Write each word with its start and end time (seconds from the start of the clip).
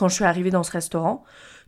quand 0.00 0.08
je 0.08 0.14
suis 0.14 0.24
arrivée 0.24 0.50
dans 0.50 0.62
ce 0.62 0.72
restaurant. 0.72 1.22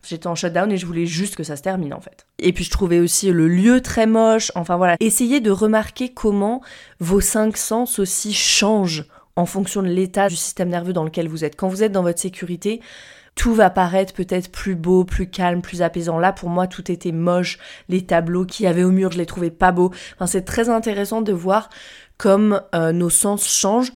J'étais 0.05 0.27
en 0.27 0.35
shutdown 0.35 0.69
et 0.71 0.77
je 0.77 0.85
voulais 0.85 1.05
juste 1.05 1.35
que 1.35 1.43
ça 1.43 1.55
se 1.55 1.61
termine 1.61 1.93
en 1.93 2.01
fait. 2.01 2.25
Et 2.39 2.51
puis 2.51 2.65
je 2.65 2.71
trouvais 2.71 2.99
aussi 2.99 3.31
le 3.31 3.47
lieu 3.47 3.79
très 3.79 4.07
moche. 4.07 4.51
Enfin 4.55 4.75
voilà, 4.75 4.97
essayez 4.99 5.39
de 5.39 5.51
remarquer 5.51 6.09
comment 6.09 6.61
vos 6.99 7.21
cinq 7.21 7.55
sens 7.55 7.99
aussi 7.99 8.33
changent 8.33 9.05
en 9.35 9.45
fonction 9.45 9.81
de 9.81 9.87
l'état 9.87 10.27
du 10.27 10.35
système 10.35 10.69
nerveux 10.69 10.93
dans 10.93 11.03
lequel 11.03 11.27
vous 11.27 11.45
êtes. 11.45 11.55
Quand 11.55 11.67
vous 11.67 11.83
êtes 11.83 11.91
dans 11.91 12.01
votre 12.01 12.19
sécurité, 12.19 12.81
tout 13.35 13.53
va 13.53 13.69
paraître 13.69 14.13
peut-être 14.13 14.51
plus 14.51 14.75
beau, 14.75 15.05
plus 15.05 15.29
calme, 15.29 15.61
plus 15.61 15.81
apaisant. 15.81 16.19
Là, 16.19 16.33
pour 16.33 16.49
moi, 16.49 16.67
tout 16.67 16.91
était 16.91 17.11
moche. 17.11 17.57
Les 17.87 18.05
tableaux 18.05 18.45
qu'il 18.45 18.65
y 18.65 18.67
avait 18.67 18.83
au 18.83 18.91
mur, 18.91 19.11
je 19.11 19.17
les 19.17 19.25
trouvais 19.25 19.51
pas 19.51 19.71
beaux. 19.71 19.91
Enfin, 20.15 20.27
c'est 20.27 20.43
très 20.43 20.69
intéressant 20.69 21.21
de 21.21 21.33
voir 21.33 21.69
comme 22.17 22.61
euh, 22.75 22.91
nos 22.91 23.09
sens 23.09 23.47
changent. 23.47 23.91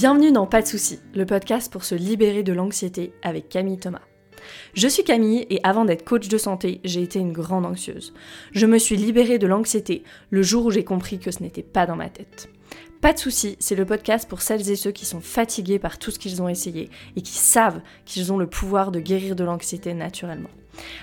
Bienvenue 0.00 0.32
dans 0.32 0.46
Pas 0.46 0.62
de 0.62 0.66
soucis, 0.66 0.98
le 1.14 1.26
podcast 1.26 1.70
pour 1.70 1.84
se 1.84 1.94
libérer 1.94 2.42
de 2.42 2.54
l'anxiété 2.54 3.12
avec 3.20 3.50
Camille 3.50 3.76
Thomas. 3.76 4.00
Je 4.72 4.88
suis 4.88 5.04
Camille 5.04 5.46
et 5.50 5.60
avant 5.62 5.84
d'être 5.84 6.06
coach 6.06 6.26
de 6.28 6.38
santé, 6.38 6.80
j'ai 6.84 7.02
été 7.02 7.18
une 7.18 7.34
grande 7.34 7.66
anxieuse. 7.66 8.14
Je 8.52 8.64
me 8.64 8.78
suis 8.78 8.96
libérée 8.96 9.38
de 9.38 9.46
l'anxiété 9.46 10.02
le 10.30 10.42
jour 10.42 10.64
où 10.64 10.70
j'ai 10.70 10.84
compris 10.84 11.18
que 11.18 11.30
ce 11.30 11.42
n'était 11.42 11.62
pas 11.62 11.84
dans 11.84 11.96
ma 11.96 12.08
tête. 12.08 12.48
Pas 13.02 13.12
de 13.12 13.18
soucis, 13.18 13.56
c'est 13.60 13.74
le 13.74 13.84
podcast 13.84 14.26
pour 14.26 14.40
celles 14.40 14.70
et 14.70 14.76
ceux 14.76 14.90
qui 14.90 15.04
sont 15.04 15.20
fatigués 15.20 15.78
par 15.78 15.98
tout 15.98 16.10
ce 16.10 16.18
qu'ils 16.18 16.40
ont 16.40 16.48
essayé 16.48 16.88
et 17.14 17.20
qui 17.20 17.36
savent 17.36 17.82
qu'ils 18.06 18.32
ont 18.32 18.38
le 18.38 18.46
pouvoir 18.46 18.92
de 18.92 19.00
guérir 19.00 19.36
de 19.36 19.44
l'anxiété 19.44 19.92
naturellement. 19.92 20.48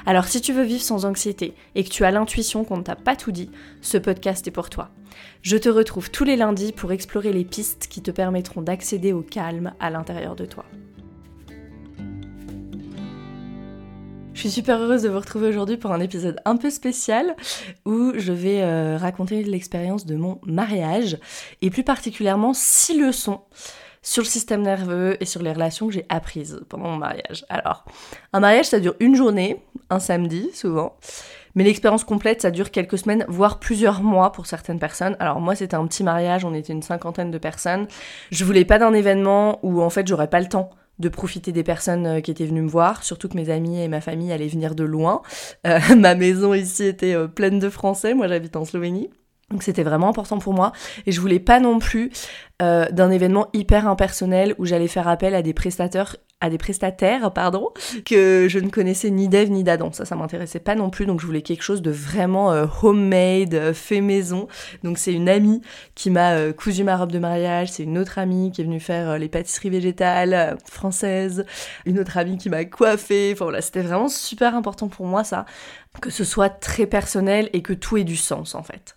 Alors 0.05 0.25
si 0.25 0.41
tu 0.41 0.53
veux 0.53 0.63
vivre 0.63 0.81
sans 0.81 1.05
anxiété 1.05 1.53
et 1.75 1.83
que 1.83 1.89
tu 1.89 2.05
as 2.05 2.11
l'intuition 2.11 2.63
qu'on 2.63 2.77
ne 2.77 2.83
t'a 2.83 2.95
pas 2.95 3.15
tout 3.15 3.31
dit, 3.31 3.49
ce 3.81 3.97
podcast 3.97 4.47
est 4.47 4.51
pour 4.51 4.69
toi. 4.69 4.89
Je 5.41 5.57
te 5.57 5.69
retrouve 5.69 6.11
tous 6.11 6.23
les 6.23 6.35
lundis 6.35 6.71
pour 6.71 6.91
explorer 6.91 7.33
les 7.33 7.45
pistes 7.45 7.87
qui 7.89 8.01
te 8.01 8.11
permettront 8.11 8.61
d'accéder 8.61 9.13
au 9.13 9.21
calme 9.21 9.73
à 9.79 9.89
l'intérieur 9.89 10.35
de 10.35 10.45
toi. 10.45 10.65
Je 14.37 14.41
suis 14.41 14.51
super 14.51 14.79
heureuse 14.79 15.01
de 15.01 15.09
vous 15.09 15.17
retrouver 15.17 15.47
aujourd'hui 15.47 15.77
pour 15.77 15.91
un 15.91 15.99
épisode 15.99 16.39
un 16.45 16.57
peu 16.57 16.69
spécial 16.69 17.35
où 17.85 18.13
je 18.15 18.31
vais 18.31 18.61
euh, 18.61 18.95
raconter 18.95 19.43
l'expérience 19.43 20.05
de 20.05 20.15
mon 20.15 20.39
mariage 20.45 21.17
et 21.63 21.71
plus 21.71 21.83
particulièrement 21.83 22.53
six 22.53 22.99
leçons 22.99 23.41
sur 24.07 24.23
le 24.23 24.27
système 24.27 24.61
nerveux 24.61 25.21
et 25.21 25.25
sur 25.25 25.43
les 25.43 25.51
relations 25.51 25.87
que 25.87 25.93
j'ai 25.93 26.05
apprises 26.07 26.61
pendant 26.69 26.87
mon 26.87 26.95
mariage. 26.95 27.45
Alors, 27.49 27.83
un 28.31 28.39
mariage 28.39 28.67
ça 28.67 28.79
dure 28.79 28.95
une 29.01 29.17
journée, 29.17 29.61
un 29.89 29.99
samedi 29.99 30.49
souvent. 30.53 30.95
Mais 31.55 31.65
l'expérience 31.65 32.05
complète, 32.05 32.41
ça 32.41 32.51
dure 32.51 32.71
quelques 32.71 32.99
semaines, 32.99 33.25
voire 33.27 33.59
plusieurs 33.59 34.01
mois 34.01 34.31
pour 34.31 34.45
certaines 34.45 34.79
personnes. 34.79 35.17
Alors 35.19 35.41
moi, 35.41 35.55
c'était 35.55 35.75
un 35.75 35.85
petit 35.87 36.03
mariage, 36.03 36.45
on 36.45 36.53
était 36.53 36.71
une 36.71 36.83
cinquantaine 36.83 37.31
de 37.31 37.37
personnes. 37.37 37.87
Je 38.31 38.45
voulais 38.45 38.63
pas 38.63 38.79
d'un 38.79 38.93
événement 38.93 39.59
où 39.61 39.81
en 39.81 39.89
fait 39.89 40.07
j'aurais 40.07 40.29
pas 40.29 40.39
le 40.39 40.47
temps 40.47 40.69
de 40.99 41.09
profiter 41.09 41.51
des 41.51 41.63
personnes 41.63 42.07
euh, 42.07 42.21
qui 42.21 42.31
étaient 42.31 42.45
venues 42.45 42.61
me 42.61 42.69
voir, 42.69 43.03
surtout 43.03 43.27
que 43.27 43.35
mes 43.35 43.49
amis 43.49 43.81
et 43.81 43.89
ma 43.89 43.99
famille 43.99 44.31
allaient 44.31 44.47
venir 44.47 44.73
de 44.73 44.85
loin. 44.85 45.21
Euh, 45.67 45.79
ma 45.97 46.15
maison 46.15 46.53
ici 46.53 46.85
était 46.85 47.13
euh, 47.13 47.27
pleine 47.27 47.59
de 47.59 47.69
Français, 47.69 48.13
moi 48.13 48.29
j'habite 48.29 48.55
en 48.55 48.63
Slovénie. 48.63 49.09
Donc 49.51 49.63
c'était 49.63 49.83
vraiment 49.83 50.09
important 50.09 50.39
pour 50.39 50.53
moi 50.53 50.73
et 51.05 51.11
je 51.11 51.21
voulais 51.21 51.39
pas 51.39 51.59
non 51.59 51.79
plus 51.79 52.11
d'un 52.59 53.11
événement 53.11 53.47
hyper 53.53 53.87
impersonnel 53.87 54.55
où 54.57 54.65
j'allais 54.65 54.87
faire 54.87 55.07
appel 55.07 55.35
à 55.35 55.41
des 55.43 55.53
prestateurs 55.53 56.17
à 56.39 56.49
des 56.49 56.57
prestataires, 56.57 57.31
pardon, 57.33 57.69
que 58.05 58.47
je 58.47 58.59
ne 58.59 58.69
connaissais 58.69 59.09
ni 59.09 59.27
d'Ève 59.27 59.49
ni 59.49 59.63
d'Adam. 59.63 59.91
Ça, 59.91 60.05
ça 60.05 60.15
m'intéressait 60.15 60.59
pas 60.59 60.75
non 60.75 60.89
plus, 60.89 61.05
donc 61.07 61.19
je 61.19 61.25
voulais 61.25 61.41
quelque 61.41 61.63
chose 61.63 61.81
de 61.81 61.89
vraiment 61.89 62.51
euh, 62.51 62.67
homemade, 62.83 63.55
euh, 63.55 63.73
fait 63.73 64.01
maison. 64.01 64.47
Donc 64.83 64.99
c'est 64.99 65.13
une 65.13 65.29
amie 65.29 65.61
qui 65.95 66.11
m'a 66.11 66.33
euh, 66.33 66.53
cousu 66.53 66.83
ma 66.83 66.95
robe 66.95 67.11
de 67.11 67.19
mariage, 67.19 67.71
c'est 67.71 67.83
une 67.83 67.97
autre 67.97 68.19
amie 68.19 68.51
qui 68.51 68.61
est 68.61 68.65
venue 68.65 68.79
faire 68.79 69.17
les 69.17 69.29
pâtisseries 69.29 69.71
végétales 69.71 70.57
françaises, 70.65 71.43
une 71.85 71.99
autre 71.99 72.17
amie 72.17 72.37
qui 72.37 72.49
m'a 72.49 72.65
coiffée. 72.65 73.31
Enfin 73.33 73.45
voilà, 73.45 73.61
c'était 73.61 73.81
vraiment 73.81 74.09
super 74.09 74.55
important 74.55 74.89
pour 74.89 75.07
moi 75.07 75.23
ça, 75.23 75.45
que 76.01 76.11
ce 76.11 76.23
soit 76.23 76.49
très 76.49 76.85
personnel 76.85 77.49
et 77.53 77.63
que 77.63 77.73
tout 77.73 77.97
ait 77.97 78.03
du 78.03 78.17
sens 78.17 78.53
en 78.53 78.61
fait. 78.61 78.96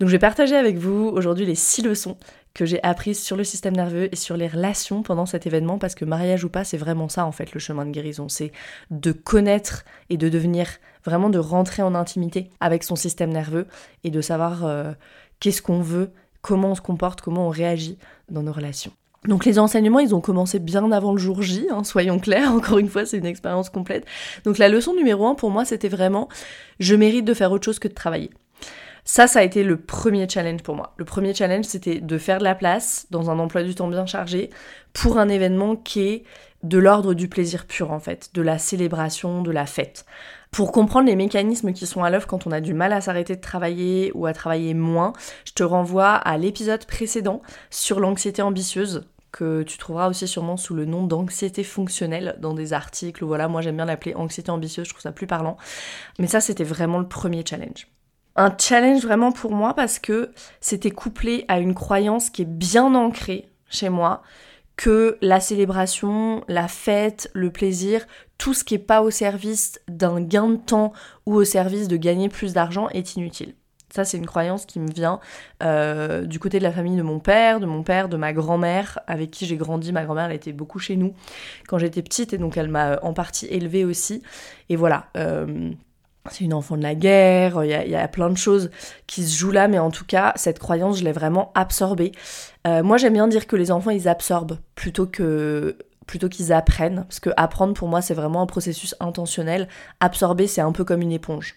Donc 0.00 0.08
je 0.08 0.12
vais 0.12 0.18
partager 0.18 0.56
avec 0.56 0.78
vous 0.78 1.12
aujourd'hui 1.14 1.46
les 1.46 1.54
six 1.54 1.82
leçons 1.82 2.16
que 2.54 2.66
j'ai 2.66 2.82
apprises 2.82 3.22
sur 3.22 3.36
le 3.36 3.44
système 3.44 3.74
nerveux 3.74 4.08
et 4.12 4.16
sur 4.16 4.36
les 4.36 4.48
relations 4.48 5.02
pendant 5.02 5.26
cet 5.26 5.46
événement 5.46 5.78
parce 5.78 5.94
que 5.94 6.04
mariage 6.04 6.44
ou 6.44 6.48
pas, 6.48 6.64
c'est 6.64 6.76
vraiment 6.76 7.08
ça 7.08 7.24
en 7.24 7.32
fait 7.32 7.54
le 7.54 7.60
chemin 7.60 7.86
de 7.86 7.90
guérison, 7.90 8.28
c'est 8.28 8.52
de 8.90 9.12
connaître 9.12 9.84
et 10.10 10.16
de 10.16 10.28
devenir 10.28 10.68
vraiment 11.04 11.30
de 11.30 11.38
rentrer 11.38 11.82
en 11.82 11.94
intimité 11.94 12.50
avec 12.60 12.84
son 12.84 12.96
système 12.96 13.30
nerveux 13.30 13.66
et 14.04 14.10
de 14.10 14.20
savoir 14.20 14.64
euh, 14.64 14.92
qu'est-ce 15.40 15.62
qu'on 15.62 15.80
veut, 15.80 16.10
comment 16.42 16.72
on 16.72 16.74
se 16.74 16.80
comporte, 16.80 17.20
comment 17.20 17.46
on 17.46 17.50
réagit 17.50 17.96
dans 18.28 18.42
nos 18.42 18.52
relations. 18.52 18.92
Donc 19.28 19.44
les 19.44 19.58
enseignements, 19.60 20.00
ils 20.00 20.14
ont 20.14 20.20
commencé 20.20 20.58
bien 20.58 20.90
avant 20.90 21.12
le 21.12 21.18
jour 21.18 21.42
J, 21.42 21.68
hein, 21.70 21.84
soyons 21.84 22.18
clairs, 22.18 22.52
encore 22.54 22.78
une 22.78 22.88
fois, 22.88 23.06
c'est 23.06 23.18
une 23.18 23.26
expérience 23.26 23.70
complète. 23.70 24.04
Donc 24.44 24.58
la 24.58 24.68
leçon 24.68 24.94
numéro 24.94 25.26
un 25.26 25.34
pour 25.34 25.50
moi, 25.50 25.64
c'était 25.64 25.88
vraiment, 25.88 26.28
je 26.80 26.94
mérite 26.96 27.24
de 27.24 27.34
faire 27.34 27.52
autre 27.52 27.64
chose 27.64 27.78
que 27.78 27.88
de 27.88 27.94
travailler. 27.94 28.30
Ça, 29.04 29.26
ça 29.26 29.40
a 29.40 29.42
été 29.42 29.64
le 29.64 29.76
premier 29.76 30.28
challenge 30.28 30.62
pour 30.62 30.76
moi. 30.76 30.94
Le 30.96 31.04
premier 31.04 31.34
challenge, 31.34 31.64
c'était 31.64 32.00
de 32.00 32.18
faire 32.18 32.38
de 32.38 32.44
la 32.44 32.54
place 32.54 33.06
dans 33.10 33.30
un 33.30 33.38
emploi 33.40 33.64
du 33.64 33.74
temps 33.74 33.88
bien 33.88 34.06
chargé 34.06 34.50
pour 34.92 35.18
un 35.18 35.28
événement 35.28 35.74
qui 35.74 36.00
est 36.00 36.24
de 36.62 36.78
l'ordre 36.78 37.12
du 37.12 37.28
plaisir 37.28 37.66
pur 37.66 37.90
en 37.90 37.98
fait, 37.98 38.30
de 38.34 38.42
la 38.42 38.58
célébration, 38.58 39.42
de 39.42 39.50
la 39.50 39.66
fête. 39.66 40.06
Pour 40.52 40.70
comprendre 40.70 41.08
les 41.08 41.16
mécanismes 41.16 41.72
qui 41.72 41.86
sont 41.86 42.04
à 42.04 42.10
l'œuvre 42.10 42.28
quand 42.28 42.46
on 42.46 42.52
a 42.52 42.60
du 42.60 42.74
mal 42.74 42.92
à 42.92 43.00
s'arrêter 43.00 43.34
de 43.34 43.40
travailler 43.40 44.12
ou 44.14 44.26
à 44.26 44.32
travailler 44.32 44.74
moins, 44.74 45.14
je 45.44 45.52
te 45.52 45.64
renvoie 45.64 46.12
à 46.12 46.38
l'épisode 46.38 46.84
précédent 46.86 47.42
sur 47.70 47.98
l'anxiété 47.98 48.42
ambitieuse 48.42 49.08
que 49.32 49.62
tu 49.62 49.78
trouveras 49.78 50.10
aussi 50.10 50.28
sûrement 50.28 50.58
sous 50.58 50.74
le 50.74 50.84
nom 50.84 51.06
d'anxiété 51.06 51.64
fonctionnelle 51.64 52.36
dans 52.38 52.52
des 52.52 52.74
articles. 52.74 53.24
Voilà, 53.24 53.48
moi 53.48 53.62
j'aime 53.62 53.76
bien 53.76 53.86
l'appeler 53.86 54.14
anxiété 54.14 54.50
ambitieuse, 54.50 54.86
je 54.86 54.92
trouve 54.92 55.02
ça 55.02 55.10
plus 55.10 55.26
parlant. 55.26 55.56
Mais 56.18 56.26
ça, 56.26 56.40
c'était 56.40 56.64
vraiment 56.64 56.98
le 56.98 57.08
premier 57.08 57.42
challenge 57.48 57.88
un 58.36 58.54
challenge 58.58 59.02
vraiment 59.02 59.32
pour 59.32 59.52
moi 59.52 59.74
parce 59.74 59.98
que 59.98 60.32
c'était 60.60 60.90
couplé 60.90 61.44
à 61.48 61.58
une 61.58 61.74
croyance 61.74 62.30
qui 62.30 62.42
est 62.42 62.46
bien 62.46 62.94
ancrée 62.94 63.48
chez 63.68 63.88
moi 63.88 64.22
que 64.76 65.18
la 65.20 65.38
célébration, 65.40 66.44
la 66.48 66.66
fête, 66.66 67.30
le 67.34 67.50
plaisir, 67.50 68.06
tout 68.38 68.54
ce 68.54 68.64
qui 68.64 68.74
n'est 68.74 68.80
pas 68.80 69.02
au 69.02 69.10
service 69.10 69.80
d'un 69.86 70.20
gain 70.20 70.48
de 70.48 70.56
temps 70.56 70.92
ou 71.26 71.34
au 71.34 71.44
service 71.44 71.88
de 71.88 71.96
gagner 71.96 72.28
plus 72.28 72.52
d'argent 72.54 72.88
est 72.88 73.14
inutile. 73.16 73.54
Ça, 73.92 74.04
c'est 74.04 74.16
une 74.16 74.26
croyance 74.26 74.64
qui 74.64 74.80
me 74.80 74.90
vient 74.90 75.20
euh, 75.62 76.22
du 76.22 76.38
côté 76.38 76.58
de 76.58 76.64
la 76.64 76.72
famille 76.72 76.96
de 76.96 77.02
mon 77.02 77.20
père, 77.20 77.60
de 77.60 77.66
mon 77.66 77.82
père, 77.82 78.08
de 78.08 78.16
ma 78.16 78.32
grand-mère, 78.32 78.98
avec 79.06 79.30
qui 79.30 79.44
j'ai 79.44 79.56
grandi. 79.56 79.92
Ma 79.92 80.04
grand-mère, 80.04 80.30
était 80.30 80.52
beaucoup 80.52 80.78
chez 80.78 80.96
nous 80.96 81.12
quand 81.68 81.76
j'étais 81.76 82.00
petite, 82.00 82.32
et 82.32 82.38
donc 82.38 82.56
elle 82.56 82.68
m'a 82.68 82.98
en 83.02 83.12
partie 83.12 83.46
élevée 83.46 83.84
aussi. 83.84 84.22
Et 84.70 84.76
voilà. 84.76 85.08
Euh, 85.18 85.72
c'est 86.30 86.44
une 86.44 86.54
enfant 86.54 86.76
de 86.76 86.82
la 86.82 86.94
guerre, 86.94 87.64
il 87.64 87.70
y, 87.70 87.96
a, 87.96 88.08
plein 88.08 88.30
de 88.30 88.36
choses 88.36 88.70
qui 89.06 89.24
se 89.24 89.36
jouent 89.36 89.50
là, 89.50 89.66
mais 89.66 89.78
en 89.78 89.90
tout 89.90 90.04
cas, 90.04 90.32
cette 90.36 90.58
croyance, 90.58 90.98
je 90.98 91.04
l'ai 91.04 91.12
vraiment 91.12 91.50
absorbée. 91.54 92.12
Euh, 92.66 92.82
moi, 92.82 92.96
j'aime 92.96 93.14
bien 93.14 93.26
dire 93.26 93.46
que 93.46 93.56
les 93.56 93.72
enfants, 93.72 93.90
ils 93.90 94.08
absorbent 94.08 94.58
plutôt 94.74 95.06
que 95.06 95.76
plutôt 96.06 96.28
qu'ils 96.28 96.52
apprennent, 96.52 97.04
parce 97.08 97.20
que 97.20 97.30
apprendre 97.36 97.74
pour 97.74 97.88
moi, 97.88 98.02
c'est 98.02 98.14
vraiment 98.14 98.42
un 98.42 98.46
processus 98.46 98.94
intentionnel. 99.00 99.68
Absorber, 100.00 100.46
c'est 100.46 100.60
un 100.60 100.72
peu 100.72 100.84
comme 100.84 101.00
une 101.00 101.12
éponge. 101.12 101.54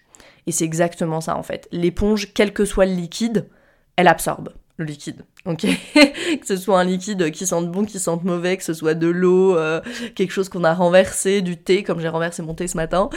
Et 0.47 0.51
c'est 0.51 0.65
exactement 0.65 1.19
ça 1.19 1.35
en 1.35 1.43
fait. 1.43 1.67
L'éponge, 1.71 2.33
quel 2.33 2.53
que 2.53 2.63
soit 2.63 2.85
le 2.85 2.93
liquide, 2.93 3.49
elle 3.95 4.07
absorbe 4.07 4.53
le 4.77 4.85
liquide. 4.85 5.23
Ok, 5.45 5.61
que 5.95 6.45
ce 6.45 6.57
soit 6.57 6.79
un 6.79 6.83
liquide 6.83 7.31
qui 7.31 7.47
sente 7.47 7.71
bon, 7.71 7.85
qui 7.85 7.99
sente 7.99 8.23
mauvais, 8.23 8.57
que 8.57 8.63
ce 8.63 8.73
soit 8.73 8.93
de 8.93 9.07
l'eau, 9.07 9.55
euh, 9.57 9.81
quelque 10.15 10.31
chose 10.31 10.49
qu'on 10.49 10.63
a 10.63 10.73
renversé, 10.73 11.41
du 11.41 11.57
thé, 11.57 11.83
comme 11.83 11.99
j'ai 11.99 12.09
renversé 12.09 12.41
mon 12.41 12.53
thé 12.53 12.67
ce 12.67 12.75
matin, 12.75 13.09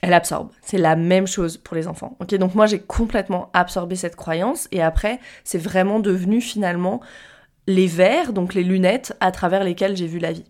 elle 0.00 0.14
absorbe. 0.14 0.50
C'est 0.62 0.78
la 0.78 0.96
même 0.96 1.26
chose 1.26 1.58
pour 1.58 1.76
les 1.76 1.88
enfants. 1.88 2.16
Ok, 2.20 2.34
donc 2.36 2.54
moi 2.54 2.66
j'ai 2.66 2.78
complètement 2.78 3.50
absorbé 3.52 3.96
cette 3.96 4.16
croyance 4.16 4.68
et 4.72 4.82
après 4.82 5.20
c'est 5.44 5.58
vraiment 5.58 6.00
devenu 6.00 6.40
finalement 6.40 7.00
les 7.66 7.86
verres, 7.86 8.32
donc 8.32 8.54
les 8.54 8.62
lunettes 8.62 9.16
à 9.20 9.30
travers 9.30 9.64
lesquelles 9.64 9.96
j'ai 9.96 10.06
vu 10.06 10.18
la 10.18 10.32
vie. 10.32 10.44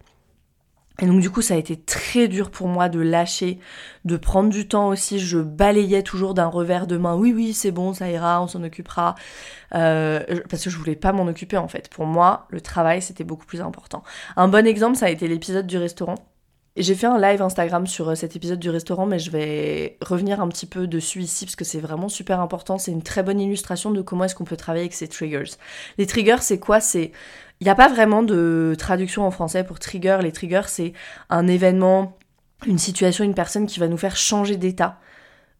Et 1.02 1.06
donc 1.06 1.20
du 1.20 1.29
coup 1.29 1.43
ça 1.43 1.55
a 1.55 1.56
été 1.56 1.76
très 1.76 2.29
dur 2.29 2.50
pour 2.50 2.69
moi 2.69 2.88
de 2.88 3.00
lâcher, 3.00 3.58
de 4.05 4.17
prendre 4.17 4.49
du 4.49 4.69
temps 4.69 4.88
aussi, 4.88 5.19
je 5.19 5.38
balayais 5.38 6.05
toujours 6.05 6.35
d'un 6.35 6.46
revers 6.46 6.87
de 6.87 6.96
main, 6.96 7.17
oui 7.17 7.32
oui 7.35 7.52
c'est 7.52 7.73
bon, 7.73 7.93
ça 7.94 8.08
ira, 8.08 8.41
on 8.41 8.46
s'en 8.46 8.62
occupera, 8.62 9.17
euh, 9.75 10.20
parce 10.49 10.62
que 10.62 10.70
je 10.70 10.79
voulais 10.79 10.94
pas 10.94 11.12
m'en 11.12 11.26
occuper 11.26 11.56
en 11.56 11.67
fait. 11.67 11.88
Pour 11.88 12.06
moi 12.06 12.46
le 12.50 12.61
travail 12.61 13.02
c'était 13.02 13.25
beaucoup 13.25 13.46
plus 13.46 13.61
important. 13.61 14.05
Un 14.37 14.46
bon 14.46 14.67
exemple 14.69 14.96
ça 14.96 15.06
a 15.06 15.11
été 15.11 15.26
l'épisode 15.26 15.67
du 15.67 15.79
restaurant. 15.79 16.14
J'ai 16.76 16.97
fait 16.97 17.06
un 17.06 17.21
live 17.21 17.41
Instagram 17.41 17.87
sur 17.87 18.09
euh, 18.09 18.15
cet 18.17 18.35
épisode 18.35 18.59
du 18.59 18.69
restaurant, 18.69 19.06
mais 19.06 19.21
je 19.21 19.31
vais 19.31 19.97
revenir 20.00 20.41
un 20.41 20.49
petit 20.49 20.67
peu 20.67 20.88
dessus 20.88 21.21
ici 21.21 21.44
parce 21.44 21.55
que 21.55 21.65
c'est 21.65 21.79
vraiment 21.79 22.09
super 22.09 22.41
important. 22.41 22.79
C'est 22.79 22.91
une 22.91 23.03
très 23.03 23.23
bonne 23.23 23.41
illustration 23.41 23.93
de 23.93 24.03
comment 24.03 24.25
est-ce 24.25 24.35
qu'on 24.35 24.44
peut 24.44 24.56
travailler 24.56 24.82
avec 24.82 24.94
ces 24.94 25.06
triggers. 25.06 25.56
Les 25.99 26.06
triggers, 26.06 26.41
c'est 26.41 26.59
quoi? 26.59 26.81
C'est 26.81 27.12
il 27.61 27.65
n'y 27.65 27.71
a 27.71 27.76
pas 27.76 27.88
vraiment 27.88 28.25
de 28.25 28.75
traduction 28.76 29.25
en 29.25 29.31
français 29.31 29.62
pour 29.62 29.79
trigger. 29.79 30.19
Les 30.21 30.32
triggers, 30.32 30.67
c'est 30.67 30.94
un 31.31 31.47
événement, 31.47 32.19
une 32.67 32.79
situation, 32.79 33.23
une 33.23 33.35
personne 33.35 33.67
qui 33.67 33.79
va 33.79 33.87
nous 33.87 33.97
faire 33.97 34.17
changer 34.17 34.56
d'état 34.56 34.99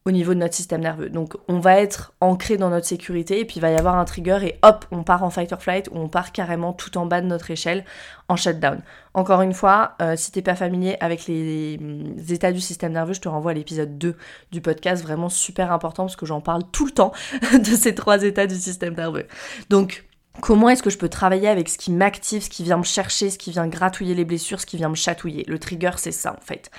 au 0.07 0.11
niveau 0.11 0.35
de 0.35 0.39
notre 0.39 0.55
système 0.55 0.83
nerveux. 0.83 1.09
Donc 1.09 1.35
on 1.49 1.59
va 1.59 1.81
être 1.81 2.13
ancré 2.21 2.59
dans 2.59 2.69
notre 2.69 2.87
sécurité 2.87 3.41
et 3.41 3.45
puis 3.47 3.57
il 3.57 3.61
va 3.61 3.71
y 3.71 3.77
avoir 3.77 3.97
un 3.97 4.05
trigger 4.05 4.39
et 4.43 4.59
hop, 4.63 4.85
on 4.91 5.03
part 5.03 5.23
en 5.23 5.31
fight 5.31 5.51
or 5.53 5.63
flight 5.63 5.89
ou 5.89 5.99
on 5.99 6.09
part 6.09 6.33
carrément 6.33 6.75
tout 6.75 6.99
en 6.99 7.07
bas 7.07 7.23
de 7.23 7.27
notre 7.27 7.51
échelle 7.51 7.85
en 8.29 8.37
shutdown. 8.37 8.83
Encore 9.15 9.41
une 9.41 9.55
fois, 9.55 9.95
euh, 10.03 10.15
si 10.17 10.31
t'es 10.31 10.43
pas 10.43 10.57
familier 10.57 10.97
avec 11.01 11.27
les, 11.27 11.79
les, 11.79 12.33
états 12.35 12.53
du 12.53 12.61
système 12.61 12.93
nerveux, 12.93 13.15
je 13.15 13.21
te 13.21 13.29
renvoie 13.29 13.53
à 13.53 13.55
l'épisode 13.55 13.97
2 13.97 14.17
du 14.53 14.61
podcast, 14.61 15.03
vraiment 15.03 15.31
super 15.31 15.73
important 15.73 16.05
parce 16.05 16.17
que 16.17 16.27
j'en 16.27 16.43
parle 16.43 16.65
tout 16.71 16.85
le 16.85 16.93
temps 16.93 17.13
de 17.53 17.65
ces 17.65 17.95
trois 17.95 18.23
états 18.25 18.47
du 18.47 18.57
système 18.57 18.95
nerveux. 18.95 19.27
Donc 19.71 20.05
Comment 20.41 20.69
est-ce 20.69 20.83
que 20.83 20.91
je 20.91 20.99
peux 20.99 21.09
travailler 21.09 21.47
avec 21.47 21.69
ce 21.69 21.79
qui 21.79 21.93
m'active, 21.93 22.43
ce 22.43 22.51
qui 22.51 22.65
vient 22.65 22.79
me 22.79 22.83
chercher, 22.83 23.31
ce 23.31 23.39
qui 23.39 23.53
vient 23.53 23.69
gratouiller 23.69 24.17
les 24.17 24.25
blessures, 24.25 24.61
ce 24.61 24.67
qui 24.67 24.77
vient 24.77 24.89
me 24.89 24.97
chatouiller? 24.97 25.45
Le 25.47 25.61
trigger, 25.61 25.93
c'est 25.97 26.11
ça 26.11 26.33
en 26.33 26.45
fait. 26.45 26.73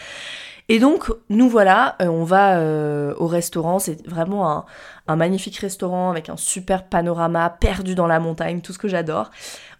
Et 0.68 0.80
donc, 0.80 1.12
nous 1.30 1.48
voilà, 1.48 1.96
euh, 2.02 2.08
on 2.08 2.24
va 2.24 2.58
euh, 2.58 3.14
au 3.18 3.28
restaurant. 3.28 3.80
C'est 3.80 4.06
vraiment 4.08 4.66
un, 5.08 5.16
magnifique 5.16 5.58
restaurant 5.58 6.10
avec 6.10 6.30
un 6.30 6.38
super 6.38 6.88
panorama, 6.88 7.50
perdu 7.50 7.94
dans 7.94 8.08
la 8.08 8.20
montagne, 8.20 8.62
tout 8.62 8.74
ce 8.74 8.80
que 8.80 8.88
j'adore. 8.88 9.30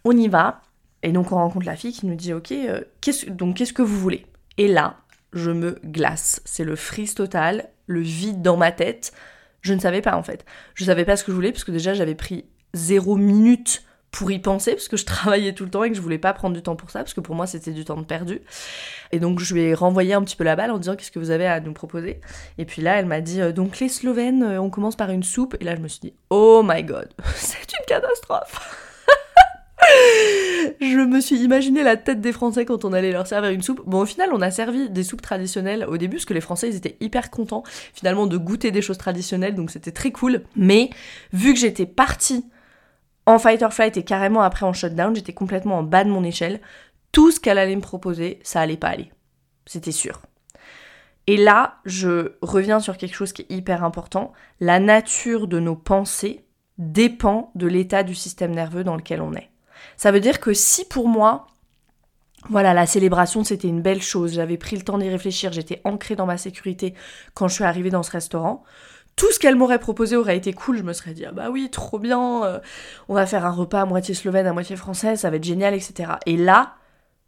On 0.04 0.16
y 0.16 0.28
va. 0.28 0.62
Et 1.02 1.12
donc, 1.12 1.32
on 1.32 1.36
rencontre 1.36 1.66
la 1.66 1.76
fille 1.76 1.92
qui 1.92 2.06
nous 2.06 2.14
dit 2.14 2.32
Ok, 2.32 2.52
euh, 2.52 2.82
donc 3.28 3.56
qu'est-ce 3.56 3.72
que 3.72 3.82
vous 3.82 3.98
voulez? 3.98 4.26
Et 4.58 4.68
là, 4.68 4.96
je 5.32 5.50
me 5.50 5.78
glace. 5.84 6.40
C'est 6.44 6.64
le 6.64 6.76
freeze 6.76 7.14
total, 7.14 7.68
le 7.86 8.00
vide 8.00 8.40
dans 8.42 8.56
ma 8.56 8.70
tête. 8.70 9.12
Je 9.62 9.74
ne 9.74 9.80
savais 9.80 10.02
pas 10.02 10.16
en 10.16 10.22
fait. 10.22 10.44
Je 10.74 10.84
ne 10.84 10.86
savais 10.86 11.04
pas 11.04 11.16
ce 11.16 11.24
que 11.24 11.32
je 11.32 11.34
voulais 11.34 11.52
parce 11.52 11.64
que 11.64 11.72
déjà, 11.72 11.94
j'avais 11.94 12.14
pris 12.14 12.44
zéro 12.74 13.16
minute 13.16 13.82
pour 14.10 14.30
y 14.30 14.38
penser, 14.38 14.72
parce 14.72 14.88
que 14.88 14.96
je 14.96 15.04
travaillais 15.04 15.52
tout 15.52 15.64
le 15.64 15.70
temps 15.70 15.84
et 15.84 15.90
que 15.90 15.96
je 15.96 16.00
voulais 16.00 16.18
pas 16.18 16.32
prendre 16.32 16.54
du 16.54 16.62
temps 16.62 16.76
pour 16.76 16.90
ça, 16.90 17.00
parce 17.00 17.14
que 17.14 17.20
pour 17.20 17.34
moi 17.34 17.46
c'était 17.46 17.72
du 17.72 17.84
temps 17.84 18.02
perdu. 18.02 18.40
Et 19.12 19.18
donc 19.18 19.40
je 19.40 19.54
lui 19.54 19.62
ai 19.62 19.74
renvoyé 19.74 20.14
un 20.14 20.22
petit 20.22 20.36
peu 20.36 20.44
la 20.44 20.56
balle 20.56 20.70
en 20.70 20.78
disant 20.78 20.96
qu'est-ce 20.96 21.10
que 21.10 21.18
vous 21.18 21.30
avez 21.30 21.46
à 21.46 21.60
nous 21.60 21.72
proposer? 21.72 22.20
Et 22.58 22.64
puis 22.64 22.82
là 22.82 22.98
elle 22.98 23.06
m'a 23.06 23.20
dit 23.20 23.40
euh, 23.40 23.52
donc 23.52 23.78
les 23.78 23.88
Slovènes, 23.88 24.42
euh, 24.42 24.60
on 24.60 24.70
commence 24.70 24.96
par 24.96 25.10
une 25.10 25.22
soupe. 25.22 25.56
Et 25.60 25.64
là 25.64 25.76
je 25.76 25.80
me 25.80 25.88
suis 25.88 26.00
dit 26.00 26.14
oh 26.30 26.62
my 26.64 26.82
god, 26.82 27.08
c'est 27.34 27.72
une 27.78 27.86
catastrophe. 27.86 28.82
je 30.80 31.04
me 31.04 31.20
suis 31.20 31.36
imaginé 31.36 31.82
la 31.82 31.96
tête 31.96 32.20
des 32.20 32.32
Français 32.32 32.64
quand 32.64 32.84
on 32.84 32.92
allait 32.92 33.12
leur 33.12 33.26
servir 33.26 33.50
une 33.50 33.62
soupe. 33.62 33.82
Bon, 33.86 34.00
au 34.00 34.06
final, 34.06 34.30
on 34.32 34.40
a 34.40 34.50
servi 34.50 34.90
des 34.90 35.04
soupes 35.04 35.22
traditionnelles 35.22 35.84
au 35.88 35.96
début, 35.96 36.16
parce 36.16 36.24
que 36.24 36.34
les 36.34 36.40
Français, 36.40 36.68
ils 36.68 36.76
étaient 36.76 36.96
hyper 37.00 37.30
contents, 37.30 37.62
finalement, 37.94 38.26
de 38.26 38.36
goûter 38.36 38.70
des 38.70 38.82
choses 38.82 38.98
traditionnelles, 38.98 39.54
donc 39.54 39.70
c'était 39.70 39.92
très 39.92 40.10
cool. 40.10 40.42
Mais, 40.56 40.90
vu 41.32 41.52
que 41.52 41.60
j'étais 41.60 41.86
partie 41.86 42.46
en 43.26 43.38
fight 43.38 43.62
or 43.62 43.72
flight 43.72 43.96
et 43.96 44.04
carrément 44.04 44.42
après 44.42 44.64
en 44.64 44.72
shutdown, 44.72 45.14
j'étais 45.14 45.32
complètement 45.32 45.78
en 45.78 45.82
bas 45.82 46.04
de 46.04 46.10
mon 46.10 46.24
échelle. 46.24 46.60
Tout 47.12 47.30
ce 47.30 47.40
qu'elle 47.40 47.58
allait 47.58 47.76
me 47.76 47.80
proposer, 47.80 48.38
ça 48.42 48.60
allait 48.60 48.76
pas 48.76 48.88
aller. 48.88 49.12
C'était 49.66 49.92
sûr. 49.92 50.22
Et 51.26 51.36
là, 51.36 51.78
je 51.84 52.36
reviens 52.40 52.78
sur 52.78 52.96
quelque 52.96 53.16
chose 53.16 53.32
qui 53.32 53.42
est 53.42 53.52
hyper 53.52 53.82
important. 53.82 54.32
La 54.60 54.78
nature 54.78 55.48
de 55.48 55.58
nos 55.58 55.74
pensées 55.74 56.44
dépend 56.78 57.50
de 57.56 57.66
l'état 57.66 58.04
du 58.04 58.14
système 58.14 58.54
nerveux 58.54 58.84
dans 58.84 58.96
lequel 58.96 59.20
on 59.20 59.34
est. 59.34 59.50
Ça 59.96 60.12
veut 60.12 60.20
dire 60.20 60.40
que 60.40 60.52
si 60.52 60.84
pour 60.84 61.08
moi, 61.08 61.48
voilà, 62.48 62.74
la 62.74 62.86
célébration, 62.86 63.42
c'était 63.42 63.66
une 63.66 63.82
belle 63.82 64.02
chose, 64.02 64.34
j'avais 64.34 64.56
pris 64.56 64.76
le 64.76 64.82
temps 64.82 64.98
d'y 64.98 65.08
réfléchir, 65.08 65.52
j'étais 65.52 65.80
ancrée 65.84 66.14
dans 66.14 66.26
ma 66.26 66.38
sécurité 66.38 66.94
quand 67.34 67.48
je 67.48 67.54
suis 67.54 67.64
arrivée 67.64 67.90
dans 67.90 68.04
ce 68.04 68.12
restaurant, 68.12 68.62
tout 69.16 69.32
ce 69.32 69.38
qu'elle 69.38 69.56
m'aurait 69.56 69.78
proposé 69.78 70.14
aurait 70.14 70.36
été 70.36 70.52
cool, 70.52 70.78
je 70.78 70.82
me 70.82 70.92
serais 70.92 71.14
dit, 71.14 71.24
ah 71.24 71.32
bah 71.32 71.50
oui, 71.50 71.70
trop 71.70 71.98
bien, 71.98 72.44
euh, 72.44 72.58
on 73.08 73.14
va 73.14 73.26
faire 73.26 73.46
un 73.46 73.50
repas 73.50 73.80
à 73.80 73.86
moitié 73.86 74.14
slovène, 74.14 74.46
à 74.46 74.52
moitié 74.52 74.76
français, 74.76 75.16
ça 75.16 75.30
va 75.30 75.36
être 75.36 75.44
génial, 75.44 75.74
etc. 75.74 76.12
Et 76.26 76.36
là, 76.36 76.74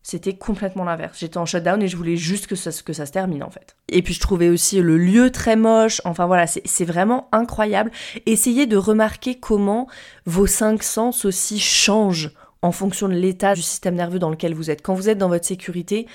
c'était 0.02 0.37
complètement 0.37 0.85
l'inverse. 0.85 1.19
J'étais 1.19 1.38
en 1.38 1.46
shutdown 1.46 1.82
et 1.82 1.88
je 1.88 1.96
voulais 1.96 2.17
juste 2.17 2.46
que 2.46 2.56
ça, 2.56 2.70
que 2.85 2.93
ça 2.93 3.05
se 3.05 3.12
termine 3.12 3.43
en 3.43 3.50
fait. 3.50 3.76
Et 3.88 4.00
puis 4.02 4.14
je 4.14 4.20
trouvais 4.20 4.49
aussi 4.49 4.81
le 4.81 4.96
lieu 4.96 5.31
très 5.31 5.56
moche. 5.56 6.00
Enfin 6.05 6.26
voilà, 6.26 6.46
c'est 6.46 6.85
vraiment 6.85 7.29
incroyable. 7.32 7.91
Essayez 8.25 8.67
de 8.67 8.76
remarquer 8.76 9.38
comment 9.38 9.87
vos 10.25 10.46
cinq 10.46 10.82
sens 10.82 11.25
aussi 11.25 11.58
changent 11.58 12.32
en 12.62 12.73
fonction 12.73 13.08
de 13.08 13.14
l'état 13.14 13.55
du 13.55 13.62
système 13.62 13.94
nerveux 13.96 14.19
dans 14.19 14.31
lequel 14.31 14.55
vous 14.55 14.70
êtes. 14.70 14.82
Quand 14.82 14.94
vous 14.94 15.08
êtes 15.08 15.19
dans 15.19 15.29
votre 15.29 15.44
sécurité, 15.44 16.06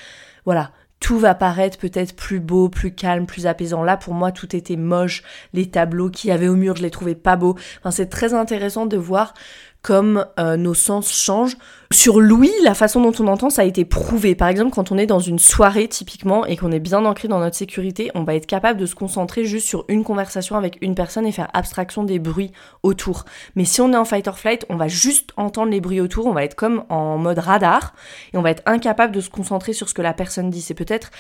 voilà, 0.45 0.71
tout 1.03 1.19
va 1.19 1.35
paraître 1.35 1.77
peut-être 1.77 2.15
plus 2.15 2.39
beau, 2.39 2.69
plus 2.69 2.95
calme, 2.95 3.25
plus 3.25 3.45
apaisant. 3.45 3.83
Là, 3.83 3.97
pour 3.97 4.13
moi, 4.13 4.31
tout 4.31 4.55
était 4.55 4.77
moche. 4.77 5.21
Les 5.51 5.69
tableaux 5.69 6.09
qu'il 6.09 6.29
y 6.29 6.31
avait 6.31 6.47
au 6.47 6.55
mur, 6.55 6.77
je 6.77 6.81
les 6.81 6.91
trouvais 6.91 7.13
pas 7.13 7.35
beaux. 7.35 7.57
Enfin, 7.79 7.91
c'est 7.91 8.07
très 8.07 8.33
intéressant 8.33 8.85
de 8.85 8.95
voir 8.95 9.33
comme 9.83 10.25
euh, 10.39 10.55
nos 10.55 10.73
sens 10.73 11.11
changent. 11.11 11.57
Sur 11.91 12.19
l'ouïe, 12.19 12.53
la 12.63 12.73
façon 12.73 13.01
dont 13.01 13.13
on 13.19 13.27
entend, 13.27 13.51
ça 13.51 13.61
a 13.61 13.65
été 13.65 13.85
prouvé. 13.85 14.33
Par 14.33 14.47
exemple, 14.47 14.71
quand 14.73 14.91
on 14.91 14.97
est 14.97 15.05
dans 15.05 15.19
une 15.19 15.37
soirée 15.37 15.87
typiquement 15.87 16.45
et 16.45 16.55
qu'on 16.57 16.71
est 16.71 16.79
bien 16.79 17.05
ancré 17.05 17.27
dans 17.27 17.39
notre 17.39 17.57
sécurité, 17.57 18.09
on 18.15 18.23
va 18.23 18.33
être 18.33 18.47
capable 18.47 18.79
de 18.79 18.85
se 18.85 18.95
concentrer 18.95 19.45
juste 19.45 19.67
sur 19.67 19.85
une 19.89 20.03
conversation 20.03 20.55
avec 20.55 20.79
une 20.81 20.95
personne 20.95 21.27
et 21.27 21.31
faire 21.31 21.49
abstraction 21.53 22.03
des 22.03 22.17
bruits 22.17 22.51
autour. 22.81 23.25
Mais 23.55 23.65
si 23.65 23.81
on 23.81 23.91
est 23.91 23.97
en 23.97 24.05
fight 24.05 24.27
or 24.27 24.39
flight, 24.39 24.65
on 24.69 24.77
va 24.77 24.87
juste 24.87 25.31
entendre 25.35 25.71
les 25.71 25.81
bruits 25.81 26.01
autour, 26.01 26.25
on 26.25 26.33
va 26.33 26.45
être 26.45 26.55
comme 26.55 26.85
en 26.89 27.17
mode 27.17 27.39
radar 27.39 27.93
et 28.33 28.37
on 28.37 28.41
va 28.41 28.51
être 28.51 28.63
incapable 28.65 29.13
de 29.13 29.21
se 29.21 29.29
concentrer 29.29 29.73
sur 29.73 29.89
ce 29.89 29.93
que 29.93 30.01
la 30.01 30.13
personne 30.13 30.49
dit. 30.49 30.61
C'est 30.61 30.73
peut-être 30.73 31.11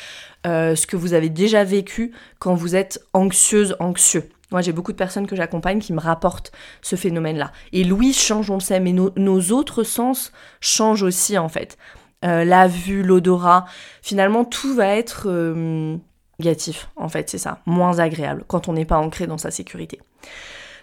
euh, 0.47 0.75
ce 0.75 0.87
que 0.87 0.95
vous 0.95 1.13
avez 1.13 1.29
déjà 1.29 1.65
vécu 1.65 2.13
quand 2.39 2.55
vous 2.55 2.75
êtes 2.75 2.99
anxieuse, 3.13 3.75
anxieux. 3.79 4.29
Moi, 4.53 4.61
j'ai 4.61 4.71
beaucoup 4.71 4.91
de 4.91 4.97
personnes 4.97 5.27
que 5.27 5.35
j'accompagne 5.35 5.79
qui 5.79 5.93
me 5.93 5.99
rapportent 5.99 6.51
ce 6.81 6.95
phénomène-là. 6.95 7.51
Et 7.73 7.83
l'ouïe 7.83 8.13
change, 8.13 8.49
on 8.51 8.55
le 8.55 8.59
sait, 8.61 8.79
mais 8.79 8.93
nos 8.93 9.41
autres 9.51 9.83
sens 9.83 10.31
changent 10.61 11.03
aussi, 11.03 11.37
en 11.37 11.49
fait. 11.49 11.77
Euh, 12.23 12.45
la 12.45 12.67
vue, 12.67 13.03
l'odorat, 13.03 13.65
finalement, 14.01 14.45
tout 14.45 14.75
va 14.75 14.87
être 14.87 15.23
euh, 15.25 15.97
négatif, 16.39 16.87
en 16.95 17.09
fait, 17.09 17.29
c'est 17.29 17.39
ça. 17.39 17.59
Moins 17.65 17.99
agréable 17.99 18.45
quand 18.47 18.69
on 18.69 18.73
n'est 18.73 18.85
pas 18.85 18.97
ancré 18.97 19.27
dans 19.27 19.39
sa 19.39 19.51
sécurité. 19.51 19.99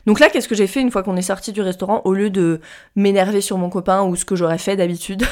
Donc 0.05 0.19
là, 0.19 0.29
qu'est-ce 0.31 0.49
que 0.49 0.55
j'ai 0.55 0.67
fait 0.67 0.81
une 0.81 0.91
fois 0.91 1.03
qu'on 1.03 1.17
est 1.17 1.23
sorti 1.23 1.53
du 1.53 1.63
restaurant? 1.63 2.03
Au 2.05 2.13
lieu 2.13 2.29
de 2.29 2.61
m'énerver 2.97 3.41
sur 3.41 3.57
mon 3.57 3.71
copain 3.71 4.03
ou 4.03 4.17
ce 4.17 4.25
que 4.25 4.35
j'aurais 4.35 4.59
fait 4.59 4.77
d'habitude, 4.77 5.25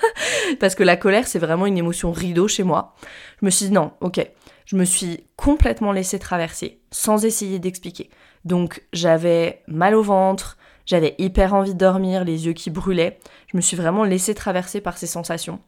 parce 0.60 0.74
que 0.74 0.82
la 0.82 0.96
colère, 0.96 1.26
c'est 1.26 1.38
vraiment 1.38 1.66
une 1.66 1.78
émotion 1.78 2.12
rideau 2.12 2.48
chez 2.48 2.64
moi, 2.64 2.94
je 3.40 3.46
me 3.46 3.50
suis 3.50 3.66
dit 3.66 3.72
non, 3.72 3.92
ok, 4.00 4.20
je 4.68 4.76
me 4.76 4.84
suis 4.84 5.24
complètement 5.36 5.92
laissée 5.92 6.18
traverser 6.18 6.82
sans 6.90 7.24
essayer 7.24 7.58
d'expliquer. 7.58 8.10
Donc 8.44 8.82
j'avais 8.92 9.62
mal 9.66 9.94
au 9.94 10.02
ventre, 10.02 10.58
j'avais 10.84 11.14
hyper 11.16 11.54
envie 11.54 11.72
de 11.72 11.78
dormir, 11.78 12.22
les 12.22 12.44
yeux 12.44 12.52
qui 12.52 12.68
brûlaient. 12.68 13.18
Je 13.50 13.56
me 13.56 13.62
suis 13.62 13.78
vraiment 13.78 14.04
laissée 14.04 14.34
traverser 14.34 14.82
par 14.82 14.98
ces 14.98 15.06
sensations 15.06 15.58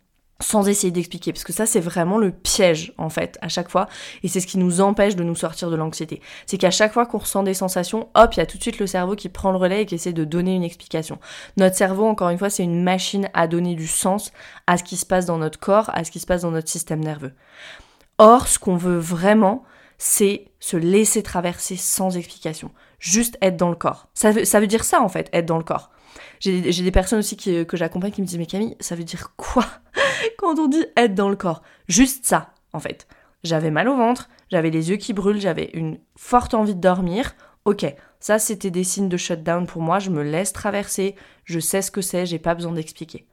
sans 0.43 0.69
essayer 0.69 0.91
d'expliquer, 0.91 1.33
parce 1.33 1.45
que 1.45 1.53
ça 1.53 1.67
c'est 1.67 1.81
vraiment 1.81 2.17
le 2.17 2.31
piège 2.31 2.95
en 2.97 3.11
fait 3.11 3.39
à 3.43 3.49
chaque 3.49 3.69
fois, 3.69 3.89
et 4.23 4.29
c'est 4.29 4.41
ce 4.41 4.47
qui 4.47 4.57
nous 4.57 4.81
empêche 4.81 5.15
de 5.15 5.23
nous 5.23 5.35
sortir 5.35 5.71
de 5.71 5.77
l'anxiété. 5.77 6.23
C'est 6.47 6.57
qu'à 6.57 6.71
chaque 6.71 6.95
fois 6.95 7.05
qu'on 7.05 7.19
ressent 7.19 7.43
des 7.43 7.53
sensations, 7.53 8.09
hop, 8.15 8.35
il 8.35 8.39
y 8.39 8.43
a 8.43 8.47
tout 8.47 8.57
de 8.57 8.63
suite 8.63 8.79
le 8.79 8.87
cerveau 8.87 9.17
qui 9.17 9.29
prend 9.29 9.51
le 9.51 9.59
relais 9.59 9.83
et 9.83 9.87
qui 9.87 9.97
essaie 9.97 10.15
de 10.15 10.25
donner 10.25 10.55
une 10.55 10.65
explication. 10.65 11.19
Notre 11.59 11.77
cerveau, 11.77 12.07
encore 12.07 12.31
une 12.31 12.39
fois, 12.39 12.49
c'est 12.49 12.65
une 12.65 12.83
machine 12.83 13.29
à 13.35 13.49
donner 13.49 13.75
du 13.75 13.87
sens 13.87 14.33
à 14.67 14.79
ce 14.79 14.85
qui 14.85 14.97
se 14.97 15.05
passe 15.05 15.27
dans 15.27 15.37
notre 15.37 15.59
corps, 15.59 15.91
à 15.93 16.05
ce 16.05 16.11
qui 16.11 16.21
se 16.21 16.27
passe 16.27 16.41
dans 16.43 16.53
notre 16.53 16.71
système 16.71 17.01
nerveux. 17.01 17.33
Or, 18.23 18.49
ce 18.49 18.59
qu'on 18.59 18.77
veut 18.77 18.99
vraiment, 18.99 19.65
c'est 19.97 20.45
se 20.59 20.77
laisser 20.77 21.23
traverser 21.23 21.77
sans 21.77 22.19
explication. 22.19 22.71
Juste 22.99 23.39
être 23.41 23.57
dans 23.57 23.71
le 23.71 23.77
corps. 23.77 24.09
Ça 24.13 24.31
veut, 24.31 24.45
ça 24.45 24.61
veut 24.61 24.67
dire 24.67 24.85
ça, 24.85 25.01
en 25.01 25.09
fait, 25.09 25.31
être 25.33 25.47
dans 25.47 25.57
le 25.57 25.65
corps. 25.65 25.91
J'ai 26.39 26.61
des 26.61 26.91
personnes 26.91 27.21
aussi 27.21 27.35
qui, 27.39 27.65
que 27.65 27.79
j'accompagne 27.79 28.11
qui 28.11 28.21
me 28.21 28.27
disent, 28.27 28.37
mais 28.37 28.45
Camille, 28.45 28.77
ça 28.79 28.95
veut 28.95 29.05
dire 29.05 29.35
quoi 29.37 29.65
quand 30.39 30.59
on 30.59 30.67
dit 30.69 30.85
être 30.99 31.15
dans 31.15 31.31
le 31.31 31.37
corps? 31.37 31.63
Juste 31.89 32.27
ça, 32.27 32.51
en 32.75 32.79
fait. 32.79 33.07
J'avais 33.43 33.71
mal 33.71 33.89
au 33.89 33.97
ventre, 33.97 34.29
j'avais 34.51 34.69
les 34.69 34.91
yeux 34.91 34.97
qui 34.97 35.15
brûlent, 35.15 35.41
j'avais 35.41 35.71
une 35.73 35.99
forte 36.15 36.53
envie 36.53 36.75
de 36.75 36.81
dormir. 36.81 37.35
Ok, 37.65 37.87
ça 38.21 38.39
c'était 38.39 38.71
des 38.71 38.85
signes 38.85 39.09
de 39.09 39.17
shutdown 39.17 39.67
pour 39.67 39.81
moi, 39.81 39.99
je 39.99 40.11
me 40.11 40.23
laisse 40.23 40.53
traverser, 40.53 41.15
je 41.45 41.59
sais 41.59 41.81
ce 41.81 41.91
que 41.91 42.03
c'est, 42.03 42.27
j'ai 42.27 42.39
pas 42.39 42.55
besoin 42.55 42.73
d'expliquer. 42.73 43.27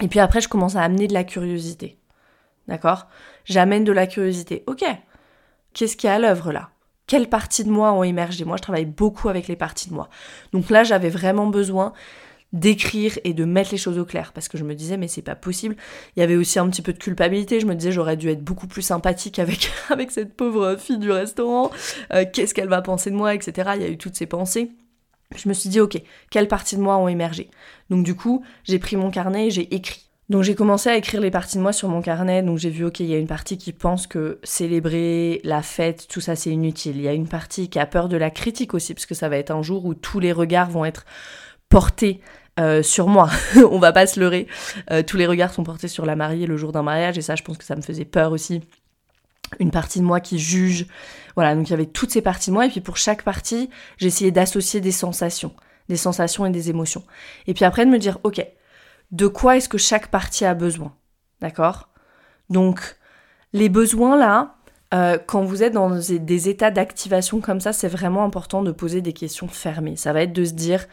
Et 0.00 0.06
puis 0.06 0.20
après, 0.20 0.40
je 0.40 0.48
commence 0.48 0.76
à 0.76 0.82
amener 0.82 1.08
de 1.08 1.14
la 1.14 1.24
curiosité. 1.24 1.99
D'accord? 2.70 3.08
J'amène 3.44 3.82
de 3.82 3.90
la 3.90 4.06
curiosité. 4.06 4.62
Ok, 4.68 4.84
qu'est-ce 5.74 5.96
qu'il 5.96 6.08
y 6.08 6.10
a 6.10 6.14
à 6.14 6.18
l'œuvre 6.20 6.52
là? 6.52 6.70
Quelles 7.08 7.28
parties 7.28 7.64
de 7.64 7.70
moi 7.70 7.92
ont 7.92 8.04
émergé? 8.04 8.44
Moi, 8.44 8.56
je 8.56 8.62
travaille 8.62 8.84
beaucoup 8.84 9.28
avec 9.28 9.48
les 9.48 9.56
parties 9.56 9.88
de 9.88 9.94
moi. 9.94 10.08
Donc 10.52 10.70
là, 10.70 10.84
j'avais 10.84 11.08
vraiment 11.08 11.48
besoin 11.48 11.92
d'écrire 12.52 13.18
et 13.24 13.34
de 13.34 13.44
mettre 13.44 13.72
les 13.72 13.76
choses 13.76 13.98
au 13.98 14.04
clair. 14.04 14.32
Parce 14.32 14.46
que 14.46 14.56
je 14.56 14.62
me 14.62 14.76
disais 14.76 14.96
mais 14.96 15.08
c'est 15.08 15.20
pas 15.20 15.34
possible. 15.34 15.76
Il 16.16 16.20
y 16.20 16.22
avait 16.22 16.36
aussi 16.36 16.60
un 16.60 16.68
petit 16.70 16.82
peu 16.82 16.92
de 16.92 16.98
culpabilité. 16.98 17.58
Je 17.58 17.66
me 17.66 17.74
disais 17.74 17.90
j'aurais 17.90 18.16
dû 18.16 18.28
être 18.28 18.44
beaucoup 18.44 18.68
plus 18.68 18.82
sympathique 18.82 19.40
avec 19.40 19.72
avec 19.90 20.12
cette 20.12 20.36
pauvre 20.36 20.76
fille 20.76 20.98
du 20.98 21.10
restaurant. 21.10 21.72
Euh, 22.12 22.24
qu'est-ce 22.32 22.54
qu'elle 22.54 22.68
va 22.68 22.82
penser 22.82 23.10
de 23.10 23.16
moi 23.16 23.34
etc 23.34 23.72
il 23.74 23.82
y 23.82 23.84
a 23.84 23.88
eu 23.88 23.98
toutes 23.98 24.16
ces 24.16 24.26
pensées. 24.26 24.70
Je 25.36 25.48
me 25.48 25.54
suis 25.54 25.68
dit 25.68 25.80
ok 25.80 26.00
quelles 26.30 26.48
parties 26.48 26.76
de 26.76 26.82
moi 26.82 26.96
ont 26.96 27.08
émergé? 27.08 27.50
Donc 27.88 28.04
du 28.04 28.14
coup 28.14 28.44
j'ai 28.64 28.78
pris 28.78 28.96
mon 28.96 29.10
carnet 29.10 29.48
et 29.48 29.50
j'ai 29.50 29.74
écrit 29.74 30.09
donc 30.30 30.44
j'ai 30.44 30.54
commencé 30.54 30.88
à 30.88 30.96
écrire 30.96 31.20
les 31.20 31.32
parties 31.32 31.56
de 31.56 31.62
moi 31.62 31.72
sur 31.72 31.88
mon 31.88 32.00
carnet, 32.00 32.44
donc 32.44 32.56
j'ai 32.56 32.70
vu 32.70 32.84
ok 32.84 33.00
il 33.00 33.06
y 33.06 33.14
a 33.14 33.18
une 33.18 33.26
partie 33.26 33.58
qui 33.58 33.72
pense 33.72 34.06
que 34.06 34.38
célébrer 34.44 35.40
la 35.42 35.60
fête, 35.60 36.06
tout 36.08 36.20
ça 36.20 36.36
c'est 36.36 36.50
inutile. 36.50 36.96
Il 36.98 37.02
y 37.02 37.08
a 37.08 37.12
une 37.12 37.26
partie 37.26 37.68
qui 37.68 37.80
a 37.80 37.86
peur 37.86 38.08
de 38.08 38.16
la 38.16 38.30
critique 38.30 38.72
aussi, 38.72 38.94
parce 38.94 39.06
que 39.06 39.16
ça 39.16 39.28
va 39.28 39.38
être 39.38 39.50
un 39.50 39.62
jour 39.62 39.84
où 39.84 39.94
tous 39.94 40.20
les 40.20 40.30
regards 40.30 40.70
vont 40.70 40.84
être 40.84 41.04
portés 41.68 42.20
euh, 42.60 42.80
sur 42.84 43.08
moi. 43.08 43.28
On 43.56 43.80
va 43.80 43.90
pas 43.90 44.06
se 44.06 44.20
leurrer. 44.20 44.46
Euh, 44.92 45.02
tous 45.02 45.16
les 45.16 45.26
regards 45.26 45.52
sont 45.52 45.64
portés 45.64 45.88
sur 45.88 46.06
la 46.06 46.14
mariée 46.14 46.46
le 46.46 46.56
jour 46.56 46.70
d'un 46.70 46.84
mariage, 46.84 47.18
et 47.18 47.22
ça 47.22 47.34
je 47.34 47.42
pense 47.42 47.58
que 47.58 47.64
ça 47.64 47.74
me 47.74 47.82
faisait 47.82 48.04
peur 48.04 48.30
aussi. 48.30 48.60
une 49.58 49.72
partie 49.72 49.98
de 49.98 50.04
moi 50.04 50.20
qui 50.20 50.38
juge. 50.38 50.86
Voilà, 51.34 51.56
donc 51.56 51.66
il 51.66 51.72
y 51.72 51.74
avait 51.74 51.86
toutes 51.86 52.12
ces 52.12 52.22
parties 52.22 52.50
de 52.50 52.54
moi, 52.54 52.66
et 52.66 52.68
puis 52.68 52.80
pour 52.80 52.98
chaque 52.98 53.24
partie, 53.24 53.68
j'essayais 53.98 54.30
d'associer 54.30 54.80
des 54.80 54.92
sensations, 54.92 55.52
des 55.88 55.96
sensations 55.96 56.46
et 56.46 56.50
des 56.50 56.70
émotions. 56.70 57.02
Et 57.48 57.54
puis 57.54 57.64
après 57.64 57.84
de 57.84 57.90
me 57.90 57.98
dire, 57.98 58.18
ok, 58.22 58.46
de 59.12 59.26
quoi 59.26 59.56
est-ce 59.56 59.68
que 59.68 59.78
chaque 59.78 60.08
partie 60.08 60.44
a 60.44 60.54
besoin 60.54 60.94
D'accord? 61.40 61.88
Donc, 62.48 62.96
les 63.52 63.68
besoins 63.68 64.16
là, 64.16 64.56
euh, 64.92 65.18
quand 65.24 65.42
vous 65.42 65.62
êtes 65.62 65.72
dans 65.72 65.90
des 65.90 66.48
états 66.48 66.70
d'activation 66.70 67.40
comme 67.40 67.60
ça, 67.60 67.72
c'est 67.72 67.88
vraiment 67.88 68.24
important 68.24 68.62
de 68.62 68.72
poser 68.72 69.00
des 69.00 69.12
questions 69.12 69.48
fermées. 69.48 69.96
Ça 69.96 70.12
va 70.12 70.22
être 70.22 70.32
de 70.32 70.44
se 70.44 70.52
dire, 70.52 70.86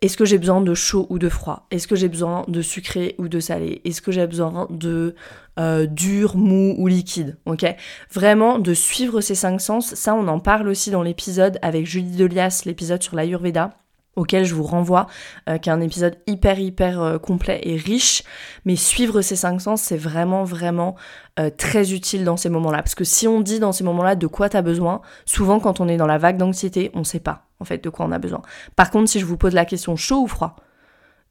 est-ce 0.00 0.16
que 0.16 0.24
j'ai 0.24 0.38
besoin 0.38 0.60
de 0.60 0.74
chaud 0.74 1.06
ou 1.08 1.18
de 1.18 1.28
froid? 1.28 1.66
Est-ce 1.70 1.88
que 1.88 1.96
j'ai 1.96 2.08
besoin 2.08 2.44
de 2.48 2.62
sucré 2.62 3.14
ou 3.18 3.28
de 3.28 3.40
salé? 3.40 3.80
Est-ce 3.84 4.02
que 4.02 4.12
j'ai 4.12 4.26
besoin 4.26 4.66
de 4.70 5.14
euh, 5.58 5.86
dur, 5.86 6.36
mou 6.36 6.74
ou 6.78 6.86
liquide? 6.86 7.36
Ok? 7.46 7.64
Vraiment 8.12 8.58
de 8.58 8.74
suivre 8.74 9.20
ces 9.20 9.34
cinq 9.34 9.60
sens. 9.60 9.94
Ça, 9.94 10.14
on 10.14 10.28
en 10.28 10.38
parle 10.38 10.68
aussi 10.68 10.90
dans 10.90 11.02
l'épisode 11.02 11.58
avec 11.62 11.86
Julie 11.86 12.16
Delias, 12.16 12.62
l'épisode 12.64 13.02
sur 13.02 13.16
l'Ayurveda 13.16 13.76
auquel 14.18 14.44
je 14.44 14.54
vous 14.54 14.64
renvoie, 14.64 15.06
euh, 15.48 15.58
qui 15.58 15.68
est 15.68 15.72
un 15.72 15.80
épisode 15.80 16.18
hyper 16.26 16.58
hyper 16.58 17.00
euh, 17.00 17.18
complet 17.18 17.60
et 17.62 17.76
riche. 17.76 18.24
Mais 18.64 18.76
suivre 18.76 19.22
ces 19.22 19.36
cinq 19.36 19.60
sens, 19.60 19.80
c'est 19.80 19.96
vraiment 19.96 20.44
vraiment 20.44 20.96
euh, 21.38 21.50
très 21.56 21.92
utile 21.92 22.24
dans 22.24 22.36
ces 22.36 22.48
moments-là. 22.48 22.78
Parce 22.78 22.96
que 22.96 23.04
si 23.04 23.28
on 23.28 23.40
dit 23.40 23.60
dans 23.60 23.72
ces 23.72 23.84
moments-là 23.84 24.16
de 24.16 24.26
quoi 24.26 24.48
tu 24.48 24.56
as 24.56 24.62
besoin, 24.62 25.00
souvent 25.24 25.60
quand 25.60 25.80
on 25.80 25.88
est 25.88 25.96
dans 25.96 26.06
la 26.06 26.18
vague 26.18 26.36
d'anxiété, 26.36 26.90
on 26.94 27.00
ne 27.00 27.04
sait 27.04 27.20
pas 27.20 27.46
en 27.60 27.64
fait 27.64 27.82
de 27.82 27.88
quoi 27.88 28.06
on 28.06 28.12
a 28.12 28.18
besoin. 28.18 28.42
Par 28.76 28.90
contre, 28.90 29.08
si 29.08 29.20
je 29.20 29.24
vous 29.24 29.36
pose 29.36 29.54
la 29.54 29.64
question 29.64 29.96
chaud 29.96 30.22
ou 30.22 30.26
froid, 30.26 30.56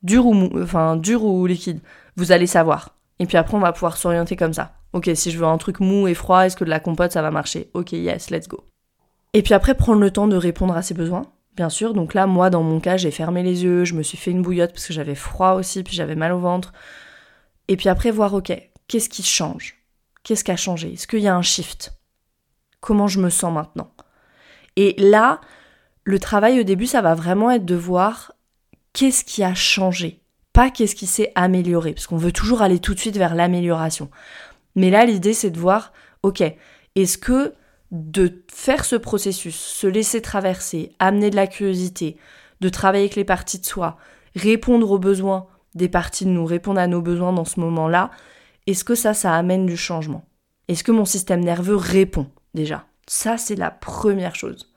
dur 0.04 0.26
ou 0.26 0.34
mou, 0.34 0.50
enfin 0.62 0.96
dur 0.96 1.24
ou 1.24 1.46
liquide, 1.46 1.82
vous 2.16 2.32
allez 2.32 2.48
savoir. 2.48 2.96
Et 3.20 3.26
puis 3.26 3.38
après, 3.38 3.58
on 3.58 3.62
va 3.62 3.74
pouvoir 3.74 3.98
s'orienter 3.98 4.36
comme 4.36 4.54
ça. 4.54 4.74
Ok, 4.94 5.10
si 5.16 5.32
je 5.32 5.38
veux 5.38 5.46
un 5.46 5.58
truc 5.58 5.80
mou 5.82 6.08
et 6.08 6.14
froid, 6.14 6.46
est-ce 6.46 6.56
que 6.56 6.64
de 6.64 6.70
la 6.70 6.80
compote 6.80 7.12
ça 7.12 7.22
va 7.22 7.32
marcher? 7.32 7.70
Ok, 7.74 7.92
yes, 7.92 8.30
let's 8.30 8.48
go. 8.48 8.64
Et 9.34 9.42
puis 9.42 9.54
après, 9.54 9.76
prendre 9.76 10.00
le 10.00 10.12
temps 10.12 10.28
de 10.28 10.38
répondre 10.38 10.76
à 10.76 10.82
ses 10.82 10.94
besoins 10.94 11.24
bien 11.58 11.70
sûr. 11.70 11.94
Donc 11.94 12.14
là, 12.14 12.28
moi, 12.28 12.50
dans 12.50 12.64
mon 12.64 12.80
cas, 12.80 12.96
j'ai 12.96 13.12
fermé 13.12 13.44
les 13.44 13.64
yeux, 13.64 13.84
je 13.84 13.96
me 13.96 14.04
suis 14.04 14.18
fait 14.18 14.32
une 14.32 14.42
bouillotte 14.42 14.72
parce 14.72 14.88
que 14.88 14.94
j'avais 14.94 15.16
froid 15.16 15.54
aussi, 15.54 15.84
puis 15.84 15.96
j'avais 15.96 16.16
mal 16.16 16.32
au 16.32 16.40
ventre. 16.40 16.72
Et 17.68 17.76
puis 17.76 17.90
après, 17.90 18.12
voir, 18.12 18.34
ok, 18.34 18.54
qu'est-ce 18.88 19.10
qui 19.10 19.24
change? 19.24 19.76
Qu'est-ce 20.24 20.46
qui 20.46 20.52
a 20.52 20.56
changé? 20.56 20.94
Est-ce 20.94 21.08
qu'il 21.08 21.20
y 21.20 21.28
a 21.28 21.36
un 21.36 21.42
shift? 21.42 21.94
Comment 22.80 23.08
je 23.08 23.20
me 23.20 23.30
sens 23.30 23.52
maintenant? 23.52 23.92
Et 24.78 24.96
là, 25.00 25.42
le 26.04 26.20
travail 26.20 26.60
au 26.60 26.64
début, 26.64 26.86
ça 26.86 27.02
va 27.02 27.16
vraiment 27.16 27.52
être 27.52 27.66
de 27.66 27.76
voir 27.76 28.34
qu'est-ce 28.94 29.26
qui 29.26 29.44
a 29.44 29.56
changé, 29.56 30.22
pas 30.54 30.70
qu'est-ce 30.70 30.96
qui 30.96 31.08
s'est 31.08 31.32
amélioré, 31.36 31.94
parce 31.94 32.08
qu'on 32.08 32.18
veut 32.18 32.32
toujours 32.32 32.62
aller 32.62 32.80
tout 32.80 32.94
de 32.94 33.00
suite 33.00 33.18
vers 33.18 33.36
l'amélioration. 33.36 34.10
Mais 34.76 34.92
là, 34.92 35.06
l'idée, 35.06 35.34
c'est 35.34 35.50
de 35.50 35.60
voir, 35.60 35.92
ok, 36.22 36.44
est-ce 36.96 37.18
que 37.18 37.54
de 37.92 38.44
faire 38.52 38.86
ce 38.86 38.96
processus, 38.96 39.56
se 39.56 39.88
laisser 39.88 40.22
traverser, 40.22 40.92
amener 41.00 41.30
de 41.30 41.36
la 41.36 41.48
curiosité, 41.48 42.18
de 42.60 42.70
travailler 42.70 43.06
avec 43.06 43.16
les 43.16 43.24
parties 43.24 43.60
de 43.60 43.66
soi, 43.66 43.98
répondre 44.36 44.92
aux 44.92 45.00
besoins 45.00 45.48
des 45.76 45.90
parties 45.90 46.26
de 46.26 46.32
nous, 46.32 46.46
répondre 46.46 46.80
à 46.80 46.88
nos 46.88 47.02
besoins 47.02 47.34
dans 47.34 47.46
ce 47.46 47.60
moment-là, 47.60 48.12
est-ce 48.66 48.84
que 48.84 48.96
ça, 48.96 49.14
ça 49.14 49.34
amène 49.34 49.66
du 49.66 49.78
changement? 49.78 50.26
Est-ce 50.68 50.84
que 50.84 50.92
mon 50.92 51.06
système 51.06 51.44
nerveux 51.44 51.76
répond 51.76 52.28
déjà? 52.54 52.86
Ça, 53.08 53.38
c'est 53.38 53.56
la 53.56 53.72
première 53.72 54.36
chose. 54.36 54.74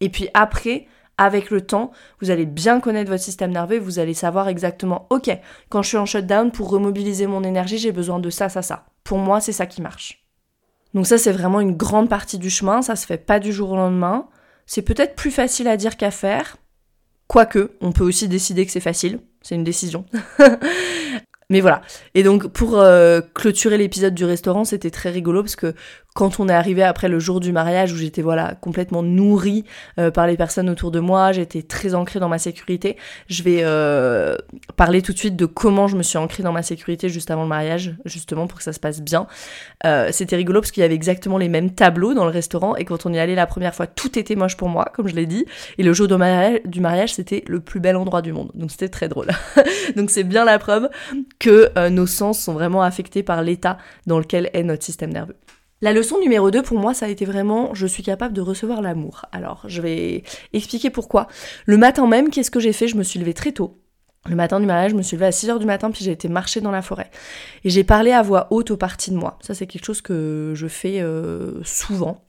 Et 0.00 0.08
puis 0.08 0.28
après, 0.34 0.88
avec 1.18 1.50
le 1.50 1.60
temps, 1.60 1.92
vous 2.20 2.30
allez 2.30 2.46
bien 2.46 2.80
connaître 2.80 3.10
votre 3.10 3.22
système 3.22 3.52
nerveux 3.52 3.78
vous 3.78 3.98
allez 3.98 4.14
savoir 4.14 4.48
exactement, 4.48 5.06
ok, 5.10 5.30
quand 5.68 5.82
je 5.82 5.88
suis 5.88 5.98
en 5.98 6.06
shutdown, 6.06 6.50
pour 6.50 6.70
remobiliser 6.70 7.26
mon 7.26 7.44
énergie, 7.44 7.78
j'ai 7.78 7.92
besoin 7.92 8.18
de 8.18 8.30
ça, 8.30 8.48
ça, 8.48 8.62
ça. 8.62 8.86
Pour 9.04 9.18
moi, 9.18 9.40
c'est 9.40 9.52
ça 9.52 9.66
qui 9.66 9.82
marche. 9.82 10.19
Donc 10.94 11.06
ça, 11.06 11.18
c'est 11.18 11.32
vraiment 11.32 11.60
une 11.60 11.76
grande 11.76 12.08
partie 12.08 12.38
du 12.38 12.50
chemin, 12.50 12.82
ça 12.82 12.96
se 12.96 13.06
fait 13.06 13.18
pas 13.18 13.38
du 13.38 13.52
jour 13.52 13.70
au 13.70 13.76
lendemain. 13.76 14.28
C'est 14.66 14.82
peut-être 14.82 15.14
plus 15.14 15.30
facile 15.30 15.68
à 15.68 15.76
dire 15.76 15.96
qu'à 15.96 16.10
faire, 16.10 16.56
quoique, 17.26 17.70
on 17.80 17.92
peut 17.92 18.04
aussi 18.04 18.28
décider 18.28 18.66
que 18.66 18.72
c'est 18.72 18.80
facile, 18.80 19.20
c'est 19.42 19.54
une 19.54 19.64
décision. 19.64 20.04
Mais 21.50 21.60
voilà. 21.60 21.82
Et 22.14 22.22
donc 22.22 22.46
pour 22.46 22.78
euh, 22.78 23.20
clôturer 23.34 23.76
l'épisode 23.76 24.14
du 24.14 24.24
restaurant, 24.24 24.64
c'était 24.64 24.90
très 24.90 25.10
rigolo 25.10 25.42
parce 25.42 25.56
que 25.56 25.74
quand 26.20 26.38
on 26.38 26.50
est 26.50 26.52
arrivé 26.52 26.82
après 26.82 27.08
le 27.08 27.18
jour 27.18 27.40
du 27.40 27.50
mariage 27.50 27.94
où 27.94 27.96
j'étais 27.96 28.20
voilà 28.20 28.54
complètement 28.60 29.02
nourrie 29.02 29.64
euh, 29.98 30.10
par 30.10 30.26
les 30.26 30.36
personnes 30.36 30.68
autour 30.68 30.90
de 30.90 31.00
moi, 31.00 31.32
j'étais 31.32 31.62
très 31.62 31.94
ancrée 31.94 32.20
dans 32.20 32.28
ma 32.28 32.38
sécurité. 32.38 32.98
Je 33.30 33.42
vais 33.42 33.60
euh, 33.62 34.36
parler 34.76 35.00
tout 35.00 35.14
de 35.14 35.18
suite 35.18 35.34
de 35.34 35.46
comment 35.46 35.88
je 35.88 35.96
me 35.96 36.02
suis 36.02 36.18
ancrée 36.18 36.42
dans 36.42 36.52
ma 36.52 36.62
sécurité 36.62 37.08
juste 37.08 37.30
avant 37.30 37.44
le 37.44 37.48
mariage, 37.48 37.94
justement 38.04 38.46
pour 38.46 38.58
que 38.58 38.64
ça 38.64 38.74
se 38.74 38.80
passe 38.80 39.00
bien. 39.00 39.28
Euh, 39.86 40.10
c'était 40.12 40.36
rigolo 40.36 40.60
parce 40.60 40.72
qu'il 40.72 40.82
y 40.82 40.84
avait 40.84 40.94
exactement 40.94 41.38
les 41.38 41.48
mêmes 41.48 41.70
tableaux 41.70 42.12
dans 42.12 42.26
le 42.26 42.30
restaurant 42.30 42.76
et 42.76 42.84
quand 42.84 43.06
on 43.06 43.14
y 43.14 43.18
allait 43.18 43.34
la 43.34 43.46
première 43.46 43.74
fois, 43.74 43.86
tout 43.86 44.18
était 44.18 44.36
moche 44.36 44.58
pour 44.58 44.68
moi, 44.68 44.92
comme 44.92 45.08
je 45.08 45.14
l'ai 45.14 45.24
dit. 45.24 45.46
Et 45.78 45.82
le 45.82 45.94
jour 45.94 46.06
du 46.06 46.16
mariage, 46.16 46.60
du 46.66 46.82
mariage 46.82 47.14
c'était 47.14 47.44
le 47.46 47.60
plus 47.60 47.80
bel 47.80 47.96
endroit 47.96 48.20
du 48.20 48.34
monde. 48.34 48.50
Donc 48.52 48.70
c'était 48.72 48.90
très 48.90 49.08
drôle. 49.08 49.28
donc 49.96 50.10
c'est 50.10 50.24
bien 50.24 50.44
la 50.44 50.58
preuve 50.58 50.90
que 51.38 51.88
nos 51.88 52.06
sens 52.06 52.38
sont 52.38 52.52
vraiment 52.52 52.82
affectés 52.82 53.22
par 53.22 53.40
l'état 53.40 53.78
dans 54.06 54.18
lequel 54.18 54.50
est 54.52 54.64
notre 54.64 54.84
système 54.84 55.14
nerveux. 55.14 55.36
La 55.82 55.94
leçon 55.94 56.18
numéro 56.18 56.50
2 56.50 56.62
pour 56.62 56.78
moi, 56.78 56.92
ça 56.92 57.06
a 57.06 57.08
été 57.08 57.24
vraiment 57.24 57.74
je 57.74 57.86
suis 57.86 58.02
capable 58.02 58.34
de 58.34 58.42
recevoir 58.42 58.82
l'amour. 58.82 59.24
Alors, 59.32 59.62
je 59.66 59.80
vais 59.80 60.24
expliquer 60.52 60.90
pourquoi. 60.90 61.26
Le 61.64 61.78
matin 61.78 62.06
même, 62.06 62.28
qu'est-ce 62.28 62.50
que 62.50 62.60
j'ai 62.60 62.74
fait? 62.74 62.86
Je 62.86 62.96
me 62.96 63.02
suis 63.02 63.18
levée 63.18 63.32
très 63.32 63.52
tôt. 63.52 63.78
Le 64.28 64.36
matin 64.36 64.60
du 64.60 64.66
mariage, 64.66 64.90
je 64.90 64.96
me 64.96 65.00
suis 65.00 65.16
levée 65.16 65.26
à 65.26 65.30
6h 65.30 65.58
du 65.58 65.64
matin, 65.64 65.90
puis 65.90 66.04
j'ai 66.04 66.10
été 66.10 66.28
marcher 66.28 66.60
dans 66.60 66.70
la 66.70 66.82
forêt. 66.82 67.10
Et 67.64 67.70
j'ai 67.70 67.84
parlé 67.84 68.12
à 68.12 68.20
voix 68.20 68.48
haute 68.50 68.70
aux 68.70 68.76
parties 68.76 69.10
de 69.10 69.16
moi. 69.16 69.38
Ça, 69.40 69.54
c'est 69.54 69.66
quelque 69.66 69.86
chose 69.86 70.02
que 70.02 70.52
je 70.54 70.66
fais 70.66 71.00
euh, 71.00 71.64
souvent, 71.64 72.26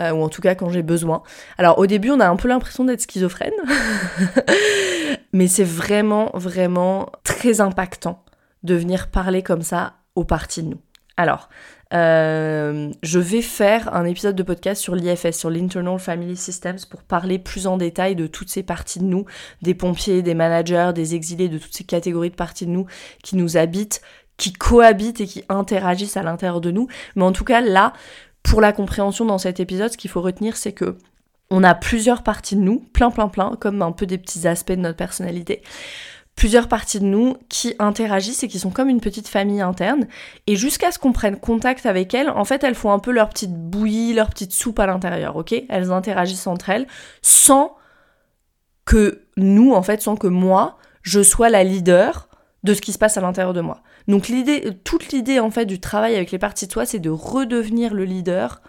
euh, 0.00 0.12
ou 0.12 0.22
en 0.22 0.30
tout 0.30 0.40
cas 0.40 0.54
quand 0.54 0.70
j'ai 0.70 0.82
besoin. 0.82 1.22
Alors, 1.58 1.78
au 1.78 1.86
début, 1.86 2.10
on 2.10 2.20
a 2.20 2.26
un 2.26 2.36
peu 2.36 2.48
l'impression 2.48 2.84
d'être 2.84 3.02
schizophrène, 3.02 3.52
mais 5.34 5.46
c'est 5.46 5.64
vraiment, 5.64 6.30
vraiment 6.32 7.12
très 7.22 7.60
impactant 7.60 8.24
de 8.62 8.74
venir 8.74 9.10
parler 9.10 9.42
comme 9.42 9.62
ça 9.62 9.96
aux 10.14 10.24
parties 10.24 10.62
de 10.62 10.70
nous. 10.70 10.80
Alors, 11.18 11.50
euh, 11.94 12.90
je 13.02 13.18
vais 13.18 13.42
faire 13.42 13.94
un 13.94 14.04
épisode 14.04 14.34
de 14.34 14.42
podcast 14.42 14.82
sur 14.82 14.94
l'IFS, 14.94 15.32
sur 15.32 15.50
l'Internal 15.50 15.98
Family 15.98 16.36
Systems, 16.36 16.78
pour 16.90 17.02
parler 17.02 17.38
plus 17.38 17.66
en 17.66 17.76
détail 17.76 18.16
de 18.16 18.26
toutes 18.26 18.50
ces 18.50 18.62
parties 18.62 18.98
de 18.98 19.04
nous, 19.04 19.24
des 19.62 19.74
pompiers, 19.74 20.22
des 20.22 20.34
managers, 20.34 20.90
des 20.94 21.14
exilés, 21.14 21.48
de 21.48 21.58
toutes 21.58 21.74
ces 21.74 21.84
catégories 21.84 22.30
de 22.30 22.34
parties 22.34 22.66
de 22.66 22.72
nous 22.72 22.86
qui 23.22 23.36
nous 23.36 23.56
habitent, 23.56 24.02
qui 24.36 24.52
cohabitent 24.52 25.20
et 25.20 25.26
qui 25.26 25.44
interagissent 25.48 26.16
à 26.16 26.22
l'intérieur 26.22 26.60
de 26.60 26.70
nous. 26.70 26.88
Mais 27.14 27.24
en 27.24 27.32
tout 27.32 27.44
cas, 27.44 27.60
là, 27.60 27.92
pour 28.42 28.60
la 28.60 28.72
compréhension 28.72 29.24
dans 29.24 29.38
cet 29.38 29.60
épisode, 29.60 29.92
ce 29.92 29.96
qu'il 29.96 30.10
faut 30.10 30.22
retenir, 30.22 30.56
c'est 30.56 30.72
que 30.72 30.96
on 31.48 31.62
a 31.62 31.76
plusieurs 31.76 32.24
parties 32.24 32.56
de 32.56 32.60
nous, 32.60 32.80
plein 32.92 33.12
plein 33.12 33.28
plein, 33.28 33.52
comme 33.60 33.80
un 33.80 33.92
peu 33.92 34.06
des 34.06 34.18
petits 34.18 34.48
aspects 34.48 34.72
de 34.72 34.80
notre 34.80 34.96
personnalité 34.96 35.62
plusieurs 36.36 36.68
parties 36.68 37.00
de 37.00 37.06
nous 37.06 37.36
qui 37.48 37.74
interagissent 37.78 38.44
et 38.44 38.48
qui 38.48 38.58
sont 38.58 38.70
comme 38.70 38.90
une 38.90 39.00
petite 39.00 39.26
famille 39.26 39.62
interne. 39.62 40.06
Et 40.46 40.54
jusqu'à 40.54 40.92
ce 40.92 40.98
qu'on 40.98 41.12
prenne 41.12 41.38
contact 41.38 41.86
avec 41.86 42.12
elles, 42.14 42.28
en 42.28 42.44
fait, 42.44 42.62
elles 42.62 42.74
font 42.74 42.92
un 42.92 42.98
peu 42.98 43.10
leur 43.10 43.30
petite 43.30 43.54
bouillie, 43.54 44.12
leur 44.12 44.28
petite 44.28 44.52
soupe 44.52 44.78
à 44.78 44.86
l'intérieur, 44.86 45.36
ok? 45.36 45.54
Elles 45.68 45.90
interagissent 45.90 46.46
entre 46.46 46.68
elles 46.68 46.86
sans 47.22 47.74
que 48.84 49.24
nous, 49.36 49.72
en 49.72 49.82
fait, 49.82 50.02
sans 50.02 50.16
que 50.16 50.26
moi, 50.26 50.78
je 51.02 51.22
sois 51.22 51.48
la 51.48 51.64
leader 51.64 52.28
de 52.64 52.74
ce 52.74 52.82
qui 52.82 52.92
se 52.92 52.98
passe 52.98 53.16
à 53.16 53.20
l'intérieur 53.20 53.54
de 53.54 53.60
moi. 53.60 53.82
Donc 54.08 54.28
l'idée, 54.28 54.76
toute 54.84 55.12
l'idée 55.12 55.40
en 55.40 55.50
fait 55.50 55.66
du 55.66 55.80
travail 55.80 56.14
avec 56.14 56.30
les 56.32 56.38
parties 56.38 56.66
de 56.66 56.72
soi, 56.72 56.84
c'est 56.84 56.98
de 56.98 57.10
redevenir 57.10 57.94
le 57.94 58.04
leader 58.04 58.60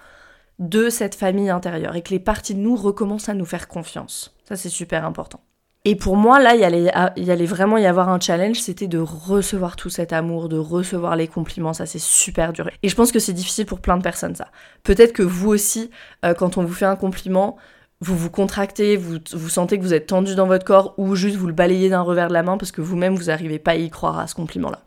de 0.60 0.90
cette 0.90 1.16
famille 1.16 1.50
intérieure 1.50 1.96
et 1.96 2.02
que 2.02 2.12
les 2.12 2.20
parties 2.20 2.56
de 2.56 2.60
nous 2.60 2.76
recommencent 2.76 3.30
à 3.30 3.34
nous 3.34 3.46
faire 3.46 3.68
confiance. 3.68 4.36
Ça 4.48 4.56
c'est 4.56 4.70
super 4.70 5.04
important. 5.06 5.42
Et 5.90 5.96
pour 5.96 6.18
moi, 6.18 6.38
là, 6.42 6.54
il 6.54 6.92
il 7.16 7.32
allait 7.32 7.46
vraiment 7.46 7.78
y 7.78 7.86
avoir 7.86 8.10
un 8.10 8.20
challenge, 8.20 8.58
c'était 8.58 8.88
de 8.88 9.00
recevoir 9.00 9.78
tout 9.78 9.90
cet 9.90 10.12
amour, 10.12 10.50
de 10.50 10.58
recevoir 10.58 11.16
les 11.16 11.30
compliments, 11.30 11.72
ça 11.72 11.86
c'est 11.86 11.98
super 11.98 12.52
dur. 12.52 12.70
Et 12.84 12.90
je 12.90 12.96
pense 12.96 13.14
que 13.14 13.20
c'est 13.20 13.32
difficile 13.32 13.66
pour 13.66 13.80
plein 13.80 13.96
de 13.96 14.04
personnes, 14.04 14.36
ça. 14.36 14.50
Peut-être 14.84 15.14
que 15.14 15.24
vous 15.24 15.48
aussi, 15.48 15.90
euh, 16.26 16.34
quand 16.34 16.58
on 16.58 16.66
vous 16.66 16.74
fait 16.74 16.84
un 16.84 16.98
compliment, 16.98 17.56
vous 18.02 18.18
vous 18.18 18.30
contractez, 18.30 18.98
vous, 18.98 19.20
vous 19.32 19.48
sentez 19.48 19.78
que 19.78 19.84
vous 19.84 19.94
êtes 19.94 20.08
tendu 20.08 20.36
dans 20.36 20.46
votre 20.46 20.66
corps, 20.66 20.94
ou 20.98 21.16
juste 21.16 21.38
vous 21.38 21.48
le 21.48 21.54
balayez 21.54 21.88
d'un 21.90 22.02
revers 22.02 22.28
de 22.28 22.34
la 22.34 22.44
main 22.44 22.58
parce 22.58 22.74
que 22.74 22.82
vous-même, 22.82 23.16
vous 23.16 23.28
n'arrivez 23.28 23.58
pas 23.58 23.72
à 23.72 23.76
y 23.76 23.90
croire 23.90 24.20
à 24.20 24.28
ce 24.28 24.36
compliment-là. 24.36 24.82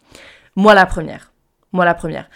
Moi, 0.54 0.74
la 0.74 0.84
première. 0.84 1.32
Moi, 1.72 1.86
la 1.86 1.94
première. 1.94 2.28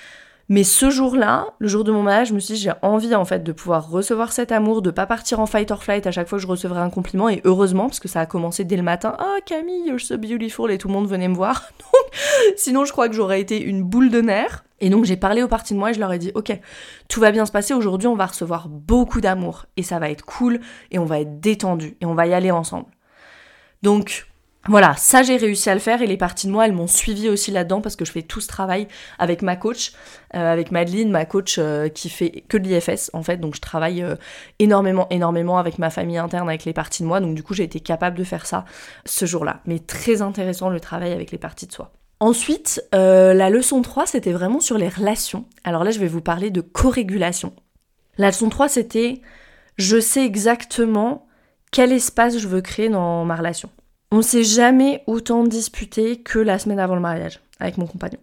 Mais 0.49 0.63
ce 0.63 0.91
jour-là, 0.91 1.47
le 1.59 1.69
jour 1.69 1.85
de 1.85 1.93
mon 1.93 2.03
mariage, 2.03 2.29
je 2.29 2.35
me 2.35 2.39
suis 2.39 2.55
dit, 2.55 2.61
j'ai 2.61 2.73
envie 2.83 3.15
en 3.15 3.25
fait 3.25 3.43
de 3.43 3.53
pouvoir 3.53 3.89
recevoir 3.89 4.33
cet 4.33 4.53
amour, 4.53 4.83
de 4.83 4.91
pas 4.91 5.07
partir 5.07 5.41
en 5.41 5.47
fight 5.47 5.71
or 5.71 5.83
flight 5.83 6.07
à 6.07 6.11
chaque 6.11 6.29
fois 6.29 6.39
que 6.39 6.43
je 6.43 6.47
recevrai 6.47 6.81
un 6.81 6.91
compliment. 6.91 7.29
Et 7.29 7.41
heureusement, 7.45 7.85
parce 7.85 8.01
que 8.01 8.09
ça 8.09 8.21
a 8.21 8.27
commencé 8.27 8.65
dès 8.65 8.77
le 8.77 8.83
matin, 8.83 9.17
ah 9.19 9.37
Camille, 9.47 9.87
you're 9.87 10.01
so 10.01 10.19
beautiful, 10.19 10.71
et 10.71 10.77
tout 10.77 10.89
le 10.89 10.95
monde 10.95 11.09
venait 11.09 11.29
me 11.29 11.35
voir. 11.35 11.71
sinon, 12.57 12.85
je 12.85 12.93
crois 12.93 13.09
que 13.09 13.15
j'aurais 13.15 13.41
été 13.41 13.61
une 13.63 13.83
boule 13.83 14.11
de 14.11 14.21
nerfs. 14.21 14.65
Et 14.81 14.91
donc, 14.91 15.07
j'ai 15.07 15.17
parlé 15.17 15.43
aux 15.43 15.49
parties 15.49 15.73
de 15.73 15.79
moi 15.79 15.91
et 15.91 15.95
je 15.95 16.01
leur 16.01 16.13
ai 16.13 16.19
dit, 16.19 16.31
ok, 16.35 16.59
tout 17.09 17.21
va 17.21 17.33
bien 17.33 17.47
se 17.47 17.53
passer. 17.53 17.73
Aujourd'hui, 17.73 18.09
on 18.09 18.17
va 18.17 18.27
recevoir 18.27 18.69
beaucoup 18.69 19.23
d'amour 19.23 19.65
et 19.79 19.83
ça 19.83 19.99
va 19.99 20.11
être 20.11 20.27
cool 20.27 20.61
et 20.91 20.99
on 20.99 21.07
va 21.07 21.21
être 21.21 21.41
détendu 21.41 21.97
et 22.03 22.07
on 22.07 22.15
va 22.15 22.27
y 22.27 22.35
aller 22.35 22.51
ensemble. 22.51 22.87
Donc, 23.83 24.27
Voilà, 24.67 24.95
ça 24.97 25.23
j'ai 25.23 25.37
réussi 25.37 25.69
à 25.69 25.75
le 25.75 25.81
faire 25.81 26.01
et 26.01 26.07
les 26.07 26.17
parties 26.17 26.47
de 26.47 26.53
moi, 26.53 26.65
elles 26.65 26.73
m'ont 26.73 26.87
suivi 26.87 27.29
aussi 27.29 27.51
là-dedans 27.51 27.83
parce 27.83 27.97
que 27.97 28.07
je 28.07 28.13
fais 28.13 28.23
tout 28.23 28.41
ce 28.41 28.49
travail 28.49 28.89
avec 29.19 29.43
ma 29.43 29.57
coach, 29.57 29.93
euh, 30.35 30.53
avec 30.53 30.71
Madeline, 30.71 31.11
ma 31.11 31.27
coach 31.27 31.57
euh, 31.59 31.89
qui 31.89 32.09
fait 32.09 32.45
que 32.49 32.57
de 32.57 32.67
l'IFS 32.67 33.11
en 33.13 33.23
fait, 33.23 33.37
donc 33.37 33.55
je 33.55 33.61
travaille 33.61 34.03
euh, 34.03 34.17
énormément, 34.59 35.07
énormément 35.11 35.59
avec 35.59 35.79
ma 35.79 35.91
famille 35.91 36.17
interne, 36.17 36.49
avec 36.49 36.65
les 36.65 36.73
parties 36.73 37.03
de 37.03 37.09
moi, 37.09 37.21
donc 37.21 37.35
du 37.35 37.43
coup 37.43 37.53
j'ai 37.53 37.65
été 37.65 37.79
capable 37.79 38.17
de 38.17 38.25
faire 38.25 38.47
ça 38.47 38.65
ce 39.05 39.27
jour-là. 39.27 39.61
Mais 39.67 39.81
très 39.81 40.23
intéressant 40.23 40.71
le 40.71 40.81
travail 40.81 41.13
avec 41.13 41.31
les 41.31 41.39
parties 41.39 41.67
de 41.67 41.73
soi. 41.73 41.93
Ensuite, 42.21 42.83
la 42.93 43.51
leçon 43.51 43.83
3, 43.83 44.07
c'était 44.07 44.33
vraiment 44.33 44.61
sur 44.61 44.79
les 44.79 44.89
relations. 44.89 45.45
Alors 45.63 45.85
là, 45.85 45.91
je 45.91 45.99
vais 45.99 46.07
vous 46.07 46.23
parler 46.23 46.51
de 46.51 46.63
co-régulation. 46.63 47.53
La 48.17 48.29
leçon 48.29 48.49
3, 48.49 48.69
c'était 48.69 49.21
je 49.77 50.01
sais 50.01 50.25
exactement 50.25 51.27
quel 51.71 51.93
espace 51.93 52.39
je 52.39 52.49
veux 52.49 52.61
créer 52.63 52.89
dans 52.89 53.25
ma 53.25 53.35
relation. 53.35 53.69
On 54.17 54.23
s'est 54.23 54.45
jamais 54.45 55.03
autant 55.09 55.43
disputé 55.43 56.19
que 56.19 56.39
la 56.39 56.61
semaine 56.61 56.79
avant 56.79 56.95
le 56.95 57.01
mariage 57.01 57.41
avec 57.59 57.79
mon 57.79 57.87
compagnon. 57.87 58.21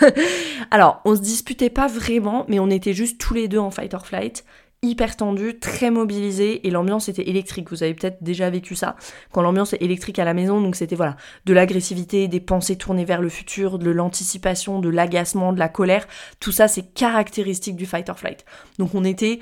Alors, 0.70 1.02
on 1.04 1.14
se 1.14 1.20
disputait 1.20 1.68
pas 1.68 1.86
vraiment, 1.86 2.46
mais 2.48 2.58
on 2.58 2.70
était 2.70 2.94
juste 2.94 3.20
tous 3.20 3.34
les 3.34 3.46
deux 3.46 3.58
en 3.58 3.70
fight 3.70 3.92
or 3.92 4.06
flight, 4.06 4.46
hyper 4.80 5.18
tendu, 5.18 5.58
très 5.58 5.90
mobilisé 5.90 6.66
et 6.66 6.70
l'ambiance 6.70 7.10
était 7.10 7.28
électrique. 7.28 7.68
Vous 7.68 7.82
avez 7.82 7.92
peut-être 7.92 8.22
déjà 8.22 8.48
vécu 8.48 8.74
ça 8.74 8.96
quand 9.30 9.42
l'ambiance 9.42 9.74
est 9.74 9.82
électrique 9.82 10.18
à 10.18 10.24
la 10.24 10.32
maison, 10.32 10.62
donc 10.62 10.76
c'était 10.76 10.96
voilà, 10.96 11.18
de 11.44 11.52
l'agressivité, 11.52 12.26
des 12.26 12.40
pensées 12.40 12.76
tournées 12.76 13.04
vers 13.04 13.20
le 13.20 13.28
futur, 13.28 13.78
de 13.78 13.90
l'anticipation, 13.90 14.78
de 14.78 14.88
l'agacement, 14.88 15.52
de 15.52 15.58
la 15.58 15.68
colère. 15.68 16.08
Tout 16.40 16.52
ça, 16.52 16.68
c'est 16.68 16.94
caractéristique 16.94 17.76
du 17.76 17.84
fight 17.84 18.08
or 18.08 18.18
flight. 18.18 18.46
Donc 18.78 18.94
on 18.94 19.04
était 19.04 19.40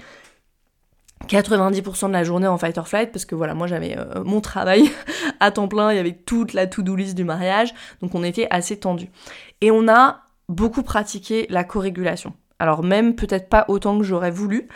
90% 1.28 2.08
de 2.08 2.12
la 2.12 2.24
journée 2.24 2.46
en 2.46 2.58
fight 2.58 2.76
or 2.78 2.88
flight 2.88 3.10
parce 3.10 3.24
que 3.24 3.34
voilà, 3.34 3.54
moi 3.54 3.66
j'avais 3.66 3.98
euh, 3.98 4.22
mon 4.24 4.40
travail 4.40 4.90
à 5.40 5.50
temps 5.50 5.68
plein, 5.68 5.92
il 5.92 5.96
y 5.96 5.98
avait 5.98 6.12
toute 6.12 6.52
la 6.52 6.66
to-do 6.66 6.94
list 6.94 7.16
du 7.16 7.24
mariage, 7.24 7.74
donc 8.00 8.14
on 8.14 8.22
était 8.22 8.46
assez 8.50 8.78
tendu. 8.78 9.08
Et 9.60 9.70
on 9.70 9.88
a 9.88 10.20
beaucoup 10.48 10.82
pratiqué 10.82 11.46
la 11.50 11.64
co-régulation. 11.64 12.34
Alors 12.58 12.82
même 12.82 13.16
peut-être 13.16 13.48
pas 13.48 13.64
autant 13.68 13.98
que 13.98 14.04
j'aurais 14.04 14.30
voulu, 14.30 14.68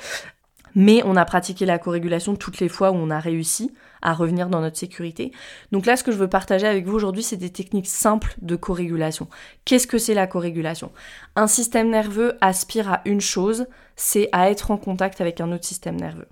mais 0.74 1.02
on 1.04 1.16
a 1.16 1.24
pratiqué 1.24 1.66
la 1.66 1.78
co-régulation 1.78 2.36
toutes 2.36 2.60
les 2.60 2.68
fois 2.68 2.90
où 2.90 2.94
on 2.94 3.10
a 3.10 3.18
réussi 3.18 3.72
à 4.02 4.14
revenir 4.14 4.48
dans 4.48 4.60
notre 4.60 4.78
sécurité. 4.78 5.32
Donc 5.72 5.86
là, 5.86 5.96
ce 5.96 6.04
que 6.04 6.12
je 6.12 6.16
veux 6.16 6.28
partager 6.28 6.66
avec 6.66 6.86
vous 6.86 6.94
aujourd'hui, 6.94 7.22
c'est 7.22 7.36
des 7.36 7.50
techniques 7.50 7.88
simples 7.88 8.34
de 8.40 8.56
co-régulation. 8.56 9.28
Qu'est-ce 9.64 9.86
que 9.86 9.98
c'est 9.98 10.14
la 10.14 10.26
co-régulation? 10.26 10.92
Un 11.36 11.46
système 11.46 11.90
nerveux 11.90 12.36
aspire 12.40 12.90
à 12.90 13.02
une 13.04 13.20
chose, 13.20 13.66
c'est 13.96 14.28
à 14.32 14.50
être 14.50 14.70
en 14.70 14.76
contact 14.76 15.20
avec 15.20 15.40
un 15.40 15.52
autre 15.52 15.64
système 15.64 15.96
nerveux. 15.96 16.28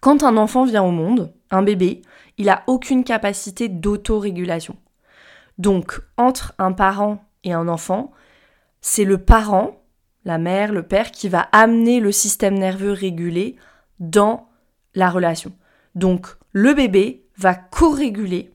Quand 0.00 0.22
un 0.22 0.36
enfant 0.36 0.64
vient 0.64 0.82
au 0.82 0.90
monde, 0.90 1.32
un 1.50 1.62
bébé, 1.62 2.02
il 2.36 2.48
a 2.48 2.64
aucune 2.66 3.04
capacité 3.04 3.68
d'autorégulation. 3.68 4.76
Donc, 5.58 6.00
entre 6.16 6.52
un 6.58 6.72
parent 6.72 7.24
et 7.44 7.52
un 7.52 7.68
enfant, 7.68 8.10
c'est 8.80 9.04
le 9.04 9.18
parent, 9.18 9.83
la 10.24 10.38
mère, 10.38 10.72
le 10.72 10.82
père, 10.82 11.10
qui 11.10 11.28
va 11.28 11.48
amener 11.52 12.00
le 12.00 12.12
système 12.12 12.58
nerveux 12.58 12.92
régulé 12.92 13.56
dans 14.00 14.48
la 14.94 15.10
relation. 15.10 15.52
Donc, 15.94 16.26
le 16.52 16.74
bébé 16.74 17.24
va 17.36 17.54
co-réguler 17.54 18.52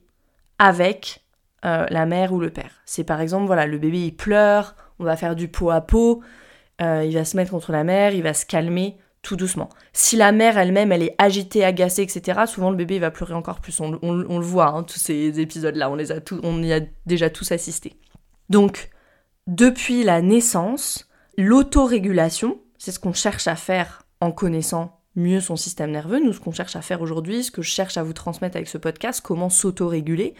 avec 0.58 1.22
euh, 1.64 1.86
la 1.90 2.06
mère 2.06 2.32
ou 2.32 2.40
le 2.40 2.50
père. 2.50 2.80
C'est 2.84 3.04
par 3.04 3.20
exemple, 3.20 3.46
voilà, 3.46 3.66
le 3.66 3.78
bébé 3.78 4.06
il 4.06 4.16
pleure, 4.16 4.74
on 4.98 5.04
va 5.04 5.16
faire 5.16 5.36
du 5.36 5.48
pot 5.48 5.70
à 5.70 5.80
pot, 5.80 6.22
euh, 6.80 7.04
il 7.04 7.14
va 7.14 7.24
se 7.24 7.36
mettre 7.36 7.50
contre 7.50 7.72
la 7.72 7.84
mère, 7.84 8.14
il 8.14 8.22
va 8.22 8.34
se 8.34 8.46
calmer 8.46 8.96
tout 9.22 9.36
doucement. 9.36 9.68
Si 9.92 10.16
la 10.16 10.32
mère 10.32 10.56
elle-même, 10.56 10.92
elle 10.92 11.02
est 11.02 11.14
agitée, 11.18 11.64
agacée, 11.64 12.02
etc., 12.02 12.40
souvent 12.46 12.70
le 12.70 12.76
bébé 12.76 12.98
va 12.98 13.10
pleurer 13.10 13.34
encore 13.34 13.60
plus. 13.60 13.78
On, 13.80 13.90
le 13.92 14.44
voit, 14.44 14.68
hein, 14.68 14.82
tous 14.82 14.98
ces 14.98 15.40
épisodes-là, 15.40 15.90
on, 15.90 15.98
on 16.42 16.62
y 16.62 16.72
a 16.72 16.80
déjà 17.04 17.28
tous 17.28 17.52
assisté. 17.52 17.96
Donc, 18.48 18.88
depuis 19.46 20.02
la 20.02 20.22
naissance, 20.22 21.09
l'autorégulation, 21.40 22.60
c'est 22.78 22.92
ce 22.92 22.98
qu'on 22.98 23.12
cherche 23.12 23.48
à 23.48 23.56
faire 23.56 24.02
en 24.20 24.32
connaissant 24.32 25.00
mieux 25.16 25.40
son 25.40 25.56
système 25.56 25.90
nerveux. 25.90 26.20
Nous, 26.22 26.32
ce 26.32 26.40
qu'on 26.40 26.52
cherche 26.52 26.76
à 26.76 26.82
faire 26.82 27.02
aujourd'hui, 27.02 27.42
ce 27.42 27.50
que 27.50 27.62
je 27.62 27.70
cherche 27.70 27.96
à 27.96 28.02
vous 28.02 28.12
transmettre 28.12 28.56
avec 28.56 28.68
ce 28.68 28.78
podcast, 28.78 29.20
comment 29.22 29.48
s'autoréguler. 29.48 30.34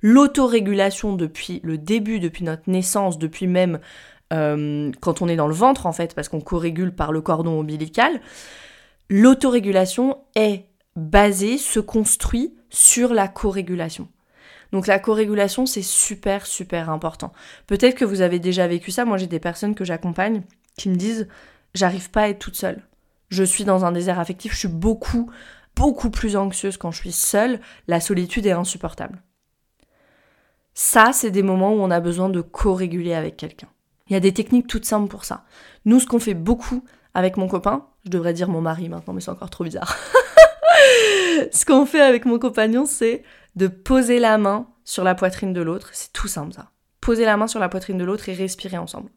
L'autorégulation 0.00 1.14
depuis 1.14 1.60
le 1.62 1.78
début, 1.78 2.20
depuis 2.20 2.44
notre 2.44 2.68
naissance, 2.70 3.18
depuis 3.18 3.46
même 3.46 3.80
euh, 4.32 4.90
quand 5.00 5.22
on 5.22 5.28
est 5.28 5.36
dans 5.36 5.48
le 5.48 5.54
ventre 5.54 5.86
en 5.86 5.92
fait, 5.92 6.14
parce 6.14 6.28
qu'on 6.28 6.40
co-régule 6.40 6.94
par 6.94 7.12
le 7.12 7.20
cordon 7.20 7.60
ombilical, 7.60 8.20
l'autorégulation 9.10 10.18
est 10.34 10.64
basée, 10.96 11.58
se 11.58 11.80
construit 11.80 12.54
sur 12.70 13.12
la 13.12 13.28
co-régulation. 13.28 14.08
Donc 14.72 14.86
la 14.86 14.98
co-régulation, 14.98 15.66
c'est 15.66 15.82
super, 15.82 16.46
super 16.46 16.90
important. 16.90 17.32
Peut-être 17.66 17.96
que 17.96 18.04
vous 18.04 18.20
avez 18.20 18.38
déjà 18.38 18.66
vécu 18.66 18.90
ça. 18.90 19.04
Moi, 19.04 19.18
j'ai 19.18 19.26
des 19.26 19.40
personnes 19.40 19.74
que 19.74 19.84
j'accompagne 19.84 20.42
qui 20.76 20.88
me 20.88 20.96
disent 20.96 21.28
J'arrive 21.74 22.10
pas 22.10 22.22
à 22.22 22.28
être 22.28 22.38
toute 22.38 22.56
seule. 22.56 22.82
Je 23.30 23.42
suis 23.42 23.64
dans 23.64 23.84
un 23.84 23.92
désert 23.92 24.20
affectif, 24.20 24.52
je 24.52 24.58
suis 24.58 24.68
beaucoup, 24.68 25.30
beaucoup 25.74 26.10
plus 26.10 26.36
anxieuse 26.36 26.76
quand 26.76 26.92
je 26.92 27.00
suis 27.00 27.12
seule. 27.12 27.60
La 27.88 28.00
solitude 28.00 28.46
est 28.46 28.52
insupportable. 28.52 29.22
Ça, 30.72 31.12
c'est 31.12 31.30
des 31.30 31.42
moments 31.42 31.72
où 31.72 31.80
on 31.80 31.90
a 31.90 32.00
besoin 32.00 32.28
de 32.28 32.40
co-réguler 32.40 33.14
avec 33.14 33.36
quelqu'un. 33.36 33.68
Il 34.08 34.12
y 34.12 34.16
a 34.16 34.20
des 34.20 34.34
techniques 34.34 34.66
toutes 34.66 34.84
simples 34.84 35.08
pour 35.08 35.24
ça. 35.24 35.44
Nous, 35.84 36.00
ce 36.00 36.06
qu'on 36.06 36.18
fait 36.18 36.34
beaucoup 36.34 36.84
avec 37.14 37.36
mon 37.36 37.48
copain, 37.48 37.86
je 38.04 38.10
devrais 38.10 38.34
dire 38.34 38.48
mon 38.48 38.60
mari 38.60 38.88
maintenant, 38.88 39.14
mais 39.14 39.20
c'est 39.20 39.30
encore 39.30 39.50
trop 39.50 39.64
bizarre. 39.64 39.96
ce 41.52 41.64
qu'on 41.64 41.86
fait 41.86 42.00
avec 42.00 42.24
mon 42.24 42.38
compagnon, 42.38 42.86
c'est 42.86 43.22
de 43.56 43.66
poser 43.66 44.18
la 44.18 44.38
main 44.38 44.68
sur 44.84 45.04
la 45.04 45.14
poitrine 45.14 45.52
de 45.52 45.62
l'autre. 45.62 45.90
C'est 45.92 46.12
tout 46.12 46.28
simple 46.28 46.52
ça. 46.54 46.70
Poser 47.00 47.24
la 47.24 47.36
main 47.36 47.46
sur 47.46 47.60
la 47.60 47.68
poitrine 47.68 47.98
de 47.98 48.04
l'autre 48.04 48.28
et 48.28 48.34
respirer 48.34 48.78
ensemble. 48.78 49.10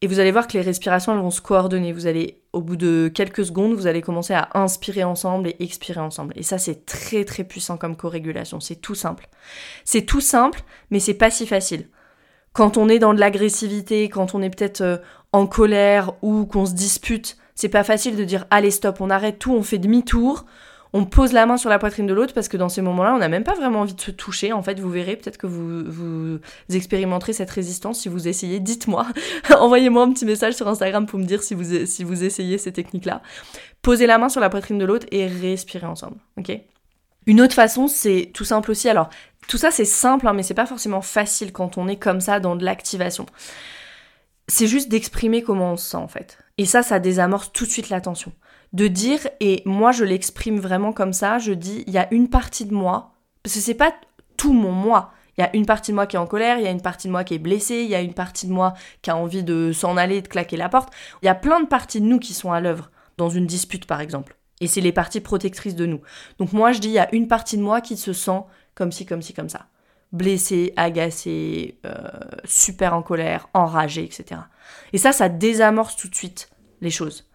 Et 0.00 0.08
vous 0.08 0.18
allez 0.18 0.32
voir 0.32 0.48
que 0.48 0.54
les 0.54 0.62
respirations 0.62 1.12
elles 1.12 1.20
vont 1.20 1.30
se 1.30 1.40
coordonner. 1.40 1.92
Vous 1.92 2.06
allez, 2.06 2.42
au 2.52 2.60
bout 2.60 2.76
de 2.76 3.10
quelques 3.14 3.44
secondes, 3.44 3.74
vous 3.74 3.86
allez 3.86 4.02
commencer 4.02 4.34
à 4.34 4.48
inspirer 4.54 5.04
ensemble 5.04 5.48
et 5.48 5.56
expirer 5.60 6.00
ensemble. 6.00 6.34
Et 6.36 6.42
ça, 6.42 6.58
c'est 6.58 6.84
très 6.86 7.24
très 7.24 7.44
puissant 7.44 7.76
comme 7.76 7.96
co-régulation. 7.96 8.58
C'est 8.58 8.76
tout 8.76 8.96
simple. 8.96 9.28
C'est 9.84 10.02
tout 10.02 10.20
simple, 10.20 10.62
mais 10.90 10.98
c'est 10.98 11.14
pas 11.14 11.30
si 11.30 11.46
facile 11.46 11.88
quand 12.52 12.76
on 12.76 12.88
est 12.88 12.98
dans 12.98 13.14
de 13.14 13.20
l'agressivité, 13.20 14.08
quand 14.08 14.34
on 14.34 14.42
est 14.42 14.50
peut-être 14.50 14.82
euh, 14.82 14.98
en 15.32 15.46
colère 15.46 16.12
ou 16.22 16.44
qu'on 16.46 16.66
se 16.66 16.74
dispute, 16.74 17.36
c'est 17.62 17.68
pas 17.68 17.84
facile 17.84 18.16
de 18.16 18.24
dire 18.24 18.44
allez 18.50 18.72
stop, 18.72 19.00
on 19.00 19.08
arrête 19.08 19.38
tout, 19.38 19.52
on 19.52 19.62
fait 19.62 19.78
demi-tour, 19.78 20.46
on 20.92 21.04
pose 21.04 21.32
la 21.32 21.46
main 21.46 21.56
sur 21.56 21.70
la 21.70 21.78
poitrine 21.78 22.08
de 22.08 22.12
l'autre 22.12 22.34
parce 22.34 22.48
que 22.48 22.56
dans 22.56 22.68
ces 22.68 22.82
moments-là, 22.82 23.14
on 23.14 23.18
n'a 23.18 23.28
même 23.28 23.44
pas 23.44 23.54
vraiment 23.54 23.82
envie 23.82 23.94
de 23.94 24.00
se 24.00 24.10
toucher. 24.10 24.52
En 24.52 24.64
fait, 24.64 24.80
vous 24.80 24.90
verrez, 24.90 25.14
peut-être 25.14 25.38
que 25.38 25.46
vous, 25.46 25.84
vous 25.84 26.40
expérimenterez 26.74 27.32
cette 27.32 27.50
résistance 27.50 28.00
si 28.00 28.08
vous 28.08 28.26
essayez. 28.26 28.58
Dites-moi, 28.58 29.06
envoyez-moi 29.56 30.02
un 30.02 30.12
petit 30.12 30.24
message 30.24 30.54
sur 30.54 30.66
Instagram 30.66 31.06
pour 31.06 31.20
me 31.20 31.24
dire 31.24 31.40
si 31.44 31.54
vous, 31.54 31.86
si 31.86 32.02
vous 32.02 32.24
essayez 32.24 32.58
ces 32.58 32.72
techniques-là. 32.72 33.22
Posez 33.80 34.08
la 34.08 34.18
main 34.18 34.28
sur 34.28 34.40
la 34.40 34.50
poitrine 34.50 34.78
de 34.78 34.84
l'autre 34.84 35.06
et 35.12 35.28
respirez 35.28 35.86
ensemble, 35.86 36.16
ok? 36.38 36.58
Une 37.26 37.40
autre 37.40 37.54
façon, 37.54 37.86
c'est 37.86 38.32
tout 38.34 38.44
simple 38.44 38.72
aussi. 38.72 38.88
Alors, 38.88 39.08
tout 39.46 39.56
ça, 39.56 39.70
c'est 39.70 39.84
simple, 39.84 40.26
hein, 40.26 40.32
mais 40.32 40.42
c'est 40.42 40.52
pas 40.52 40.66
forcément 40.66 41.00
facile 41.00 41.52
quand 41.52 41.78
on 41.78 41.86
est 41.86 41.96
comme 41.96 42.20
ça 42.20 42.40
dans 42.40 42.56
de 42.56 42.64
l'activation. 42.64 43.24
C'est 44.48 44.66
juste 44.66 44.88
d'exprimer 44.88 45.42
comment 45.42 45.74
on 45.74 45.76
se 45.76 45.90
sent 45.90 45.96
en 45.96 46.08
fait. 46.08 46.41
Et 46.58 46.66
ça, 46.66 46.82
ça 46.82 46.98
désamorce 46.98 47.52
tout 47.52 47.64
de 47.64 47.70
suite 47.70 47.88
l'attention. 47.88 48.32
De 48.72 48.88
dire, 48.88 49.20
et 49.40 49.62
moi 49.64 49.92
je 49.92 50.04
l'exprime 50.04 50.58
vraiment 50.58 50.92
comme 50.92 51.12
ça, 51.12 51.38
je 51.38 51.52
dis, 51.52 51.84
il 51.86 51.92
y 51.92 51.98
a 51.98 52.12
une 52.12 52.28
partie 52.28 52.64
de 52.64 52.74
moi, 52.74 53.12
parce 53.42 53.54
que 53.54 53.60
c'est 53.60 53.74
pas 53.74 53.92
tout 54.36 54.52
mon 54.52 54.72
moi. 54.72 55.12
Il 55.36 55.40
y 55.40 55.44
a 55.44 55.54
une 55.56 55.66
partie 55.66 55.92
de 55.92 55.94
moi 55.94 56.06
qui 56.06 56.16
est 56.16 56.18
en 56.18 56.26
colère, 56.26 56.58
il 56.58 56.64
y 56.64 56.66
a 56.66 56.70
une 56.70 56.82
partie 56.82 57.08
de 57.08 57.12
moi 57.12 57.24
qui 57.24 57.34
est 57.34 57.38
blessée, 57.38 57.82
il 57.82 57.90
y 57.90 57.94
a 57.94 58.00
une 58.00 58.14
partie 58.14 58.46
de 58.46 58.52
moi 58.52 58.74
qui 59.00 59.10
a 59.10 59.16
envie 59.16 59.42
de 59.42 59.72
s'en 59.72 59.96
aller, 59.96 60.20
de 60.20 60.28
claquer 60.28 60.56
la 60.56 60.68
porte. 60.68 60.92
Il 61.22 61.26
y 61.26 61.28
a 61.28 61.34
plein 61.34 61.60
de 61.60 61.66
parties 61.66 62.00
de 62.00 62.06
nous 62.06 62.18
qui 62.18 62.34
sont 62.34 62.52
à 62.52 62.60
l'œuvre, 62.60 62.90
dans 63.16 63.30
une 63.30 63.46
dispute 63.46 63.86
par 63.86 64.00
exemple. 64.00 64.36
Et 64.60 64.66
c'est 64.66 64.80
les 64.80 64.92
parties 64.92 65.20
protectrices 65.20 65.74
de 65.74 65.86
nous. 65.86 66.00
Donc 66.38 66.52
moi 66.52 66.72
je 66.72 66.80
dis, 66.80 66.88
il 66.88 66.94
y 66.94 66.98
a 66.98 67.12
une 67.14 67.28
partie 67.28 67.56
de 67.56 67.62
moi 67.62 67.80
qui 67.80 67.96
se 67.96 68.12
sent 68.12 68.42
comme 68.74 68.92
ci, 68.92 69.06
comme 69.06 69.22
ci, 69.22 69.32
comme 69.32 69.48
ça. 69.48 69.66
Blessé, 70.12 70.72
agacé, 70.76 71.78
euh, 71.86 71.96
super 72.44 72.94
en 72.94 73.02
colère, 73.02 73.48
enragé, 73.54 74.04
etc. 74.04 74.42
Et 74.92 74.98
ça, 74.98 75.12
ça 75.12 75.28
désamorce 75.28 75.96
tout 75.96 76.08
de 76.08 76.14
suite 76.14 76.50
les 76.82 76.90
choses. 76.90 77.30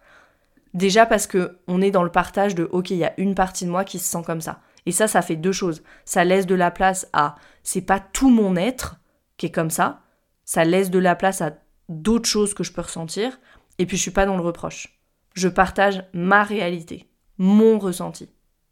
Déjà 0.74 1.06
parce 1.06 1.26
que 1.26 1.58
on 1.66 1.82
est 1.82 1.90
dans 1.90 2.04
le 2.04 2.12
partage 2.12 2.54
de 2.54 2.68
ok, 2.70 2.90
il 2.90 2.98
y 2.98 3.04
a 3.04 3.18
une 3.18 3.34
partie 3.34 3.64
de 3.64 3.70
moi 3.70 3.84
qui 3.84 3.98
se 3.98 4.08
sent 4.08 4.22
comme 4.24 4.40
ça. 4.40 4.60
Et 4.86 4.92
ça, 4.92 5.08
ça 5.08 5.22
fait 5.22 5.36
deux 5.36 5.52
choses. 5.52 5.82
Ça 6.04 6.24
laisse 6.24 6.46
de 6.46 6.54
la 6.54 6.70
place 6.70 7.08
à 7.12 7.34
c'est 7.62 7.82
pas 7.82 8.00
tout 8.00 8.30
mon 8.30 8.56
être 8.56 8.96
qui 9.36 9.46
est 9.46 9.50
comme 9.50 9.70
ça. 9.70 10.00
Ça 10.44 10.64
laisse 10.64 10.90
de 10.90 10.98
la 10.98 11.16
place 11.16 11.42
à 11.42 11.52
d'autres 11.88 12.28
choses 12.28 12.54
que 12.54 12.64
je 12.64 12.72
peux 12.72 12.82
ressentir. 12.82 13.38
Et 13.78 13.86
puis 13.86 13.96
je 13.96 14.02
suis 14.02 14.10
pas 14.10 14.26
dans 14.26 14.36
le 14.36 14.42
reproche. 14.42 14.98
Je 15.34 15.48
partage 15.48 16.04
ma 16.12 16.42
réalité, 16.42 17.10
mon 17.38 17.78
ressenti. 17.78 18.30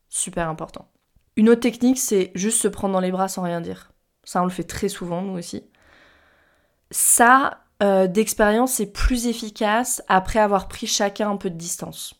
Super 0.09 0.49
important. 0.49 0.90
Une 1.37 1.49
autre 1.49 1.61
technique, 1.61 1.99
c'est 1.99 2.33
juste 2.35 2.62
se 2.62 2.69
prendre 2.69 2.95
dans 2.95 3.01
les 3.01 3.12
bras 3.12 3.29
sans 3.29 3.42
rien 3.42 3.61
dire. 3.61 3.92
Ça, 4.27 4.43
on 4.43 4.45
le 4.45 4.51
fait 4.51 4.65
très 4.65 4.91
souvent, 4.91 5.23
nous 5.23 5.39
aussi. 5.39 5.65
Ça, 6.91 7.65
euh, 7.83 8.07
d'expérience, 8.09 8.75
c'est 8.75 8.93
plus 8.93 9.29
efficace 9.29 10.03
après 10.09 10.41
avoir 10.41 10.69
pris 10.69 10.87
chacun 10.87 11.31
un 11.31 11.37
peu 11.37 11.49
de 11.49 11.57
distance. 11.57 12.15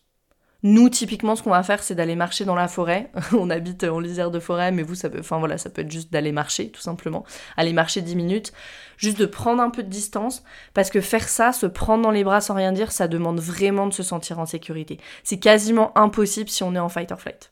Nous, 0.63 0.89
typiquement, 0.89 1.35
ce 1.35 1.43
qu'on 1.43 1.51
va 1.51 1.61
faire, 1.63 1.83
c'est 1.83 1.95
d'aller 1.95 2.15
marcher 2.15 2.45
dans 2.45 2.55
la 2.55 2.67
forêt. 2.67 3.11
on 3.33 3.49
habite 3.49 3.83
en 3.83 3.99
lisière 3.99 4.31
de 4.31 4.39
forêt, 4.39 4.71
mais 4.71 4.83
vous, 4.83 4.95
ça 4.95 5.09
peut, 5.09 5.19
enfin 5.19 5.37
voilà, 5.37 5.57
ça 5.57 5.69
peut 5.69 5.81
être 5.81 5.91
juste 5.91 6.11
d'aller 6.11 6.31
marcher, 6.31 6.71
tout 6.71 6.81
simplement. 6.81 7.25
Aller 7.57 7.73
marcher 7.73 8.01
10 8.01 8.15
minutes, 8.15 8.53
juste 8.97 9.19
de 9.19 9.25
prendre 9.25 9.61
un 9.61 9.69
peu 9.69 9.83
de 9.83 9.89
distance, 9.89 10.43
parce 10.73 10.89
que 10.89 11.01
faire 11.01 11.27
ça, 11.27 11.51
se 11.51 11.65
prendre 11.65 12.03
dans 12.03 12.11
les 12.11 12.23
bras 12.23 12.41
sans 12.41 12.55
rien 12.55 12.71
dire, 12.71 12.91
ça 12.91 13.07
demande 13.07 13.39
vraiment 13.39 13.85
de 13.85 13.93
se 13.93 14.03
sentir 14.03 14.39
en 14.39 14.45
sécurité. 14.45 14.97
C'est 15.23 15.39
quasiment 15.39 15.95
impossible 15.97 16.49
si 16.49 16.63
on 16.63 16.73
est 16.73 16.79
en 16.79 16.89
fight 16.89 17.11
or 17.11 17.19
flight. 17.19 17.51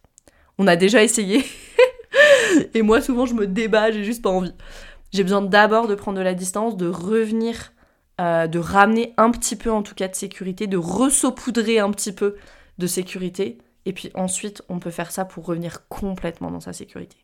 On 0.58 0.68
a 0.68 0.76
déjà 0.76 1.04
essayé, 1.04 1.46
et 2.74 2.82
moi, 2.82 3.02
souvent, 3.02 3.26
je 3.26 3.34
me 3.34 3.48
débat, 3.48 3.92
j'ai 3.92 4.04
juste 4.04 4.22
pas 4.22 4.30
envie. 4.30 4.54
J'ai 5.12 5.24
besoin 5.24 5.42
d'abord 5.42 5.88
de 5.88 5.96
prendre 5.96 6.18
de 6.18 6.24
la 6.24 6.34
distance, 6.34 6.78
de 6.78 6.88
revenir, 6.88 7.74
euh, 8.20 8.48
de 8.48 8.60
ramener 8.60 9.14
un 9.18 9.32
petit 9.32 9.56
peu, 9.56 9.72
en 9.72 9.82
tout 9.82 9.96
cas, 9.96 10.08
de 10.08 10.16
sécurité, 10.16 10.68
de 10.68 10.78
ressaupouder 10.78 11.80
un 11.80 11.92
petit 11.92 12.12
peu 12.12 12.36
de 12.78 12.88
sécurité. 12.88 13.58
Et 13.86 13.94
puis 13.94 14.12
ensuite, 14.16 14.62
on 14.68 14.80
peut 14.80 14.92
faire 14.92 15.12
ça 15.12 15.26
pour 15.26 15.46
revenir 15.46 15.88
complètement 15.88 16.52
dans 16.52 16.60
sa 16.60 16.74
sécurité. 16.74 17.18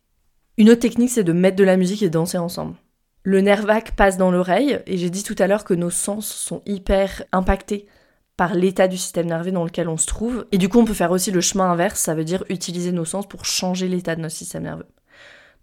Une 0.58 0.70
autre 0.70 0.82
technique, 0.82 1.10
c'est 1.10 1.24
de 1.24 1.34
mettre 1.34 1.56
de 1.56 1.64
la 1.64 1.78
musique 1.78 2.04
et 2.04 2.10
danser 2.10 2.38
ensemble. 2.38 2.76
Le 3.24 3.42
nerf 3.42 3.66
vague 3.66 3.92
passe 3.96 4.18
dans 4.18 4.32
l'oreille, 4.32 4.80
et 4.86 4.98
j'ai 4.98 5.10
dit 5.10 5.24
tout 5.24 5.36
à 5.40 5.48
l'heure 5.48 5.64
que 5.64 5.74
nos 5.74 5.90
sens 5.90 6.28
sont 6.28 6.62
hyper 6.66 7.24
impactés 7.32 7.88
par 8.36 8.56
l'état 8.56 8.88
du 8.88 8.98
système 8.98 9.28
nerveux 9.28 9.52
dans 9.52 9.64
lequel 9.64 9.88
on 9.88 9.98
se 9.98 10.08
trouve. 10.08 10.48
Et 10.52 10.58
du 10.58 10.70
coup, 10.70 10.80
on 10.80 10.86
peut 10.86 10.94
faire 10.94 11.12
aussi 11.12 11.32
le 11.32 11.42
chemin 11.42 11.72
inverse, 11.72 12.00
ça 12.00 12.16
veut 12.16 12.24
dire 12.24 12.44
utiliser 12.50 12.92
nos 12.92 13.06
sens 13.06 13.28
pour 13.28 13.46
changer 13.46 13.88
l'état 13.88 14.16
de 14.16 14.22
notre 14.22 14.36
système 14.36 14.64
nerveux. 14.64 14.88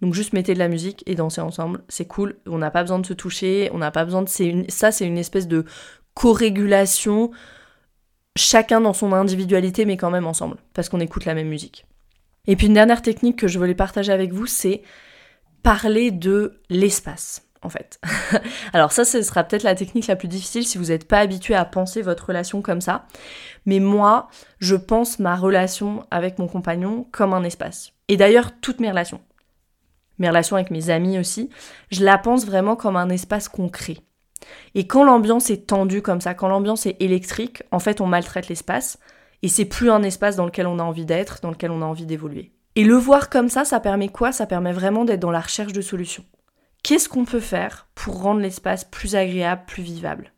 Donc 0.01 0.15
juste 0.15 0.33
mettez 0.33 0.55
de 0.55 0.59
la 0.59 0.69
musique 0.69 1.03
et 1.07 1.15
dansez 1.15 1.41
ensemble, 1.41 1.83
c'est 1.89 2.07
cool. 2.07 2.37
On 2.47 2.59
n'a 2.59 2.71
pas 2.71 2.83
besoin 2.83 2.99
de 2.99 3.07
se 3.07 3.15
toucher, 3.15 3.71
on 3.73 3.79
n'a 3.79 3.91
pas 3.91 4.05
besoin 4.05 4.23
de... 4.23 4.29
Ça, 4.69 4.93
c'est 4.93 5.07
une 5.07 5.19
espèce 5.19 5.49
de 5.49 5.65
co-régulation 6.15 7.31
chacun 8.39 8.81
dans 8.81 8.93
son 8.93 9.13
individualité, 9.13 9.85
mais 9.85 9.97
quand 9.97 10.11
même 10.11 10.27
ensemble, 10.27 10.57
parce 10.73 10.89
qu'on 10.89 11.01
écoute 11.01 11.25
la 11.25 11.35
même 11.35 11.49
musique. 11.49 11.85
Et 12.47 12.57
puis 12.57 12.69
une 12.69 12.75
dernière 12.75 13.03
technique 13.03 13.37
que 13.37 13.49
je 13.49 13.59
voulais 13.59 13.75
partager 13.75 14.13
avec 14.13 14.33
vous, 14.33 14.47
c'est 14.47 14.83
parler 15.63 16.11
de 16.11 16.61
l'espace, 16.71 17.43
en 17.63 17.69
fait. 17.69 18.01
Alors 18.73 18.93
ça, 18.93 19.05
ce 19.05 19.21
sera 19.23 19.45
peut-être 19.45 19.65
la 19.65 19.75
technique 19.75 20.07
la 20.07 20.17
plus 20.17 20.29
difficile 20.29 20.65
si 20.65 20.79
vous 20.79 20.87
n'êtes 20.87 21.07
pas 21.07 21.19
habitué 21.19 21.55
à 21.55 21.65
penser 21.65 22.01
votre 22.01 22.27
relation 22.27 22.63
comme 22.63 22.81
ça. 22.81 23.07
Mais 23.67 23.81
moi, 23.81 24.29
je 24.61 24.77
pense 24.77 25.19
ma 25.19 25.37
relation 25.37 26.07
avec 26.11 26.39
mon 26.39 26.49
compagnon 26.49 27.07
comme 27.13 27.35
un 27.35 27.45
espace. 27.45 27.93
Et 28.07 28.17
d'ailleurs, 28.17 28.53
toutes 28.61 28.81
mes 28.81 28.91
relations. 28.91 29.21
Mes 30.19 30.29
relations 30.29 30.57
avec 30.57 30.71
mes 30.71 30.91
amis 30.91 31.19
aussi, 31.19 31.51
je 31.91 32.05
la 32.05 32.19
pense 32.19 32.47
vraiment 32.47 32.77
comme 32.77 32.97
un 32.97 33.09
espace 33.09 33.49
concret. 33.49 33.99
Et 34.75 34.87
quand 34.87 35.05
l'ambiance 35.05 35.51
est 35.51 35.67
tendue 35.67 36.03
comme 36.03 36.21
ça, 36.21 36.35
quand 36.35 36.49
l'ambiance 36.49 36.87
est 36.87 36.97
électrique, 37.01 37.63
en 37.71 37.79
fait, 37.79 38.01
on 38.01 38.07
maltraite 38.07 38.49
l'espace. 38.49 38.99
Et 39.43 39.49
c'est 39.49 39.65
plus 39.65 39.91
un 39.91 40.03
espace 40.03 40.37
dans 40.37 40.47
lequel 40.47 40.67
on 40.67 40.79
a 40.79 40.83
envie 40.83 41.07
d'être, 41.07 41.41
dans 41.41 41.51
lequel 41.51 41.71
on 41.71 41.83
a 41.83 41.87
envie 41.87 42.07
d'évoluer. 42.07 42.53
Et 42.75 42.85
le 42.85 42.95
voir 42.95 43.31
comme 43.31 43.49
ça, 43.49 43.65
ça 43.65 43.81
permet 43.81 44.09
quoi? 44.09 44.33
Ça 44.33 44.47
permet 44.47 44.73
vraiment 44.73 45.05
d'être 45.05 45.21
dans 45.21 45.31
la 45.31 45.41
recherche 45.41 45.73
de 45.73 45.81
solutions. 45.81 46.25
Qu'est-ce 46.83 47.09
qu'on 47.09 47.25
peut 47.25 47.41
faire 47.41 47.89
pour 47.95 48.23
rendre 48.23 48.41
l'espace 48.41 48.85
plus 48.85 49.17
agréable, 49.17 49.63
plus 49.67 49.83
vivable? 49.83 50.33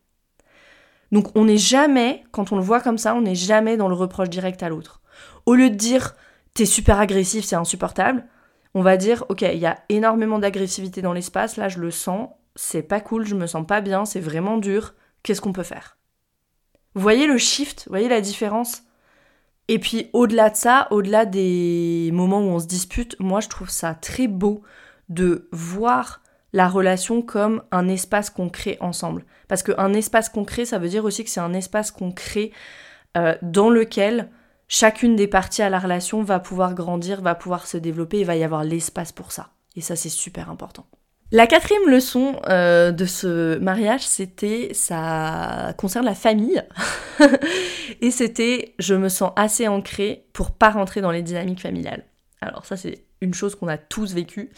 Donc 1.11 1.35
on 1.35 1.45
n'est 1.45 1.57
jamais, 1.57 2.23
quand 2.31 2.51
on 2.51 2.55
le 2.55 2.63
voit 2.63 2.79
comme 2.79 2.97
ça, 2.97 3.15
on 3.15 3.21
n'est 3.21 3.35
jamais 3.35 3.77
dans 3.77 3.89
le 3.89 3.95
reproche 3.95 4.29
direct 4.29 4.63
à 4.63 4.69
l'autre. 4.69 5.01
Au 5.45 5.55
lieu 5.55 5.69
de 5.69 5.75
dire 5.75 6.15
t'es 6.53 6.65
super 6.65 6.99
agressif, 6.99 7.45
c'est 7.45 7.55
insupportable, 7.55 8.25
on 8.73 8.81
va 8.81 8.97
dire 8.97 9.25
ok, 9.29 9.41
il 9.41 9.57
y 9.57 9.65
a 9.65 9.79
énormément 9.89 10.39
d'agressivité 10.39 11.01
dans 11.01 11.13
l'espace, 11.13 11.57
là 11.57 11.69
je 11.69 11.79
le 11.79 11.91
sens, 11.91 12.29
c'est 12.55 12.83
pas 12.83 12.99
cool, 13.01 13.25
je 13.25 13.35
me 13.35 13.47
sens 13.47 13.65
pas 13.65 13.81
bien, 13.81 14.05
c'est 14.05 14.19
vraiment 14.19 14.57
dur, 14.57 14.93
qu'est-ce 15.23 15.41
qu'on 15.41 15.53
peut 15.53 15.63
faire? 15.63 15.97
Vous 16.93 17.01
voyez 17.01 17.27
le 17.27 17.37
shift, 17.37 17.85
vous 17.85 17.91
voyez 17.91 18.09
la 18.09 18.21
différence? 18.21 18.83
Et 19.67 19.79
puis 19.79 20.09
au-delà 20.13 20.49
de 20.49 20.55
ça, 20.55 20.87
au-delà 20.91 21.25
des 21.25 22.09
moments 22.13 22.41
où 22.41 22.49
on 22.49 22.59
se 22.59 22.67
dispute, 22.67 23.15
moi 23.19 23.39
je 23.39 23.49
trouve 23.49 23.69
ça 23.69 23.93
très 23.93 24.27
beau 24.27 24.63
de 25.09 25.47
voir 25.51 26.21
la 26.53 26.67
relation 26.67 27.21
comme 27.21 27.63
un 27.71 27.87
espace 27.87 28.29
qu'on 28.29 28.49
crée 28.49 28.77
ensemble. 28.81 29.25
Parce 29.47 29.63
qu'un 29.63 29.93
espace 29.93 30.29
concret, 30.29 30.65
ça 30.65 30.79
veut 30.79 30.89
dire 30.89 31.05
aussi 31.05 31.23
que 31.23 31.29
c'est 31.29 31.39
un 31.39 31.53
espace 31.53 31.91
qu'on 31.91 32.11
crée 32.11 32.51
euh, 33.17 33.35
dans 33.41 33.69
lequel 33.69 34.29
chacune 34.71 35.17
des 35.17 35.27
parties 35.27 35.61
à 35.61 35.69
la 35.69 35.79
relation 35.79 36.23
va 36.23 36.39
pouvoir 36.39 36.73
grandir, 36.73 37.21
va 37.21 37.35
pouvoir 37.35 37.67
se 37.67 37.77
développer, 37.77 38.21
il 38.21 38.25
va 38.25 38.37
y 38.37 38.43
avoir 38.43 38.63
l'espace 38.63 39.11
pour 39.11 39.33
ça. 39.33 39.49
Et 39.75 39.81
ça, 39.81 39.97
c'est 39.97 40.09
super 40.09 40.49
important. 40.49 40.87
La 41.33 41.45
quatrième 41.45 41.89
leçon 41.89 42.41
euh, 42.47 42.91
de 42.91 43.05
ce 43.05 43.57
mariage, 43.57 44.05
c'était, 44.07 44.69
ça 44.73 45.73
concerne 45.77 46.05
la 46.05 46.15
famille. 46.15 46.63
et 48.01 48.11
c'était, 48.11 48.73
je 48.79 48.95
me 48.95 49.09
sens 49.09 49.31
assez 49.35 49.67
ancrée 49.67 50.25
pour 50.31 50.51
pas 50.51 50.69
rentrer 50.69 51.01
dans 51.01 51.11
les 51.11 51.21
dynamiques 51.21 51.61
familiales. 51.61 52.05
Alors 52.39 52.65
ça, 52.65 52.77
c'est 52.77 53.03
une 53.19 53.33
chose 53.33 53.55
qu'on 53.55 53.67
a 53.67 53.77
tous 53.77 54.13
vécue. 54.13 54.51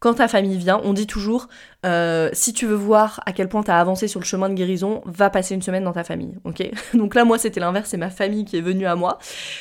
Quand 0.00 0.14
ta 0.14 0.28
famille 0.28 0.56
vient, 0.56 0.80
on 0.84 0.92
dit 0.92 1.06
toujours, 1.06 1.48
euh, 1.84 2.30
si 2.32 2.52
tu 2.52 2.66
veux 2.66 2.76
voir 2.76 3.20
à 3.26 3.32
quel 3.32 3.48
point 3.48 3.62
tu 3.62 3.70
as 3.70 3.80
avancé 3.80 4.06
sur 4.06 4.20
le 4.20 4.24
chemin 4.24 4.48
de 4.48 4.54
guérison, 4.54 5.02
va 5.06 5.28
passer 5.28 5.54
une 5.54 5.62
semaine 5.62 5.84
dans 5.84 5.92
ta 5.92 6.04
famille, 6.04 6.36
ok 6.44 6.70
Donc 6.94 7.14
là, 7.14 7.24
moi, 7.24 7.38
c'était 7.38 7.60
l'inverse, 7.60 7.90
c'est 7.90 7.96
ma 7.96 8.10
famille 8.10 8.44
qui 8.44 8.56
est 8.56 8.60
venue 8.60 8.86
à 8.86 8.94
moi. 8.94 9.18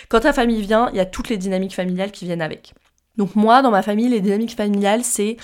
Quand 0.10 0.19
ta 0.21 0.34
famille 0.34 0.62
vient, 0.62 0.89
il 0.91 0.97
y 0.97 1.00
a 1.00 1.06
toutes 1.06 1.30
les 1.30 1.38
dynamiques 1.38 1.76
familiales 1.76 2.12
qui 2.12 2.26
viennent 2.26 2.41
avec. 2.41 2.73
Donc 3.17 3.36
moi, 3.36 3.63
dans 3.63 3.71
ma 3.71 3.82
famille, 3.82 4.10
les 4.10 4.21
dynamiques 4.21 4.56
familiales, 4.56 5.04
c'est 5.04 5.38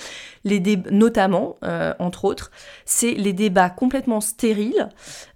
les 0.44 0.60
débats, 0.60 0.90
notamment, 0.92 1.56
euh, 1.64 1.92
entre 1.98 2.24
autres, 2.24 2.52
c'est 2.84 3.14
les 3.14 3.32
débats 3.32 3.68
complètement 3.68 4.20
stériles 4.20 4.90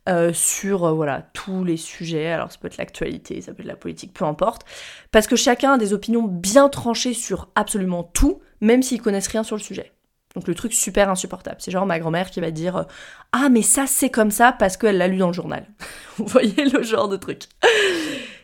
euh, 0.09 0.33
sur 0.33 0.95
voilà 0.95 1.23
tous 1.33 1.65
les 1.65 1.77
sujets. 1.77 2.29
Alors 2.29 2.53
ça 2.53 2.59
peut 2.61 2.69
être 2.69 2.77
l'actualité, 2.77 3.41
ça 3.41 3.53
peut 3.53 3.63
être 3.63 3.69
la 3.69 3.75
politique, 3.75 4.13
peu 4.13 4.25
importe, 4.25 4.63
parce 5.11 5.27
que 5.27 5.35
chacun 5.35 5.73
a 5.73 5.79
des 5.79 5.93
opinions 5.93 6.23
bien 6.23 6.69
tranchées 6.69 7.13
sur 7.13 7.49
absolument 7.57 8.05
tout, 8.05 8.41
même 8.61 8.83
s'ils 8.83 9.03
connaissent 9.03 9.29
rien 9.29 9.43
sur 9.43 9.57
le 9.57 9.63
sujet. 9.63 9.93
Donc 10.35 10.47
le 10.47 10.55
truc 10.55 10.73
super 10.73 11.09
insupportable. 11.11 11.57
C'est 11.59 11.71
genre 11.71 11.87
ma 11.87 11.99
grand-mère 11.99 12.31
qui 12.31 12.41
va 12.41 12.51
dire 12.51 12.87
Ah 13.33 13.49
mais 13.49 13.63
ça 13.63 13.87
c'est 13.87 14.11
comme 14.11 14.31
ça 14.31 14.53
parce 14.53 14.77
qu'elle 14.77 14.99
l'a 14.99 15.09
lu 15.09 15.17
dans 15.17 15.29
le 15.29 15.33
journal. 15.33 15.67
Vous 16.17 16.27
voyez 16.27 16.65
le 16.65 16.83
genre 16.83 17.09
de 17.09 17.17
truc. 17.17 17.45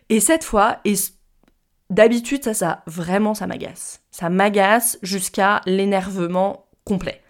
Et 0.09 0.21
cette 0.21 0.45
fois, 0.45 0.79
et 0.85 0.95
D'habitude, 1.91 2.43
ça, 2.43 2.55
ça, 2.55 2.83
vraiment, 2.87 3.35
ça 3.35 3.47
m'agace. 3.47 4.03
Ça 4.11 4.31
m'agace 4.31 4.99
jusqu'à 5.03 5.61
l'énervement 5.67 6.67
complet. 6.85 7.21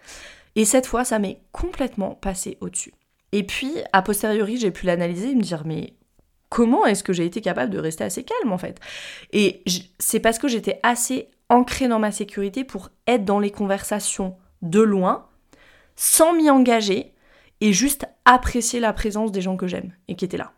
Et 0.55 0.65
cette 0.65 0.87
fois, 0.87 1.03
ça 1.03 1.19
m'est 1.19 1.41
complètement 1.51 2.15
passé 2.15 2.57
au-dessus. 2.61 2.93
Et 3.33 3.43
puis, 3.43 3.73
a 3.91 4.01
posteriori, 4.01 4.57
j'ai 4.57 4.71
pu 4.71 4.85
l'analyser 4.85 5.31
et 5.31 5.35
me 5.35 5.41
dire, 5.41 5.63
mais 5.65 5.93
comment 6.49 6.85
est-ce 6.85 7.03
que 7.03 7.11
j'ai 7.11 7.25
été 7.25 7.41
capable 7.41 7.71
de 7.71 7.79
rester 7.79 8.05
assez 8.05 8.23
calme, 8.23 8.53
en 8.53 8.57
fait? 8.57 8.79
Et 9.33 9.61
c'est 9.99 10.21
parce 10.21 10.39
que 10.39 10.47
j'étais 10.47 10.79
assez 10.83 11.27
ancrée 11.49 11.87
dans 11.87 11.99
ma 11.99 12.11
sécurité 12.11 12.63
pour 12.63 12.89
être 13.07 13.25
dans 13.25 13.39
les 13.39 13.51
conversations 13.51 14.35
de 14.61 14.81
loin, 14.81 15.27
sans 15.95 16.33
m'y 16.33 16.49
engager, 16.49 17.13
et 17.61 17.73
juste 17.73 18.05
apprécier 18.25 18.79
la 18.79 18.93
présence 18.93 19.31
des 19.31 19.41
gens 19.41 19.57
que 19.57 19.67
j'aime 19.67 19.93
et 20.07 20.15
qui 20.15 20.25
étaient 20.25 20.37
là. 20.37 20.51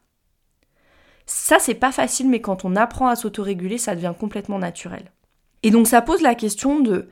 Ça, 1.26 1.60
c'est 1.60 1.76
pas 1.76 1.91
facile, 1.91 2.30
mais 2.30 2.41
quand 2.41 2.65
on 2.65 2.76
apprend 2.76 3.08
à 3.08 3.15
s'autoréguler, 3.15 3.78
ça 3.78 3.95
devient 3.95 4.13
complètement 4.17 4.60
naturel. 4.60 5.12
Et 5.63 5.71
donc 5.71 5.88
ça 5.88 6.02
pose 6.02 6.21
la 6.21 6.36
question 6.36 6.80
de 6.80 7.10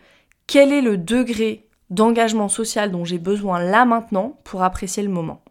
quel 0.47 0.71
est 0.71 0.81
le 0.81 0.97
degré 0.97 1.67
d'engagement 1.89 2.49
social 2.49 2.91
dont 2.91 3.05
j'ai 3.05 3.19
besoin 3.19 3.59
là 3.59 3.85
maintenant 3.85 4.39
pour 4.43 4.63
apprécier 4.63 5.03
le 5.03 5.09
moment. 5.09 5.43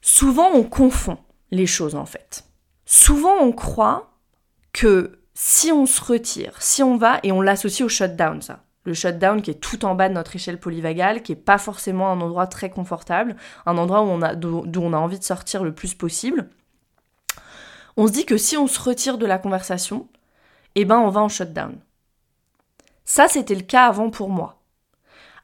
Souvent, 0.00 0.50
on 0.54 0.62
confond 0.62 1.18
les 1.50 1.66
choses 1.66 1.94
en 1.94 2.06
fait. 2.06 2.44
Souvent, 2.86 3.36
on 3.40 3.52
croit 3.52 4.10
que 4.72 5.18
si 5.40 5.70
on 5.70 5.86
se 5.86 6.02
retire, 6.02 6.60
si 6.60 6.82
on 6.82 6.96
va, 6.96 7.20
et 7.22 7.30
on 7.30 7.40
l'associe 7.40 7.86
au 7.86 7.88
shutdown, 7.88 8.42
ça. 8.42 8.64
Le 8.84 8.94
shutdown 8.94 9.40
qui 9.40 9.50
est 9.52 9.60
tout 9.60 9.84
en 9.84 9.94
bas 9.94 10.08
de 10.08 10.14
notre 10.14 10.34
échelle 10.34 10.58
polyvagale, 10.58 11.22
qui 11.22 11.32
est 11.32 11.36
pas 11.36 11.58
forcément 11.58 12.10
un 12.10 12.20
endroit 12.20 12.46
très 12.46 12.70
confortable, 12.70 13.36
un 13.66 13.78
endroit 13.78 14.02
on 14.02 14.18
d'où 14.34 14.80
on 14.80 14.92
a 14.92 14.96
envie 14.96 15.18
de 15.18 15.24
sortir 15.24 15.62
le 15.62 15.74
plus 15.74 15.94
possible 15.94 16.48
on 17.98 18.06
se 18.06 18.12
dit 18.12 18.24
que 18.24 18.36
si 18.36 18.56
on 18.56 18.68
se 18.68 18.80
retire 18.80 19.18
de 19.18 19.26
la 19.26 19.38
conversation, 19.38 20.06
eh 20.76 20.84
ben 20.84 21.00
on 21.00 21.08
va 21.08 21.20
en 21.20 21.28
shutdown. 21.28 21.76
Ça, 23.04 23.26
c'était 23.26 23.56
le 23.56 23.62
cas 23.62 23.86
avant 23.86 24.08
pour 24.08 24.30
moi. 24.30 24.62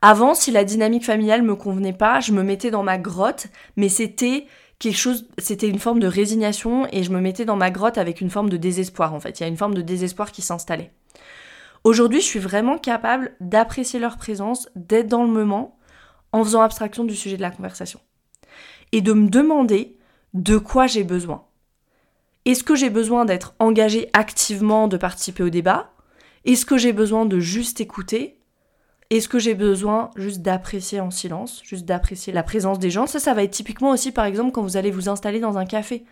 Avant, 0.00 0.34
si 0.34 0.52
la 0.52 0.62
dynamique 0.62 1.04
familiale 1.04 1.42
me 1.42 1.56
convenait 1.56 1.92
pas, 1.92 2.20
je 2.20 2.30
me 2.30 2.44
mettais 2.44 2.70
dans 2.70 2.84
ma 2.84 2.96
grotte, 2.96 3.48
mais 3.76 3.88
c'était 3.88 4.46
quelque 4.78 4.96
chose, 4.96 5.26
c'était 5.38 5.68
une 5.68 5.78
forme 5.78 6.00
de 6.00 6.06
résignation 6.06 6.86
et 6.92 7.02
je 7.02 7.10
me 7.10 7.20
mettais 7.20 7.44
dans 7.44 7.56
ma 7.56 7.70
grotte 7.70 7.98
avec 7.98 8.20
une 8.20 8.30
forme 8.30 8.50
de 8.50 8.56
désespoir 8.56 9.14
en 9.14 9.20
fait. 9.20 9.40
Il 9.40 9.42
y 9.42 9.46
a 9.46 9.48
une 9.48 9.56
forme 9.56 9.74
de 9.74 9.82
désespoir 9.82 10.32
qui 10.32 10.42
s'installait. 10.42 10.92
Aujourd'hui, 11.84 12.20
je 12.20 12.26
suis 12.26 12.38
vraiment 12.38 12.78
capable 12.78 13.36
d'apprécier 13.40 14.00
leur 14.00 14.16
présence, 14.16 14.68
d'être 14.74 15.08
dans 15.08 15.22
le 15.22 15.30
moment, 15.30 15.78
en 16.32 16.42
faisant 16.42 16.62
abstraction 16.62 17.04
du 17.04 17.14
sujet 17.14 17.36
de 17.36 17.42
la 17.42 17.50
conversation. 17.50 18.00
Et 18.92 19.02
de 19.02 19.12
me 19.12 19.28
demander 19.28 19.96
de 20.32 20.56
quoi 20.56 20.86
j'ai 20.86 21.04
besoin. 21.04 21.44
Est-ce 22.44 22.64
que 22.64 22.74
j'ai 22.74 22.90
besoin 22.90 23.24
d'être 23.24 23.54
engagé 23.58 24.08
activement, 24.12 24.88
de 24.88 24.96
participer 24.96 25.42
au 25.42 25.50
débat? 25.50 25.92
Est-ce 26.44 26.66
que 26.66 26.76
j'ai 26.76 26.92
besoin 26.92 27.24
de 27.26 27.38
juste 27.38 27.80
écouter? 27.80 28.38
Est-ce 29.10 29.28
que 29.28 29.38
j'ai 29.38 29.54
besoin 29.54 30.10
juste 30.16 30.42
d'apprécier 30.42 31.00
en 31.00 31.10
silence, 31.10 31.60
juste 31.64 31.84
d'apprécier 31.84 32.32
la 32.32 32.42
présence 32.42 32.78
des 32.78 32.90
gens 32.90 33.06
Ça, 33.06 33.18
ça 33.20 33.34
va 33.34 33.42
être 33.42 33.50
typiquement 33.50 33.90
aussi, 33.90 34.12
par 34.12 34.24
exemple, 34.24 34.52
quand 34.52 34.62
vous 34.62 34.76
allez 34.76 34.90
vous 34.90 35.08
installer 35.08 35.40
dans 35.40 35.58
un 35.58 35.66
café. 35.66 36.04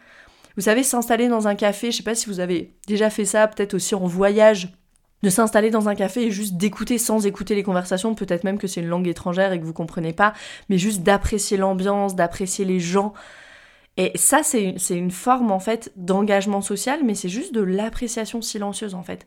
Vous 0.57 0.63
savez, 0.63 0.83
s'installer 0.83 1.29
dans 1.29 1.49
un 1.49 1.55
café, 1.55 1.91
je 1.91 1.97
sais 1.97 2.03
pas 2.03 2.15
si 2.15 2.27
vous 2.27 2.41
avez 2.41 2.75
déjà 2.87 3.09
fait 3.11 3.25
ça, 3.25 3.49
peut-être 3.49 3.75
aussi 3.75 3.95
en 3.95 4.07
voyage, 4.07 4.73
de 5.23 5.31
s'installer 5.31 5.71
dans 5.71 5.89
un 5.89 5.95
café 5.95 6.25
et 6.25 6.31
juste 6.31 6.57
d'écouter 6.57 6.99
sans 6.99 7.27
écouter 7.27 7.55
les 7.55 7.63
conversations, 7.63 8.15
peut-être 8.15 8.45
même 8.45 8.59
que 8.59 8.67
c'est 8.67 8.81
une 8.81 8.89
langue 8.89 9.07
étrangère 9.07 9.53
et 9.53 9.61
que 9.61 9.65
vous 9.65 9.73
comprenez 9.73 10.13
pas, 10.13 10.33
mais 10.69 10.79
juste 10.79 11.03
d'apprécier 11.03 11.57
l'ambiance, 11.57 12.15
d'apprécier 12.17 12.65
les 12.65 12.81
gens. 12.81 13.13
Et 13.97 14.13
ça, 14.17 14.43
c'est 14.43 14.75
une 14.91 15.11
forme 15.11 15.53
en 15.53 15.61
fait 15.61 15.93
d'engagement 15.97 16.61
social, 16.61 17.01
mais 17.05 17.15
c'est 17.15 17.29
juste 17.29 17.55
de 17.55 17.61
l'appréciation 17.61 18.43
silencieuse 18.43 18.95
en 18.95 19.03
fait. 19.03 19.27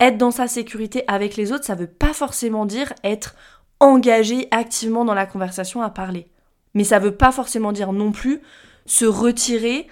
Être 0.00 0.18
dans 0.18 0.30
sa 0.30 0.46
sécurité 0.46 1.04
avec 1.08 1.36
les 1.36 1.52
autres, 1.52 1.64
ça 1.64 1.74
veut 1.74 1.86
pas 1.86 2.12
forcément 2.12 2.66
dire 2.66 2.92
être 3.02 3.34
engagé 3.80 4.48
activement 4.50 5.04
dans 5.04 5.14
la 5.14 5.26
conversation 5.26 5.82
à 5.82 5.90
parler. 5.90 6.26
Mais 6.74 6.84
ça 6.84 6.98
veut 6.98 7.16
pas 7.16 7.32
forcément 7.32 7.72
dire 7.72 7.92
non 7.92 8.12
plus 8.12 8.40
se 8.84 9.04
retirer 9.04 9.86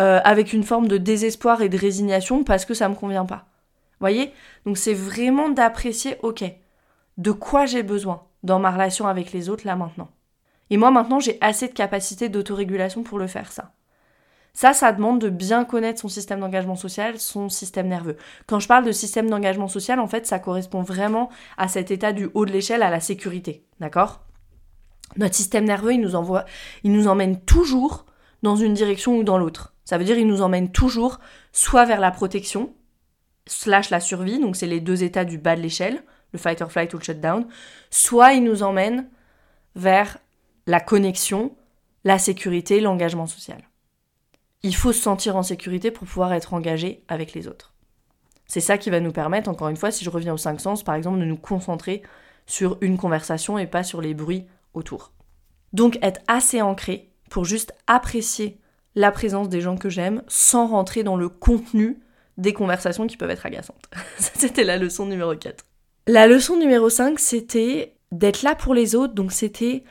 euh, 0.00 0.20
avec 0.24 0.52
une 0.52 0.64
forme 0.64 0.88
de 0.88 0.98
désespoir 0.98 1.62
et 1.62 1.68
de 1.68 1.78
résignation 1.78 2.44
parce 2.44 2.64
que 2.64 2.74
ça 2.74 2.88
me 2.88 2.94
convient 2.94 3.26
pas 3.26 3.48
voyez? 4.00 4.32
Donc 4.64 4.78
c'est 4.78 4.94
vraiment 4.94 5.48
d'apprécier, 5.48 6.16
ok, 6.22 6.44
de 7.16 7.32
quoi 7.32 7.66
j'ai 7.66 7.82
besoin 7.82 8.24
dans 8.42 8.58
ma 8.58 8.70
relation 8.70 9.06
avec 9.06 9.32
les 9.32 9.48
autres 9.48 9.66
là 9.66 9.76
maintenant. 9.76 10.08
Et 10.70 10.76
moi 10.76 10.90
maintenant 10.90 11.20
j'ai 11.20 11.38
assez 11.40 11.68
de 11.68 11.72
capacité 11.72 12.28
d'autorégulation 12.28 13.02
pour 13.02 13.18
le 13.18 13.26
faire 13.26 13.52
ça. 13.52 13.72
Ça, 14.54 14.72
ça 14.72 14.92
demande 14.92 15.20
de 15.20 15.28
bien 15.28 15.64
connaître 15.64 16.00
son 16.00 16.08
système 16.08 16.40
d'engagement 16.40 16.74
social, 16.74 17.18
son 17.18 17.48
système 17.48 17.86
nerveux. 17.86 18.16
Quand 18.46 18.58
je 18.58 18.66
parle 18.66 18.84
de 18.84 18.92
système 18.92 19.30
d'engagement 19.30 19.68
social, 19.68 20.00
en 20.00 20.08
fait, 20.08 20.26
ça 20.26 20.38
correspond 20.38 20.82
vraiment 20.82 21.30
à 21.56 21.68
cet 21.68 21.90
état 21.90 22.12
du 22.12 22.28
haut 22.34 22.44
de 22.44 22.52
l'échelle, 22.52 22.82
à 22.82 22.90
la 22.90 23.00
sécurité. 23.00 23.64
D'accord? 23.78 24.24
Notre 25.16 25.34
système 25.34 25.64
nerveux, 25.64 25.94
il 25.94 26.00
nous 26.00 26.16
envoie, 26.16 26.44
il 26.82 26.92
nous 26.92 27.08
emmène 27.08 27.40
toujours 27.40 28.04
dans 28.42 28.56
une 28.56 28.74
direction 28.74 29.16
ou 29.16 29.22
dans 29.22 29.38
l'autre. 29.38 29.74
Ça 29.84 29.96
veut 29.96 30.04
dire 30.04 30.18
il 30.18 30.26
nous 30.26 30.42
emmène 30.42 30.70
toujours 30.70 31.18
soit 31.52 31.84
vers 31.84 32.00
la 32.00 32.10
protection, 32.10 32.74
slash 33.46 33.90
la 33.90 34.00
survie, 34.00 34.38
donc 34.38 34.56
c'est 34.56 34.66
les 34.66 34.80
deux 34.80 35.02
états 35.02 35.24
du 35.24 35.38
bas 35.38 35.56
de 35.56 35.62
l'échelle, 35.62 36.02
le 36.32 36.38
fight 36.38 36.60
or 36.60 36.70
flight 36.70 36.92
ou 36.92 36.98
le 36.98 37.04
shutdown, 37.04 37.46
soit 37.90 38.34
il 38.34 38.44
nous 38.44 38.62
emmène 38.62 39.08
vers 39.74 40.18
la 40.66 40.80
connexion, 40.80 41.56
la 42.04 42.18
sécurité, 42.18 42.80
l'engagement 42.80 43.26
social. 43.26 43.67
Il 44.62 44.74
faut 44.74 44.92
se 44.92 45.00
sentir 45.00 45.36
en 45.36 45.42
sécurité 45.42 45.90
pour 45.90 46.06
pouvoir 46.06 46.32
être 46.32 46.54
engagé 46.54 47.04
avec 47.08 47.32
les 47.32 47.48
autres. 47.48 47.72
C'est 48.46 48.60
ça 48.60 48.78
qui 48.78 48.90
va 48.90 49.00
nous 49.00 49.12
permettre, 49.12 49.50
encore 49.50 49.68
une 49.68 49.76
fois, 49.76 49.90
si 49.90 50.04
je 50.04 50.10
reviens 50.10 50.34
aux 50.34 50.38
cinq 50.38 50.60
sens, 50.60 50.82
par 50.82 50.94
exemple, 50.94 51.20
de 51.20 51.24
nous 51.24 51.36
concentrer 51.36 52.02
sur 52.46 52.78
une 52.80 52.96
conversation 52.96 53.58
et 53.58 53.66
pas 53.66 53.84
sur 53.84 54.00
les 54.00 54.14
bruits 54.14 54.46
autour. 54.74 55.12
Donc 55.72 55.98
être 56.02 56.20
assez 56.26 56.62
ancré 56.62 57.10
pour 57.30 57.44
juste 57.44 57.74
apprécier 57.86 58.58
la 58.94 59.12
présence 59.12 59.48
des 59.48 59.60
gens 59.60 59.76
que 59.76 59.90
j'aime 59.90 60.22
sans 60.28 60.66
rentrer 60.66 61.02
dans 61.02 61.16
le 61.16 61.28
contenu 61.28 62.00
des 62.38 62.52
conversations 62.52 63.06
qui 63.06 63.16
peuvent 63.16 63.30
être 63.30 63.46
agaçantes. 63.46 63.88
c'était 64.18 64.64
la 64.64 64.78
leçon 64.78 65.06
numéro 65.06 65.36
4. 65.36 65.64
La 66.06 66.26
leçon 66.26 66.56
numéro 66.56 66.88
5, 66.88 67.18
c'était 67.18 67.94
d'être 68.12 68.42
là 68.42 68.54
pour 68.54 68.74
les 68.74 68.94
autres. 68.94 69.14
Donc 69.14 69.32
c'était 69.32 69.84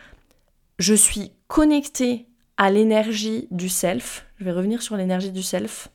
je 0.79 0.93
suis 0.93 1.31
connectée 1.47 2.27
à 2.57 2.71
l'énergie 2.71 3.47
du 3.51 3.69
self. 3.69 4.26
Je 4.37 4.43
vais 4.43 4.51
revenir 4.51 4.81
sur 4.81 4.95
l'énergie 4.95 5.31
du 5.31 5.43
self. 5.43 5.89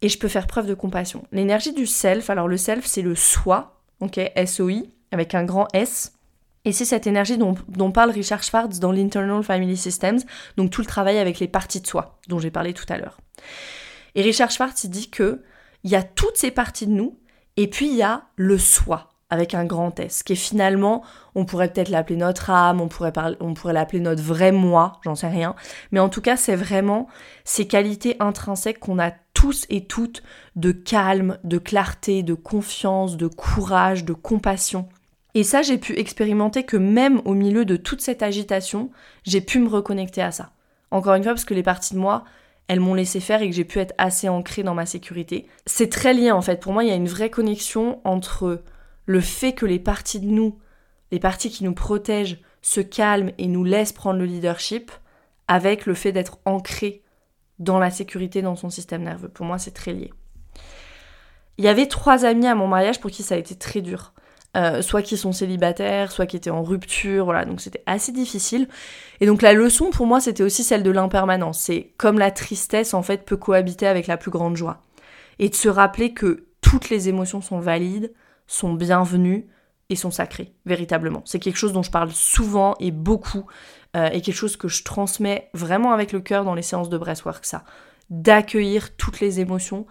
Et 0.00 0.08
je 0.08 0.18
peux 0.18 0.28
faire 0.28 0.46
preuve 0.46 0.66
de 0.66 0.74
compassion. 0.74 1.26
L'énergie 1.32 1.72
du 1.72 1.86
self, 1.86 2.30
alors 2.30 2.46
le 2.46 2.56
self, 2.56 2.86
c'est 2.86 3.02
le 3.02 3.16
soi, 3.16 3.80
ok, 4.00 4.18
S-O-I, 4.34 4.88
avec 5.10 5.34
un 5.34 5.44
grand 5.44 5.66
S. 5.72 6.12
Et 6.64 6.72
c'est 6.72 6.84
cette 6.84 7.06
énergie 7.06 7.38
dont, 7.38 7.90
parle 7.90 8.10
Richard 8.10 8.42
Schwartz 8.42 8.78
dans 8.78 8.92
l'Internal 8.92 9.42
Family 9.42 9.76
Systems, 9.76 10.20
donc 10.56 10.70
tout 10.70 10.82
le 10.82 10.86
travail 10.86 11.18
avec 11.18 11.40
les 11.40 11.48
parties 11.48 11.80
de 11.80 11.86
soi, 11.86 12.18
dont 12.28 12.38
j'ai 12.38 12.50
parlé 12.50 12.74
tout 12.74 12.84
à 12.88 12.98
l'heure. 12.98 13.18
Et 14.14 14.22
Richard 14.22 14.50
Schwartz, 14.50 14.84
il 14.84 14.90
dit 14.90 15.10
que 15.10 15.42
il 15.84 15.90
y 15.90 15.96
a 15.96 16.02
toutes 16.02 16.36
ces 16.36 16.50
parties 16.50 16.86
de 16.86 16.92
nous, 16.92 17.18
et 17.56 17.68
puis 17.68 17.88
il 17.88 17.96
y 17.96 18.02
a 18.02 18.24
le 18.36 18.58
soi, 18.58 19.10
avec 19.30 19.54
un 19.54 19.64
grand 19.64 19.98
S, 20.00 20.22
qui 20.22 20.32
est 20.32 20.36
finalement, 20.36 21.02
on 21.34 21.44
pourrait 21.44 21.70
peut-être 21.70 21.90
l'appeler 21.90 22.16
notre 22.16 22.50
âme, 22.50 22.80
on 22.80 22.88
pourrait, 22.88 23.12
pourrait 23.54 23.72
l'appeler 23.72 24.00
notre 24.00 24.22
vrai 24.22 24.52
moi, 24.52 25.00
j'en 25.04 25.14
sais 25.14 25.28
rien, 25.28 25.54
mais 25.92 26.00
en 26.00 26.08
tout 26.08 26.22
cas, 26.22 26.36
c'est 26.36 26.56
vraiment 26.56 27.08
ces 27.44 27.66
qualités 27.66 28.16
intrinsèques 28.20 28.78
qu'on 28.80 28.98
a 28.98 29.12
tous 29.34 29.66
et 29.68 29.84
toutes 29.84 30.22
de 30.56 30.72
calme, 30.72 31.38
de 31.44 31.58
clarté, 31.58 32.22
de 32.22 32.34
confiance, 32.34 33.16
de 33.16 33.28
courage, 33.28 34.04
de 34.04 34.14
compassion. 34.14 34.88
Et 35.34 35.44
ça, 35.44 35.62
j'ai 35.62 35.78
pu 35.78 35.96
expérimenter 35.98 36.64
que 36.64 36.76
même 36.76 37.20
au 37.24 37.34
milieu 37.34 37.64
de 37.64 37.76
toute 37.76 38.00
cette 38.00 38.22
agitation, 38.22 38.90
j'ai 39.24 39.40
pu 39.40 39.60
me 39.60 39.68
reconnecter 39.68 40.22
à 40.22 40.32
ça. 40.32 40.50
Encore 40.90 41.14
une 41.14 41.22
fois, 41.22 41.34
parce 41.34 41.44
que 41.44 41.54
les 41.54 41.62
parties 41.62 41.94
de 41.94 42.00
moi, 42.00 42.24
elles 42.66 42.80
m'ont 42.80 42.94
laissé 42.94 43.20
faire 43.20 43.42
et 43.42 43.48
que 43.48 43.54
j'ai 43.54 43.64
pu 43.64 43.78
être 43.78 43.94
assez 43.98 44.28
ancrée 44.28 44.62
dans 44.62 44.74
ma 44.74 44.86
sécurité. 44.86 45.46
C'est 45.66 45.90
très 45.90 46.14
lié 46.14 46.30
en 46.30 46.42
fait. 46.42 46.60
Pour 46.60 46.72
moi, 46.72 46.84
il 46.84 46.88
y 46.88 46.92
a 46.92 46.96
une 46.96 47.08
vraie 47.08 47.30
connexion 47.30 48.00
entre 48.04 48.62
le 49.08 49.20
fait 49.20 49.54
que 49.54 49.64
les 49.64 49.78
parties 49.78 50.20
de 50.20 50.26
nous, 50.26 50.58
les 51.12 51.18
parties 51.18 51.48
qui 51.48 51.64
nous 51.64 51.72
protègent, 51.72 52.38
se 52.60 52.82
calment 52.82 53.32
et 53.38 53.46
nous 53.46 53.64
laissent 53.64 53.94
prendre 53.94 54.18
le 54.18 54.26
leadership, 54.26 54.92
avec 55.48 55.86
le 55.86 55.94
fait 55.94 56.12
d'être 56.12 56.38
ancré 56.44 57.02
dans 57.58 57.78
la 57.78 57.90
sécurité 57.90 58.42
dans 58.42 58.54
son 58.54 58.68
système 58.68 59.02
nerveux. 59.02 59.30
Pour 59.30 59.46
moi, 59.46 59.56
c'est 59.56 59.70
très 59.70 59.94
lié. 59.94 60.12
Il 61.56 61.64
y 61.64 61.68
avait 61.68 61.86
trois 61.86 62.26
amis 62.26 62.46
à 62.46 62.54
mon 62.54 62.68
mariage 62.68 63.00
pour 63.00 63.10
qui 63.10 63.22
ça 63.22 63.34
a 63.34 63.38
été 63.38 63.54
très 63.54 63.80
dur. 63.80 64.12
Euh, 64.58 64.82
soit 64.82 65.00
qui 65.00 65.16
sont 65.16 65.32
célibataires, 65.32 66.12
soit 66.12 66.26
qui 66.26 66.36
étaient 66.36 66.50
en 66.50 66.62
rupture, 66.62 67.24
voilà, 67.24 67.46
donc 67.46 67.62
c'était 67.62 67.82
assez 67.86 68.12
difficile. 68.12 68.68
Et 69.20 69.26
donc 69.26 69.40
la 69.40 69.54
leçon 69.54 69.90
pour 69.90 70.06
moi 70.06 70.20
c'était 70.20 70.42
aussi 70.42 70.64
celle 70.64 70.82
de 70.82 70.90
l'impermanence, 70.90 71.60
c'est 71.60 71.92
comme 71.98 72.18
la 72.18 72.30
tristesse 72.30 72.94
en 72.94 73.02
fait 73.02 73.26
peut 73.26 73.36
cohabiter 73.36 73.86
avec 73.86 74.06
la 74.06 74.16
plus 74.16 74.30
grande 74.30 74.56
joie. 74.56 74.82
Et 75.38 75.50
de 75.50 75.54
se 75.54 75.68
rappeler 75.68 76.14
que 76.14 76.46
toutes 76.62 76.88
les 76.88 77.10
émotions 77.10 77.42
sont 77.42 77.60
valides, 77.60 78.10
sont 78.48 78.74
bienvenues 78.74 79.46
et 79.90 79.96
sont 79.96 80.10
sacrées, 80.10 80.52
véritablement. 80.66 81.22
C'est 81.24 81.38
quelque 81.38 81.56
chose 81.56 81.72
dont 81.72 81.82
je 81.82 81.90
parle 81.90 82.10
souvent 82.10 82.74
et 82.80 82.90
beaucoup, 82.90 83.46
euh, 83.96 84.08
et 84.08 84.20
quelque 84.20 84.34
chose 84.34 84.56
que 84.56 84.68
je 84.68 84.82
transmets 84.82 85.48
vraiment 85.54 85.92
avec 85.92 86.12
le 86.12 86.20
cœur 86.20 86.44
dans 86.44 86.54
les 86.54 86.62
séances 86.62 86.88
de 86.88 86.98
breathwork, 86.98 87.44
ça. 87.44 87.64
D'accueillir 88.10 88.96
toutes 88.96 89.20
les 89.20 89.38
émotions 89.40 89.86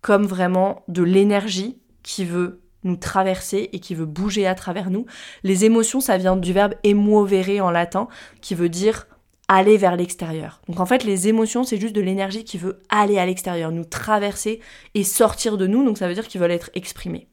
comme 0.00 0.26
vraiment 0.26 0.84
de 0.88 1.02
l'énergie 1.02 1.78
qui 2.02 2.24
veut 2.24 2.62
nous 2.84 2.96
traverser 2.96 3.68
et 3.72 3.80
qui 3.80 3.94
veut 3.94 4.06
bouger 4.06 4.46
à 4.46 4.54
travers 4.54 4.90
nous. 4.90 5.06
Les 5.42 5.64
émotions, 5.64 6.00
ça 6.00 6.16
vient 6.18 6.36
du 6.36 6.52
verbe 6.52 6.74
emuovere 6.84 7.60
en 7.60 7.70
latin, 7.70 8.08
qui 8.40 8.54
veut 8.54 8.68
dire 8.68 9.08
aller 9.48 9.76
vers 9.76 9.96
l'extérieur. 9.96 10.60
Donc 10.68 10.80
en 10.80 10.86
fait, 10.86 11.04
les 11.04 11.28
émotions, 11.28 11.64
c'est 11.64 11.80
juste 11.80 11.94
de 11.94 12.00
l'énergie 12.00 12.44
qui 12.44 12.58
veut 12.58 12.80
aller 12.88 13.18
à 13.18 13.26
l'extérieur, 13.26 13.70
nous 13.72 13.84
traverser 13.84 14.60
et 14.94 15.04
sortir 15.04 15.56
de 15.56 15.66
nous, 15.66 15.84
donc 15.84 15.98
ça 15.98 16.08
veut 16.08 16.14
dire 16.14 16.26
qu'ils 16.26 16.40
veulent 16.40 16.50
être 16.50 16.70
exprimés. 16.74 17.28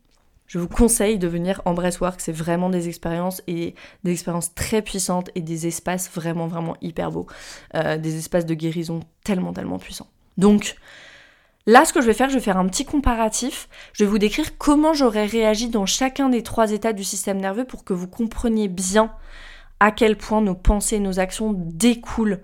Je 0.47 0.59
vous 0.59 0.67
conseille 0.67 1.17
de 1.17 1.27
venir 1.27 1.61
en 1.65 1.73
Breathwork, 1.73 2.19
c'est 2.21 2.31
vraiment 2.31 2.69
des 2.69 2.87
expériences 2.87 3.41
et 3.47 3.75
des 4.03 4.11
expériences 4.11 4.53
très 4.53 4.81
puissantes 4.81 5.29
et 5.35 5.41
des 5.41 5.67
espaces 5.67 6.09
vraiment 6.13 6.47
vraiment 6.47 6.75
hyper 6.81 7.11
beaux, 7.11 7.27
euh, 7.75 7.97
des 7.97 8.17
espaces 8.17 8.45
de 8.45 8.53
guérison 8.53 8.99
tellement 9.23 9.53
tellement 9.53 9.79
puissants. 9.79 10.09
Donc 10.37 10.75
Là, 11.65 11.85
ce 11.85 11.93
que 11.93 12.01
je 12.01 12.07
vais 12.07 12.13
faire, 12.13 12.27
je 12.27 12.33
vais 12.33 12.41
faire 12.41 12.57
un 12.57 12.67
petit 12.67 12.83
comparatif. 12.83 13.69
Je 13.93 14.03
vais 14.03 14.09
vous 14.09 14.17
décrire 14.17 14.57
comment 14.57 14.93
j'aurais 14.93 15.25
réagi 15.25 15.69
dans 15.69 15.85
chacun 15.85 16.27
des 16.27 16.43
trois 16.43 16.71
états 16.71 16.91
du 16.91 17.05
système 17.05 17.39
nerveux 17.39 17.63
pour 17.63 17.85
que 17.85 17.93
vous 17.93 18.07
compreniez 18.07 18.67
bien 18.67 19.13
à 19.79 19.91
quel 19.91 20.17
point 20.17 20.41
nos 20.41 20.55
pensées 20.55 20.99
nos 20.99 21.19
actions 21.19 21.53
découlent 21.53 22.41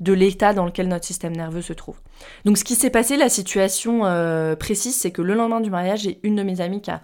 de 0.00 0.12
l'état 0.12 0.52
dans 0.52 0.64
lequel 0.64 0.88
notre 0.88 1.04
système 1.04 1.36
nerveux 1.36 1.62
se 1.62 1.72
trouve. 1.72 1.96
Donc 2.44 2.58
ce 2.58 2.64
qui 2.64 2.74
s'est 2.74 2.90
passé, 2.90 3.16
la 3.16 3.28
situation 3.28 4.04
euh, 4.04 4.56
précise, 4.56 4.96
c'est 4.96 5.12
que 5.12 5.22
le 5.22 5.34
lendemain 5.34 5.60
du 5.60 5.70
mariage, 5.70 6.00
j'ai 6.00 6.18
une 6.22 6.34
de 6.36 6.42
mes 6.42 6.60
amies 6.60 6.80
qui 6.80 6.90
a 6.90 7.02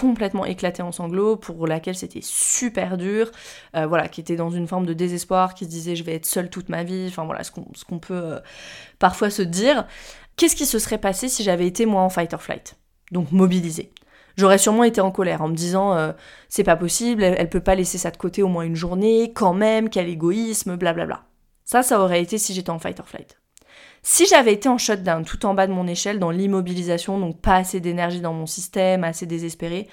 complètement 0.00 0.44
éclaté 0.44 0.82
en 0.82 0.92
sanglots, 0.92 1.36
pour 1.36 1.66
laquelle 1.66 1.96
c'était 1.96 2.20
super 2.22 2.98
dur, 2.98 3.30
euh, 3.74 3.86
voilà, 3.86 4.08
qui 4.08 4.20
était 4.20 4.36
dans 4.36 4.50
une 4.50 4.66
forme 4.66 4.84
de 4.84 4.92
désespoir, 4.92 5.54
qui 5.54 5.64
se 5.64 5.70
disait 5.70 5.96
je 5.96 6.04
vais 6.04 6.14
être 6.14 6.26
seule 6.26 6.50
toute 6.50 6.68
ma 6.68 6.82
vie, 6.82 7.06
enfin 7.08 7.24
voilà, 7.24 7.42
ce 7.44 7.50
qu'on 7.50 7.98
peut 7.98 8.14
euh, 8.14 8.40
parfois 8.98 9.30
se 9.30 9.42
dire. 9.42 9.86
Qu'est-ce 10.36 10.54
qui 10.54 10.66
se 10.66 10.78
serait 10.78 10.98
passé 10.98 11.28
si 11.28 11.42
j'avais 11.42 11.66
été 11.66 11.86
moi 11.86 12.02
en 12.02 12.10
fight 12.10 12.34
or 12.34 12.42
flight? 12.42 12.76
Donc 13.10 13.32
mobilisée. 13.32 13.90
J'aurais 14.36 14.58
sûrement 14.58 14.84
été 14.84 15.00
en 15.00 15.10
colère 15.10 15.40
en 15.40 15.48
me 15.48 15.54
disant 15.54 15.94
euh, 15.94 16.12
c'est 16.50 16.64
pas 16.64 16.76
possible, 16.76 17.22
elle, 17.22 17.48
peut 17.48 17.60
pas 17.60 17.74
laisser 17.74 17.96
ça 17.96 18.10
de 18.10 18.18
côté 18.18 18.42
au 18.42 18.48
moins 18.48 18.64
une 18.64 18.76
journée, 18.76 19.32
quand 19.32 19.54
même, 19.54 19.88
quel 19.88 20.08
égoïsme, 20.10 20.76
blablabla. 20.76 21.24
Ça, 21.64 21.82
ça 21.82 22.00
aurait 22.00 22.20
été 22.20 22.36
si 22.36 22.52
j'étais 22.52 22.70
en 22.70 22.78
fight 22.78 23.00
or 23.00 23.08
flight. 23.08 23.38
Si 24.08 24.24
j'avais 24.24 24.52
été 24.52 24.68
en 24.68 24.78
shutdown, 24.78 25.24
tout 25.24 25.46
en 25.46 25.54
bas 25.54 25.66
de 25.66 25.72
mon 25.72 25.88
échelle, 25.88 26.20
dans 26.20 26.30
l'immobilisation, 26.30 27.18
donc 27.18 27.40
pas 27.40 27.56
assez 27.56 27.80
d'énergie 27.80 28.20
dans 28.20 28.32
mon 28.32 28.46
système, 28.46 29.02
assez 29.02 29.26
désespéré, 29.26 29.88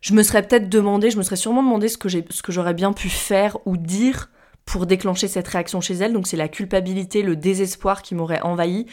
je 0.00 0.14
me 0.14 0.22
serais 0.22 0.46
peut-être 0.46 0.68
demandé, 0.68 1.10
je 1.10 1.18
me 1.18 1.24
serais 1.24 1.34
sûrement 1.34 1.64
demandé 1.64 1.88
ce 1.88 1.98
que, 1.98 2.08
j'aurais 2.52 2.74
bien 2.74 2.92
pu 2.92 3.08
faire 3.08 3.58
ou 3.66 3.76
dire 3.76 4.30
pour 4.64 4.86
déclencher 4.86 5.26
cette 5.26 5.48
réaction 5.48 5.80
chez 5.80 5.94
elle. 5.94 6.12
Donc 6.12 6.28
c'est 6.28 6.36
la 6.36 6.46
culpabilité, 6.46 7.22
le 7.22 7.34
désespoir 7.34 8.02
qui 8.02 8.14
m'aurait 8.14 8.40
envahi 8.42 8.86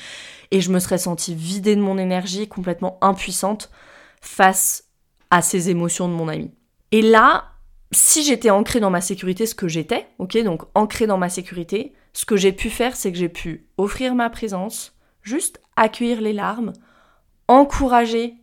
et 0.49 0.59
je 0.59 0.71
me 0.71 0.79
serais 0.79 0.97
sentie 0.97 1.35
vidée 1.35 1.75
de 1.75 1.81
mon 1.81 1.99
énergie, 1.99 2.47
complètement 2.47 2.97
impuissante 3.01 3.69
face 4.21 4.85
à 5.29 5.43
ces 5.43 5.69
émotions 5.69 6.07
de 6.07 6.13
mon 6.13 6.27
ami. 6.27 6.49
Et 6.91 7.03
là, 7.03 7.51
si 7.91 8.23
j'étais 8.23 8.49
ancrée 8.49 8.79
dans 8.79 8.89
ma 8.89 9.01
sécurité, 9.01 9.45
ce 9.45 9.53
que 9.53 9.67
j'étais, 9.67 10.07
ok, 10.17 10.35
donc 10.43 10.63
ancrée 10.73 11.05
dans 11.05 11.19
ma 11.19 11.29
sécurité, 11.29 11.93
ce 12.13 12.25
que 12.25 12.37
j'ai 12.37 12.51
pu 12.51 12.69
faire, 12.69 12.95
c'est 12.95 13.11
que 13.11 13.17
j'ai 13.17 13.29
pu 13.29 13.67
offrir 13.77 14.15
ma 14.15 14.29
présence, 14.29 14.95
juste 15.21 15.61
accueillir 15.75 16.21
les 16.21 16.33
larmes, 16.33 16.73
encourager 17.47 18.35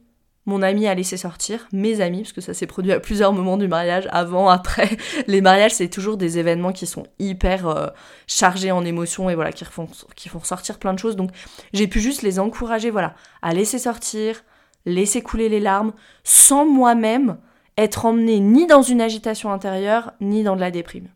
mon 0.49 0.63
ami 0.63 0.87
à 0.87 0.95
laisser 0.95 1.19
sortir, 1.19 1.69
mes 1.73 2.01
amis, 2.01 2.23
parce 2.23 2.33
que 2.33 2.41
ça 2.41 2.55
s'est 2.55 2.67
produit 2.67 2.93
à 2.93 3.01
plusieurs 3.01 3.35
moments 3.35 3.59
du 3.59 3.69
mariage, 3.69 4.09
avant, 4.11 4.49
après. 4.49 4.97
Les 5.27 5.43
mariages, 5.43 5.75
c'est 5.75 5.89
toujours 5.89 6.17
des 6.17 6.39
événements 6.39 6.73
qui 6.73 6.87
sont 6.87 7.07
hyper 7.19 7.69
euh, 7.69 7.89
chargés 8.27 8.73
en 8.73 8.85
émotions 8.85 9.29
et 9.29 9.35
voilà, 9.35 9.53
qui 9.53 9.67
font, 9.67 9.89
qui 10.17 10.31
font 10.31 10.43
sortir 10.43 10.79
plein 10.79 10.95
de 10.95 10.99
choses. 10.99 11.17
Donc 11.17 11.31
j'ai 11.75 11.87
pu 11.87 12.01
juste 12.01 12.23
les 12.23 12.39
encourager, 12.39 12.91
voilà, 12.91 13.15
à 13.43 13.53
laisser 13.53 13.79
sortir, 13.79 14.43
laisser 14.87 15.21
couler 15.21 15.51
les 15.51 15.61
larmes, 15.61 15.93
sans 16.25 16.65
moi-même 16.65 17.37
être 17.77 18.07
emmenée 18.07 18.41
ni 18.41 18.67
dans 18.67 18.83
une 18.83 19.03
agitation 19.03 19.53
intérieure, 19.53 20.13
ni 20.21 20.43
dans 20.43 20.57
de 20.57 20.61
la 20.61 20.71
déprime. 20.71 21.09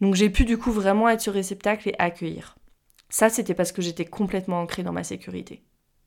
Donc 0.00 0.14
j'ai 0.14 0.30
pu 0.30 0.44
du 0.44 0.58
coup 0.58 0.72
vraiment 0.72 1.08
être 1.08 1.20
sur 1.20 1.32
réceptacle 1.32 1.88
et 1.88 1.94
accueillir. 1.98 2.56
Ça, 3.08 3.28
c'était 3.28 3.54
parce 3.54 3.72
que 3.72 3.82
j'étais 3.82 4.04
complètement 4.04 4.60
ancrée 4.60 4.82
dans 4.82 4.92
ma 4.92 5.04
sécurité. 5.04 5.62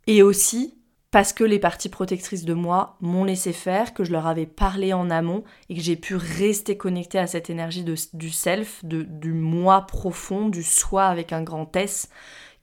Et 0.08 0.23
aussi 0.23 0.77
parce 1.12 1.32
que 1.32 1.43
les 1.43 1.60
parties 1.60 1.89
protectrices 1.89 2.43
de 2.43 2.56
moi 2.56 2.97
m'ont 2.99 3.23
laissé 3.23 3.53
faire, 3.53 3.93
que 3.93 4.03
je 4.03 4.12
leur 4.12 4.25
avais 4.25 4.47
parlé 4.47 4.93
en 4.93 5.12
amont 5.12 5.43
et 5.69 5.75
que 5.75 5.82
j'ai 5.82 5.95
pu 5.95 6.15
rester 6.15 6.75
connectée 6.75 7.19
à 7.19 7.27
cette 7.27 7.51
énergie 7.51 7.86
du 8.13 8.32
self, 8.32 8.84
du 8.84 9.32
moi 9.32 9.86
profond, 9.86 10.49
du 10.49 10.63
soi 10.63 11.06
avec 11.06 11.32
un 11.32 11.43
grand 11.43 11.75
S, 11.75 12.10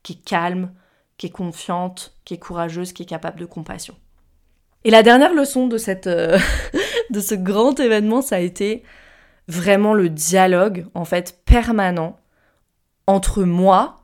qui 0.03 0.14
est 0.14 0.25
calme, 0.25 0.73
qui 1.16 1.27
est 1.27 1.31
confiante, 1.31 2.19
qui 2.25 2.35
est 2.35 2.38
courageuse, 2.38 2.93
qui 2.93 3.05
est 3.05 3.07
capable 3.07 3.38
de 3.38 3.47
compassion. 3.47 3.95
Et 4.83 4.90
la 4.90 5.05
dernière 5.05 5.33
leçon 5.33 5.69
de, 5.69 5.79
cette, 5.79 6.09
euh, 6.09 6.37
de 7.11 7.21
ce 7.21 7.37
grand 7.37 7.79
événement, 7.79 8.21
ça 8.21 8.37
a 8.37 8.40
été 8.40 8.83
vraiment 9.48 9.94
le 9.94 10.09
dialogue, 10.09 10.87
en 10.94 11.05
fait, 11.05 11.40
permanent 11.44 12.18
entre 13.07 13.42
moi, 13.42 13.96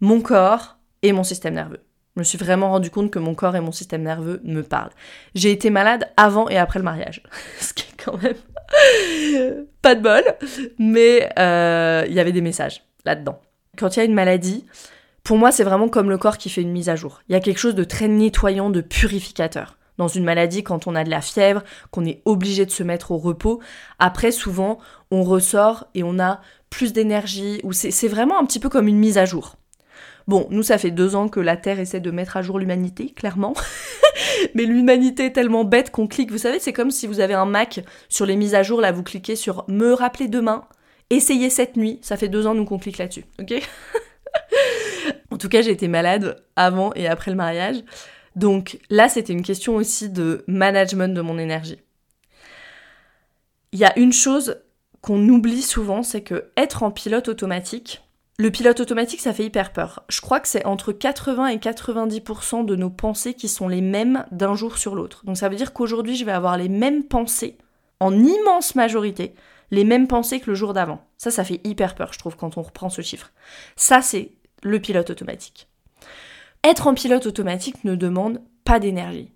mon 0.00 0.20
corps 0.20 0.78
et 1.02 1.12
mon 1.12 1.24
système 1.24 1.54
nerveux. 1.54 1.80
Je 2.16 2.20
me 2.20 2.24
suis 2.24 2.38
vraiment 2.38 2.70
rendu 2.70 2.90
compte 2.90 3.10
que 3.10 3.18
mon 3.18 3.34
corps 3.34 3.56
et 3.56 3.60
mon 3.60 3.72
système 3.72 4.02
nerveux 4.02 4.40
me 4.44 4.62
parlent. 4.62 4.90
J'ai 5.34 5.52
été 5.52 5.70
malade 5.70 6.10
avant 6.16 6.48
et 6.48 6.56
après 6.56 6.78
le 6.78 6.84
mariage, 6.84 7.22
ce 7.60 7.72
qui 7.72 7.84
est 7.84 8.02
quand 8.02 8.20
même 8.22 8.34
pas 9.82 9.94
de 9.94 10.00
bol, 10.00 10.22
mais 10.78 11.30
euh, 11.38 12.04
il 12.08 12.14
y 12.14 12.20
avait 12.20 12.32
des 12.32 12.40
messages 12.40 12.82
là-dedans. 13.04 13.40
Quand 13.78 13.96
il 13.96 13.98
y 14.00 14.02
a 14.02 14.04
une 14.04 14.14
maladie, 14.14 14.66
pour 15.22 15.38
moi, 15.38 15.52
c'est 15.52 15.64
vraiment 15.64 15.88
comme 15.88 16.10
le 16.10 16.18
corps 16.18 16.38
qui 16.38 16.50
fait 16.50 16.62
une 16.62 16.72
mise 16.72 16.88
à 16.88 16.96
jour. 16.96 17.22
Il 17.28 17.32
y 17.32 17.36
a 17.36 17.40
quelque 17.40 17.58
chose 17.58 17.74
de 17.74 17.84
très 17.84 18.08
nettoyant, 18.08 18.70
de 18.70 18.80
purificateur. 18.80 19.76
Dans 20.00 20.08
une 20.08 20.24
maladie, 20.24 20.62
quand 20.62 20.86
on 20.86 20.94
a 20.94 21.04
de 21.04 21.10
la 21.10 21.20
fièvre, 21.20 21.62
qu'on 21.90 22.06
est 22.06 22.22
obligé 22.24 22.64
de 22.64 22.70
se 22.70 22.82
mettre 22.82 23.10
au 23.10 23.18
repos, 23.18 23.60
après, 23.98 24.30
souvent, 24.30 24.78
on 25.10 25.22
ressort 25.22 25.88
et 25.94 26.02
on 26.02 26.18
a 26.18 26.40
plus 26.70 26.94
d'énergie, 26.94 27.60
ou 27.64 27.74
c'est 27.74 28.08
vraiment 28.08 28.40
un 28.40 28.46
petit 28.46 28.60
peu 28.60 28.70
comme 28.70 28.88
une 28.88 28.96
mise 28.96 29.18
à 29.18 29.26
jour. 29.26 29.56
Bon, 30.26 30.46
nous, 30.48 30.62
ça 30.62 30.78
fait 30.78 30.90
deux 30.90 31.16
ans 31.16 31.28
que 31.28 31.38
la 31.38 31.58
Terre 31.58 31.80
essaie 31.80 32.00
de 32.00 32.10
mettre 32.10 32.38
à 32.38 32.42
jour 32.42 32.58
l'humanité, 32.58 33.10
clairement. 33.10 33.52
Mais 34.54 34.64
l'humanité 34.64 35.26
est 35.26 35.32
tellement 35.32 35.64
bête 35.64 35.90
qu'on 35.90 36.06
clique. 36.06 36.30
Vous 36.30 36.38
savez, 36.38 36.60
c'est 36.60 36.72
comme 36.72 36.90
si 36.90 37.06
vous 37.06 37.20
avez 37.20 37.34
un 37.34 37.44
Mac 37.44 37.80
sur 38.08 38.24
les 38.24 38.36
mises 38.36 38.54
à 38.54 38.62
jour, 38.62 38.80
là, 38.80 38.92
vous 38.92 39.02
cliquez 39.02 39.36
sur 39.36 39.66
me 39.68 39.92
rappeler 39.92 40.28
demain, 40.28 40.64
essayez 41.10 41.50
cette 41.50 41.76
nuit. 41.76 41.98
Ça 42.00 42.16
fait 42.16 42.28
deux 42.28 42.46
ans, 42.46 42.54
nous, 42.54 42.64
qu'on 42.64 42.78
clique 42.78 42.96
là-dessus, 42.96 43.26
ok? 43.38 43.52
En 45.30 45.36
tout 45.36 45.48
cas, 45.48 45.60
j'ai 45.60 45.70
été 45.70 45.88
malade 45.88 46.42
avant 46.56 46.92
et 46.94 47.06
après 47.06 47.30
le 47.30 47.36
mariage. 47.36 47.82
Donc 48.36 48.78
là, 48.90 49.08
c'était 49.08 49.32
une 49.32 49.42
question 49.42 49.76
aussi 49.76 50.08
de 50.08 50.44
management 50.46 51.14
de 51.14 51.20
mon 51.20 51.38
énergie. 51.38 51.80
Il 53.72 53.78
y 53.78 53.84
a 53.84 53.98
une 53.98 54.12
chose 54.12 54.60
qu'on 55.00 55.28
oublie 55.28 55.62
souvent, 55.62 56.02
c'est 56.02 56.22
que 56.22 56.50
être 56.56 56.82
en 56.82 56.90
pilote 56.90 57.28
automatique, 57.28 58.02
le 58.40 58.50
pilote 58.50 58.80
automatique, 58.80 59.20
ça 59.20 59.34
fait 59.34 59.44
hyper 59.44 59.70
peur. 59.70 60.02
Je 60.08 60.22
crois 60.22 60.40
que 60.40 60.48
c'est 60.48 60.64
entre 60.64 60.92
80 60.92 61.48
et 61.48 61.58
90% 61.58 62.64
de 62.64 62.74
nos 62.74 62.88
pensées 62.88 63.34
qui 63.34 63.48
sont 63.48 63.68
les 63.68 63.82
mêmes 63.82 64.24
d'un 64.30 64.54
jour 64.54 64.78
sur 64.78 64.94
l'autre. 64.94 65.26
Donc 65.26 65.36
ça 65.36 65.50
veut 65.50 65.56
dire 65.56 65.74
qu'aujourd'hui, 65.74 66.16
je 66.16 66.24
vais 66.24 66.32
avoir 66.32 66.56
les 66.56 66.70
mêmes 66.70 67.04
pensées, 67.04 67.58
en 68.00 68.14
immense 68.14 68.74
majorité, 68.74 69.34
les 69.70 69.84
mêmes 69.84 70.08
pensées 70.08 70.40
que 70.40 70.48
le 70.48 70.54
jour 70.54 70.72
d'avant. 70.72 71.04
Ça, 71.18 71.30
ça 71.30 71.44
fait 71.44 71.60
hyper 71.64 71.94
peur, 71.94 72.14
je 72.14 72.18
trouve, 72.18 72.36
quand 72.36 72.56
on 72.56 72.62
reprend 72.62 72.88
ce 72.88 73.02
chiffre. 73.02 73.30
Ça, 73.76 74.00
c'est 74.00 74.32
le 74.62 74.80
pilote 74.80 75.10
automatique. 75.10 75.68
Être 76.62 76.88
en 76.88 76.94
pilote 76.94 77.24
automatique 77.26 77.84
ne 77.84 77.94
demande 77.94 78.42
pas 78.64 78.80
d'énergie. 78.80 79.32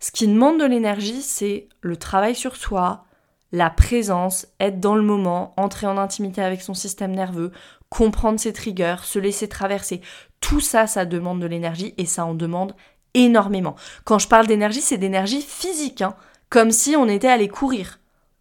Ce 0.00 0.10
qui 0.10 0.26
demande 0.26 0.58
de 0.58 0.64
l'énergie, 0.64 1.22
c'est 1.22 1.68
le 1.80 1.96
travail 1.96 2.34
sur 2.34 2.56
soi, 2.56 3.04
la 3.52 3.70
présence, 3.70 4.46
être 4.58 4.80
dans 4.80 4.96
le 4.96 5.02
moment, 5.02 5.54
entrer 5.56 5.86
en 5.86 5.96
intimité 5.96 6.42
avec 6.42 6.60
son 6.62 6.74
système 6.74 7.12
nerveux, 7.12 7.52
comprendre 7.88 8.40
ses 8.40 8.52
triggers, 8.52 9.04
se 9.04 9.18
laisser 9.18 9.48
traverser. 9.48 10.00
Tout 10.40 10.60
ça, 10.60 10.86
ça 10.86 11.04
demande 11.04 11.40
de 11.40 11.46
l'énergie 11.46 11.94
et 11.98 12.06
ça 12.06 12.24
en 12.24 12.34
demande 12.34 12.74
énormément. 13.14 13.76
Quand 14.04 14.18
je 14.18 14.28
parle 14.28 14.46
d'énergie, 14.46 14.80
c'est 14.80 14.98
d'énergie 14.98 15.42
physique, 15.42 16.02
hein, 16.02 16.14
comme 16.48 16.70
si 16.72 16.96
on 16.96 17.08
était 17.08 17.28
allé 17.28 17.48
courir. 17.48 18.00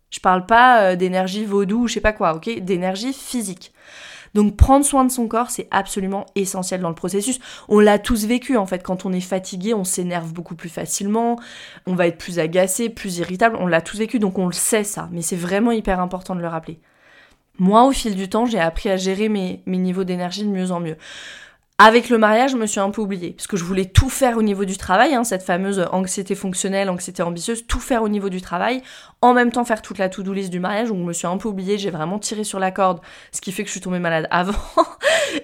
Je 0.10 0.19
parle 0.19 0.45
pas 0.45 0.82
euh, 0.82 0.95
d'énergie 0.95 1.45
vaudou 1.45 1.84
ou 1.84 1.88
je 1.88 1.95
sais 1.95 2.02
pas 2.02 2.13
quoi, 2.13 2.34
ok? 2.34 2.60
D'énergie 2.60 3.13
physique. 3.13 3.72
Donc 4.34 4.56
prendre 4.56 4.86
soin 4.86 5.06
de 5.06 5.12
son 5.12 5.28
corps, 5.28 5.50
c'est 5.50 5.68
absolument 5.72 6.26
essentiel 6.36 6.82
dans 6.82 6.89
le 6.89 6.96
processus. 6.96 7.39
On 7.68 7.80
l'a 7.80 8.00
tous 8.00 8.26
vécu 8.26 8.58
en 8.58 8.65
fait, 8.65 8.84
quand 8.84 9.06
on 9.06 9.13
est 9.13 9.22
fatigué, 9.22 9.74
on 9.74 9.84
s'énerve 9.84 10.34
beaucoup 10.34 10.56
plus 10.56 10.70
facilement, 10.70 11.39
on 11.86 11.96
va 11.96 12.08
être 12.08 12.18
plus 12.18 12.39
agacé, 12.39 12.89
plus 12.89 13.18
irritable, 13.18 13.58
on 13.60 13.68
l'a 13.68 13.82
tous 13.82 13.98
vécu, 13.98 14.20
donc 14.20 14.38
on 14.38 14.46
le 14.46 14.54
sait 14.54 14.84
ça, 14.84 15.10
mais 15.12 15.22
c'est 15.22 15.36
vraiment 15.36 15.72
hyper 15.72 16.00
important 16.00 16.36
de 16.36 16.42
le 16.42 16.48
rappeler. 16.48 16.80
Moi, 17.60 17.84
au 17.86 17.92
fil 17.92 18.15
du 18.15 18.30
temps, 18.30 18.46
j'ai 18.46 18.60
appris 18.60 18.89
à 18.89 18.96
gérer 18.96 19.28
mes, 19.28 19.62
niveaux 19.68 20.06
d'énergie 20.06 20.44
de 20.44 20.50
mieux 20.50 20.72
en 20.72 20.80
mieux. 20.80 20.96
Avec 21.82 22.10
le 22.10 22.18
mariage, 22.18 22.52
je 22.52 22.58
me 22.58 22.65
suis 22.65 22.82
un 22.82 22.89
peu 22.89 23.02
oubliée, 23.02 23.32
parce 23.32 23.48
que 23.48 23.56
je 23.56 23.63
voulais 23.63 23.86
tout 23.86 24.10
faire 24.10 24.38
au 24.38 24.42
niveau 24.42 24.65
du 24.65 24.76
travail, 24.76 25.15
hein, 25.15 25.24
cette 25.24 25.44
fameuse 25.44 25.88
anxiété 25.94 26.36
fonctionnelle, 26.36 26.89
anxiété 26.89 27.24
ambitieuse, 27.24 27.65
tout 27.68 27.80
faire 27.80 28.04
au 28.04 28.10
niveau 28.10 28.28
du 28.28 28.42
travail, 28.42 28.82
en 29.22 29.34
même 29.34 29.50
temps 29.50 29.63
faire 29.63 29.82
toute 29.82 29.98
la 29.98 30.10
to-do 30.10 30.34
list 30.34 30.50
du 30.50 30.60
mariage, 30.60 30.89
donc 30.89 30.98
je 30.98 31.04
me 31.06 31.13
suis 31.13 31.26
un 31.26 31.38
peu 31.38 31.48
oubliée, 31.48 31.78
j'ai 31.78 31.89
vraiment 31.89 32.20
tiré 32.20 32.44
sur 32.44 32.60
la 32.60 32.72
corde, 32.72 33.00
ce 33.32 33.39
qui 33.39 33.54
fait 33.54 33.63
que 33.63 33.70
je 33.70 33.72
suis 33.72 33.80
tombée 33.80 34.00
malade 34.00 34.28
avant, 34.32 34.60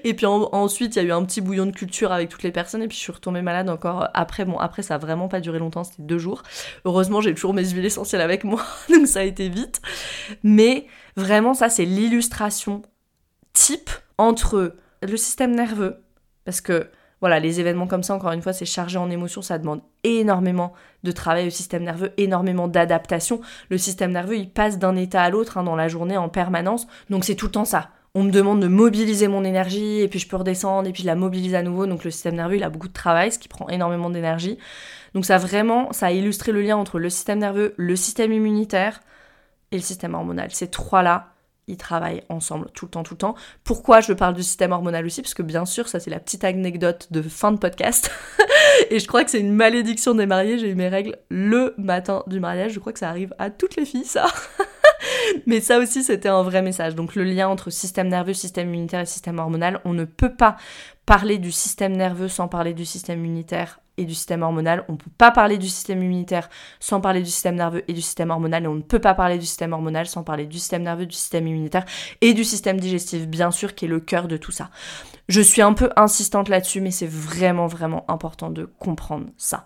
et 0.04 0.14
puis 0.14 0.26
ensuite 0.26 0.98
il 0.98 1.00
y 1.02 1.06
a 1.06 1.08
eu 1.08 1.14
un 1.14 1.24
petit 1.24 1.40
bouillon 1.40 1.68
de 1.68 1.72
culture 1.72 2.12
avec 2.12 2.28
toutes 2.28 2.44
les 2.44 2.52
personnes, 2.52 2.82
et 2.82 2.90
puis 2.90 2.98
je 2.98 3.04
suis 3.04 3.14
retombée 3.14 3.42
malade 3.42 3.70
encore 3.70 4.10
après, 4.14 4.44
bon 4.44 4.58
après 4.58 4.82
ça 4.82 4.96
a 4.96 4.98
vraiment 4.98 5.30
pas 5.30 5.40
duré 5.40 5.58
longtemps, 5.58 5.86
c'était 5.86 6.04
deux 6.04 6.20
jours, 6.20 6.44
heureusement 6.84 7.22
j'ai 7.22 7.34
toujours 7.34 7.54
mes 7.54 7.66
huiles 7.66 7.86
essentielles 7.86 8.20
avec 8.20 8.44
moi, 8.44 8.62
donc 8.90 9.08
ça 9.08 9.22
a 9.22 9.24
été 9.24 9.48
vite, 9.48 9.82
mais 10.44 10.86
vraiment 11.16 11.54
ça 11.54 11.70
c'est 11.70 11.86
l'illustration 11.86 12.82
type 13.54 13.90
entre 14.18 14.76
le 15.02 15.16
système 15.16 15.56
nerveux, 15.56 16.02
parce 16.46 16.62
que 16.62 16.90
voilà, 17.22 17.40
les 17.40 17.60
événements 17.60 17.88
comme 17.88 18.04
ça, 18.04 18.14
encore 18.14 18.34
une 18.34 18.42
fois, 18.42 18.54
c'est 18.54 18.66
chargé 18.66 18.98
en 18.98 19.10
émotions, 19.10 19.42
ça 19.42 19.58
demande 19.58 19.82
énormément 20.04 20.74
de 21.04 21.12
travail 21.12 21.48
au 21.48 21.50
système 21.50 21.84
nerveux, 21.84 22.12
énormément 22.18 22.68
d'adaptation. 22.68 23.42
Le 23.70 23.78
système 23.78 24.12
nerveux, 24.12 24.38
il 24.38 24.50
passe 24.50 24.78
d'un 24.78 24.96
état 24.96 25.24
à 25.24 25.30
l'autre 25.30 25.58
hein, 25.58 25.64
dans 25.64 25.76
la 25.76 25.88
journée 25.88 26.18
en 26.18 26.30
permanence, 26.30 26.88
donc 27.10 27.26
c'est 27.26 27.36
tout 27.36 27.48
le 27.48 27.52
temps 27.52 27.66
ça. 27.66 27.90
On 28.14 28.24
me 28.24 28.32
demande 28.32 28.62
de 28.62 28.68
mobiliser 28.68 29.28
mon 29.28 29.44
énergie, 29.44 30.02
et 30.02 30.08
puis 30.08 30.20
je 30.20 30.28
peux 30.28 30.38
redescendre, 30.38 30.88
et 30.88 30.92
puis 30.92 31.02
je 31.02 31.08
la 31.08 31.16
mobilise 31.16 31.56
à 31.56 31.64
nouveau, 31.64 31.88
donc 31.88 32.04
le 32.04 32.12
système 32.12 32.36
nerveux, 32.36 32.58
il 32.58 32.64
a 32.64 32.70
beaucoup 32.70 32.88
de 32.88 32.94
travail, 32.94 33.32
ce 33.32 33.40
qui 33.40 33.48
prend 33.48 33.68
énormément 33.70 34.10
d'énergie. 34.10 34.58
Donc 35.14 35.26
ça 35.26 35.38
vraiment, 35.38 35.92
ça 35.94 36.08
a 36.08 36.12
illustré 36.12 36.52
le 36.52 36.62
lien 36.62 36.78
entre 36.78 37.00
le 37.00 37.10
système 37.10 37.40
nerveux, 37.40 37.74
le 37.78 37.96
système 37.96 38.32
immunitaire 38.34 39.02
et 39.72 39.78
le 39.78 39.82
système 39.82 40.14
hormonal. 40.14 40.52
Ces 40.52 40.68
trois-là, 40.68 41.35
ils 41.68 41.78
travaillent 41.78 42.24
ensemble 42.30 42.68
tout 42.74 42.86
le 42.86 42.92
temps, 42.92 43.04
tout 43.04 43.16
le 43.16 43.20
temps. 43.20 43.36
Pourquoi 43.64 44.02
je 44.02 44.14
parle 44.14 44.36
du 44.36 44.44
système 44.44 44.72
hormonal 44.72 45.06
aussi? 45.06 45.22
Parce 45.22 45.34
que 45.34 45.42
bien 45.42 45.66
sûr, 45.66 45.88
ça 45.88 46.00
c'est 46.00 46.10
la 46.10 46.20
petite 46.20 46.44
anecdote 46.44 47.08
de 47.12 47.22
fin 47.22 47.52
de 47.52 47.58
podcast. 47.58 48.12
et 48.90 49.00
je 49.00 49.08
crois 49.08 49.24
que 49.24 49.32
c'est 49.32 49.40
une 49.40 49.54
malédiction 49.54 50.14
des 50.14 50.26
mariés. 50.26 50.60
J'ai 50.60 50.70
eu 50.70 50.76
mes 50.76 50.90
règles 50.90 51.18
le 51.30 51.74
matin 51.78 52.24
du 52.28 52.40
mariage. 52.40 52.74
Je 52.74 52.80
crois 52.80 52.94
que 52.94 53.00
ça 53.00 53.10
arrive 53.10 53.34
à 53.40 53.50
toutes 53.50 53.76
les 53.76 53.86
filles, 53.86 54.06
ça. 54.06 54.28
Mais 55.48 55.60
ça 55.60 55.80
aussi, 55.80 56.04
c'était 56.04 56.30
un 56.30 56.44
vrai 56.44 56.62
message. 56.62 56.96
Donc 56.96 57.16
le 57.16 57.24
lien 57.24 57.48
entre 57.48 57.70
système 57.70 58.08
nerveux, 58.08 58.34
système 58.34 58.68
immunitaire 58.70 59.02
et 59.02 59.06
système 59.06 59.40
hormonal, 59.40 59.82
on 59.86 59.94
ne 59.94 60.06
peut 60.06 60.34
pas 60.34 60.58
parler 61.06 61.38
du 61.38 61.52
système 61.52 61.96
nerveux 61.96 62.28
sans 62.28 62.48
parler 62.48 62.74
du 62.74 62.86
système 62.86 63.20
immunitaire 63.20 63.80
et 63.98 64.06
du 64.06 64.14
système 64.14 64.44
hormonal. 64.44 64.86
On 64.90 64.94
ne 64.94 64.98
peut 64.98 65.12
pas 65.18 65.32
parler 65.32 65.58
du 65.58 65.68
système 65.68 66.02
immunitaire 66.04 66.50
sans 66.80 67.02
parler 67.02 67.22
du 67.22 67.30
système 67.30 67.56
nerveux 67.56 67.84
et 67.88 67.94
du 67.94 68.02
système 68.02 68.32
hormonal. 68.32 68.64
Et 68.64 68.68
on 68.68 68.76
ne 68.76 68.82
peut 68.82 69.00
pas 69.00 69.14
parler 69.14 69.38
du 69.38 69.46
système 69.46 69.74
hormonal 69.74 70.08
sans 70.08 70.24
parler 70.24 70.46
du 70.46 70.58
système 70.58 70.84
nerveux, 70.84 71.06
du 71.06 71.16
système 71.16 71.48
immunitaire 71.48 71.86
et 72.22 72.34
du 72.34 72.44
système 72.44 72.80
digestif, 72.80 73.28
bien 73.28 73.52
sûr, 73.52 73.76
qui 73.76 73.86
est 73.86 73.90
le 73.90 74.00
cœur 74.00 74.28
de 74.28 74.38
tout 74.38 74.52
ça. 74.52 74.70
Je 75.28 75.42
suis 75.42 75.62
un 75.62 75.74
peu 75.74 75.90
insistante 75.96 76.50
là-dessus, 76.50 76.82
mais 76.82 76.92
c'est 76.92 77.10
vraiment, 77.10 77.68
vraiment 77.68 78.06
important 78.08 78.50
de 78.50 78.70
comprendre 78.80 79.28
ça. 79.38 79.66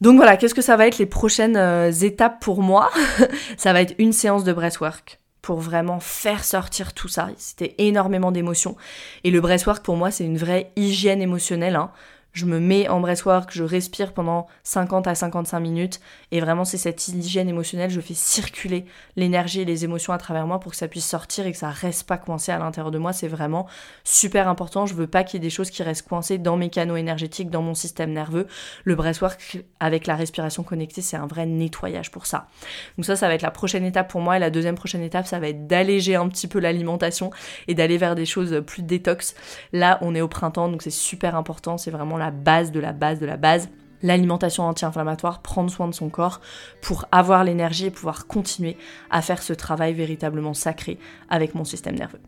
Donc 0.00 0.16
voilà, 0.16 0.36
qu'est-ce 0.36 0.54
que 0.54 0.62
ça 0.62 0.76
va 0.76 0.88
être 0.88 0.98
les 0.98 1.06
prochaines 1.06 1.56
euh, 1.56 1.90
étapes 1.90 2.40
pour 2.40 2.60
moi? 2.60 2.90
Ça 3.56 3.72
va 3.72 3.82
être 3.82 3.94
une 3.98 4.12
séance 4.12 4.42
de 4.42 4.52
breathwork 4.52 5.20
pour 5.42 5.60
vraiment 5.60 6.00
faire 6.00 6.42
sortir 6.42 6.92
tout 6.92 7.06
ça. 7.06 7.28
C'était 7.36 7.76
énormément 7.78 8.32
d'émotions. 8.32 8.76
Et 9.22 9.30
le 9.30 9.40
breathwork, 9.40 9.84
pour 9.84 9.96
moi, 9.96 10.10
c'est 10.10 10.24
une 10.24 10.38
vraie 10.38 10.72
hygiène 10.74 11.22
émotionnelle. 11.22 11.76
Hein 11.76 11.92
je 12.32 12.46
me 12.46 12.58
mets 12.58 12.88
en 12.88 13.00
breathwork, 13.00 13.50
je 13.52 13.62
respire 13.62 14.12
pendant 14.12 14.46
50 14.62 15.06
à 15.06 15.14
55 15.14 15.60
minutes 15.60 16.00
et 16.30 16.40
vraiment 16.40 16.64
c'est 16.64 16.78
cette 16.78 17.06
hygiène 17.08 17.48
émotionnelle, 17.48 17.90
je 17.90 18.00
fais 18.00 18.14
circuler 18.14 18.86
l'énergie 19.16 19.60
et 19.60 19.64
les 19.64 19.84
émotions 19.84 20.12
à 20.12 20.18
travers 20.18 20.46
moi 20.46 20.58
pour 20.58 20.72
que 20.72 20.78
ça 20.78 20.88
puisse 20.88 21.06
sortir 21.06 21.46
et 21.46 21.52
que 21.52 21.58
ça 21.58 21.68
reste 21.68 22.06
pas 22.06 22.16
coincé 22.16 22.50
à 22.50 22.58
l'intérieur 22.58 22.90
de 22.90 22.98
moi, 22.98 23.12
c'est 23.12 23.28
vraiment 23.28 23.66
super 24.04 24.48
important. 24.48 24.86
Je 24.86 24.94
veux 24.94 25.06
pas 25.06 25.24
qu'il 25.24 25.40
y 25.40 25.42
ait 25.42 25.46
des 25.46 25.50
choses 25.50 25.70
qui 25.70 25.82
restent 25.82 26.08
coincées 26.08 26.38
dans 26.38 26.56
mes 26.56 26.70
canaux 26.70 26.96
énergétiques, 26.96 27.50
dans 27.50 27.62
mon 27.62 27.74
système 27.74 28.12
nerveux. 28.12 28.46
Le 28.84 28.94
breathwork 28.94 29.62
avec 29.78 30.06
la 30.06 30.16
respiration 30.16 30.62
connectée, 30.62 31.02
c'est 31.02 31.18
un 31.18 31.26
vrai 31.26 31.44
nettoyage 31.44 32.10
pour 32.10 32.26
ça. 32.26 32.48
Donc 32.96 33.04
ça 33.04 33.16
ça 33.16 33.28
va 33.28 33.34
être 33.34 33.42
la 33.42 33.50
prochaine 33.50 33.84
étape 33.84 34.08
pour 34.08 34.22
moi 34.22 34.36
et 34.36 34.40
la 34.40 34.50
deuxième 34.50 34.74
prochaine 34.74 35.02
étape, 35.02 35.26
ça 35.26 35.38
va 35.38 35.48
être 35.48 35.66
d'alléger 35.66 36.14
un 36.14 36.28
petit 36.28 36.48
peu 36.48 36.60
l'alimentation 36.60 37.30
et 37.68 37.74
d'aller 37.74 37.98
vers 37.98 38.14
des 38.14 38.26
choses 38.26 38.62
plus 38.66 38.82
détox. 38.82 39.34
Là, 39.72 39.98
on 40.00 40.14
est 40.14 40.22
au 40.22 40.28
printemps 40.28 40.68
donc 40.68 40.82
c'est 40.82 40.90
super 40.90 41.36
important, 41.36 41.76
c'est 41.76 41.90
vraiment 41.90 42.16
la 42.22 42.30
base 42.30 42.72
de 42.72 42.80
la 42.80 42.92
base 42.92 43.18
de 43.18 43.26
la 43.26 43.36
base 43.36 43.68
l'alimentation 44.02 44.64
anti-inflammatoire, 44.64 45.42
prendre 45.42 45.70
soin 45.70 45.88
de 45.88 45.94
son 45.94 46.08
corps 46.08 46.40
pour 46.80 47.04
avoir 47.12 47.44
l'énergie 47.44 47.86
et 47.86 47.90
pouvoir 47.90 48.26
continuer 48.26 48.76
à 49.10 49.22
faire 49.22 49.42
ce 49.42 49.52
travail 49.52 49.94
véritablement 49.94 50.54
sacré 50.54 50.98
avec 51.28 51.54
mon 51.54 51.64
système 51.64 51.94
nerveux. 51.94 52.20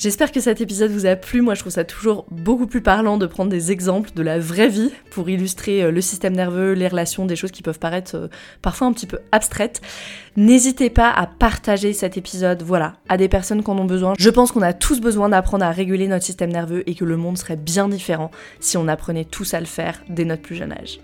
J'espère 0.00 0.32
que 0.32 0.40
cet 0.40 0.62
épisode 0.62 0.90
vous 0.92 1.04
a 1.04 1.14
plu. 1.14 1.42
Moi, 1.42 1.52
je 1.52 1.60
trouve 1.60 1.74
ça 1.74 1.84
toujours 1.84 2.24
beaucoup 2.30 2.66
plus 2.66 2.80
parlant 2.80 3.18
de 3.18 3.26
prendre 3.26 3.50
des 3.50 3.70
exemples 3.70 4.08
de 4.14 4.22
la 4.22 4.38
vraie 4.38 4.70
vie 4.70 4.90
pour 5.10 5.28
illustrer 5.28 5.82
euh, 5.82 5.90
le 5.90 6.00
système 6.00 6.34
nerveux, 6.34 6.72
les 6.72 6.88
relations, 6.88 7.26
des 7.26 7.36
choses 7.36 7.50
qui 7.50 7.60
peuvent 7.60 7.78
paraître 7.78 8.16
euh, 8.16 8.28
parfois 8.62 8.86
un 8.86 8.94
petit 8.94 9.04
peu 9.04 9.18
abstraites. 9.30 9.82
N'hésitez 10.38 10.88
pas 10.88 11.10
à 11.10 11.26
partager 11.26 11.92
cet 11.92 12.16
épisode, 12.16 12.62
voilà, 12.62 12.94
à 13.10 13.18
des 13.18 13.28
personnes 13.28 13.62
qui 13.62 13.70
en 13.70 13.76
ont 13.76 13.84
besoin. 13.84 14.14
Je 14.18 14.30
pense 14.30 14.52
qu'on 14.52 14.62
a 14.62 14.72
tous 14.72 15.02
besoin 15.02 15.28
d'apprendre 15.28 15.66
à 15.66 15.70
réguler 15.70 16.08
notre 16.08 16.24
système 16.24 16.50
nerveux 16.50 16.82
et 16.88 16.94
que 16.94 17.04
le 17.04 17.18
monde 17.18 17.36
serait 17.36 17.56
bien 17.56 17.86
différent 17.86 18.30
si 18.58 18.78
on 18.78 18.88
apprenait 18.88 19.26
tous 19.26 19.52
à 19.52 19.60
le 19.60 19.66
faire 19.66 20.00
dès 20.08 20.24
notre 20.24 20.40
plus 20.40 20.56
jeune 20.56 20.72
âge. 20.72 20.98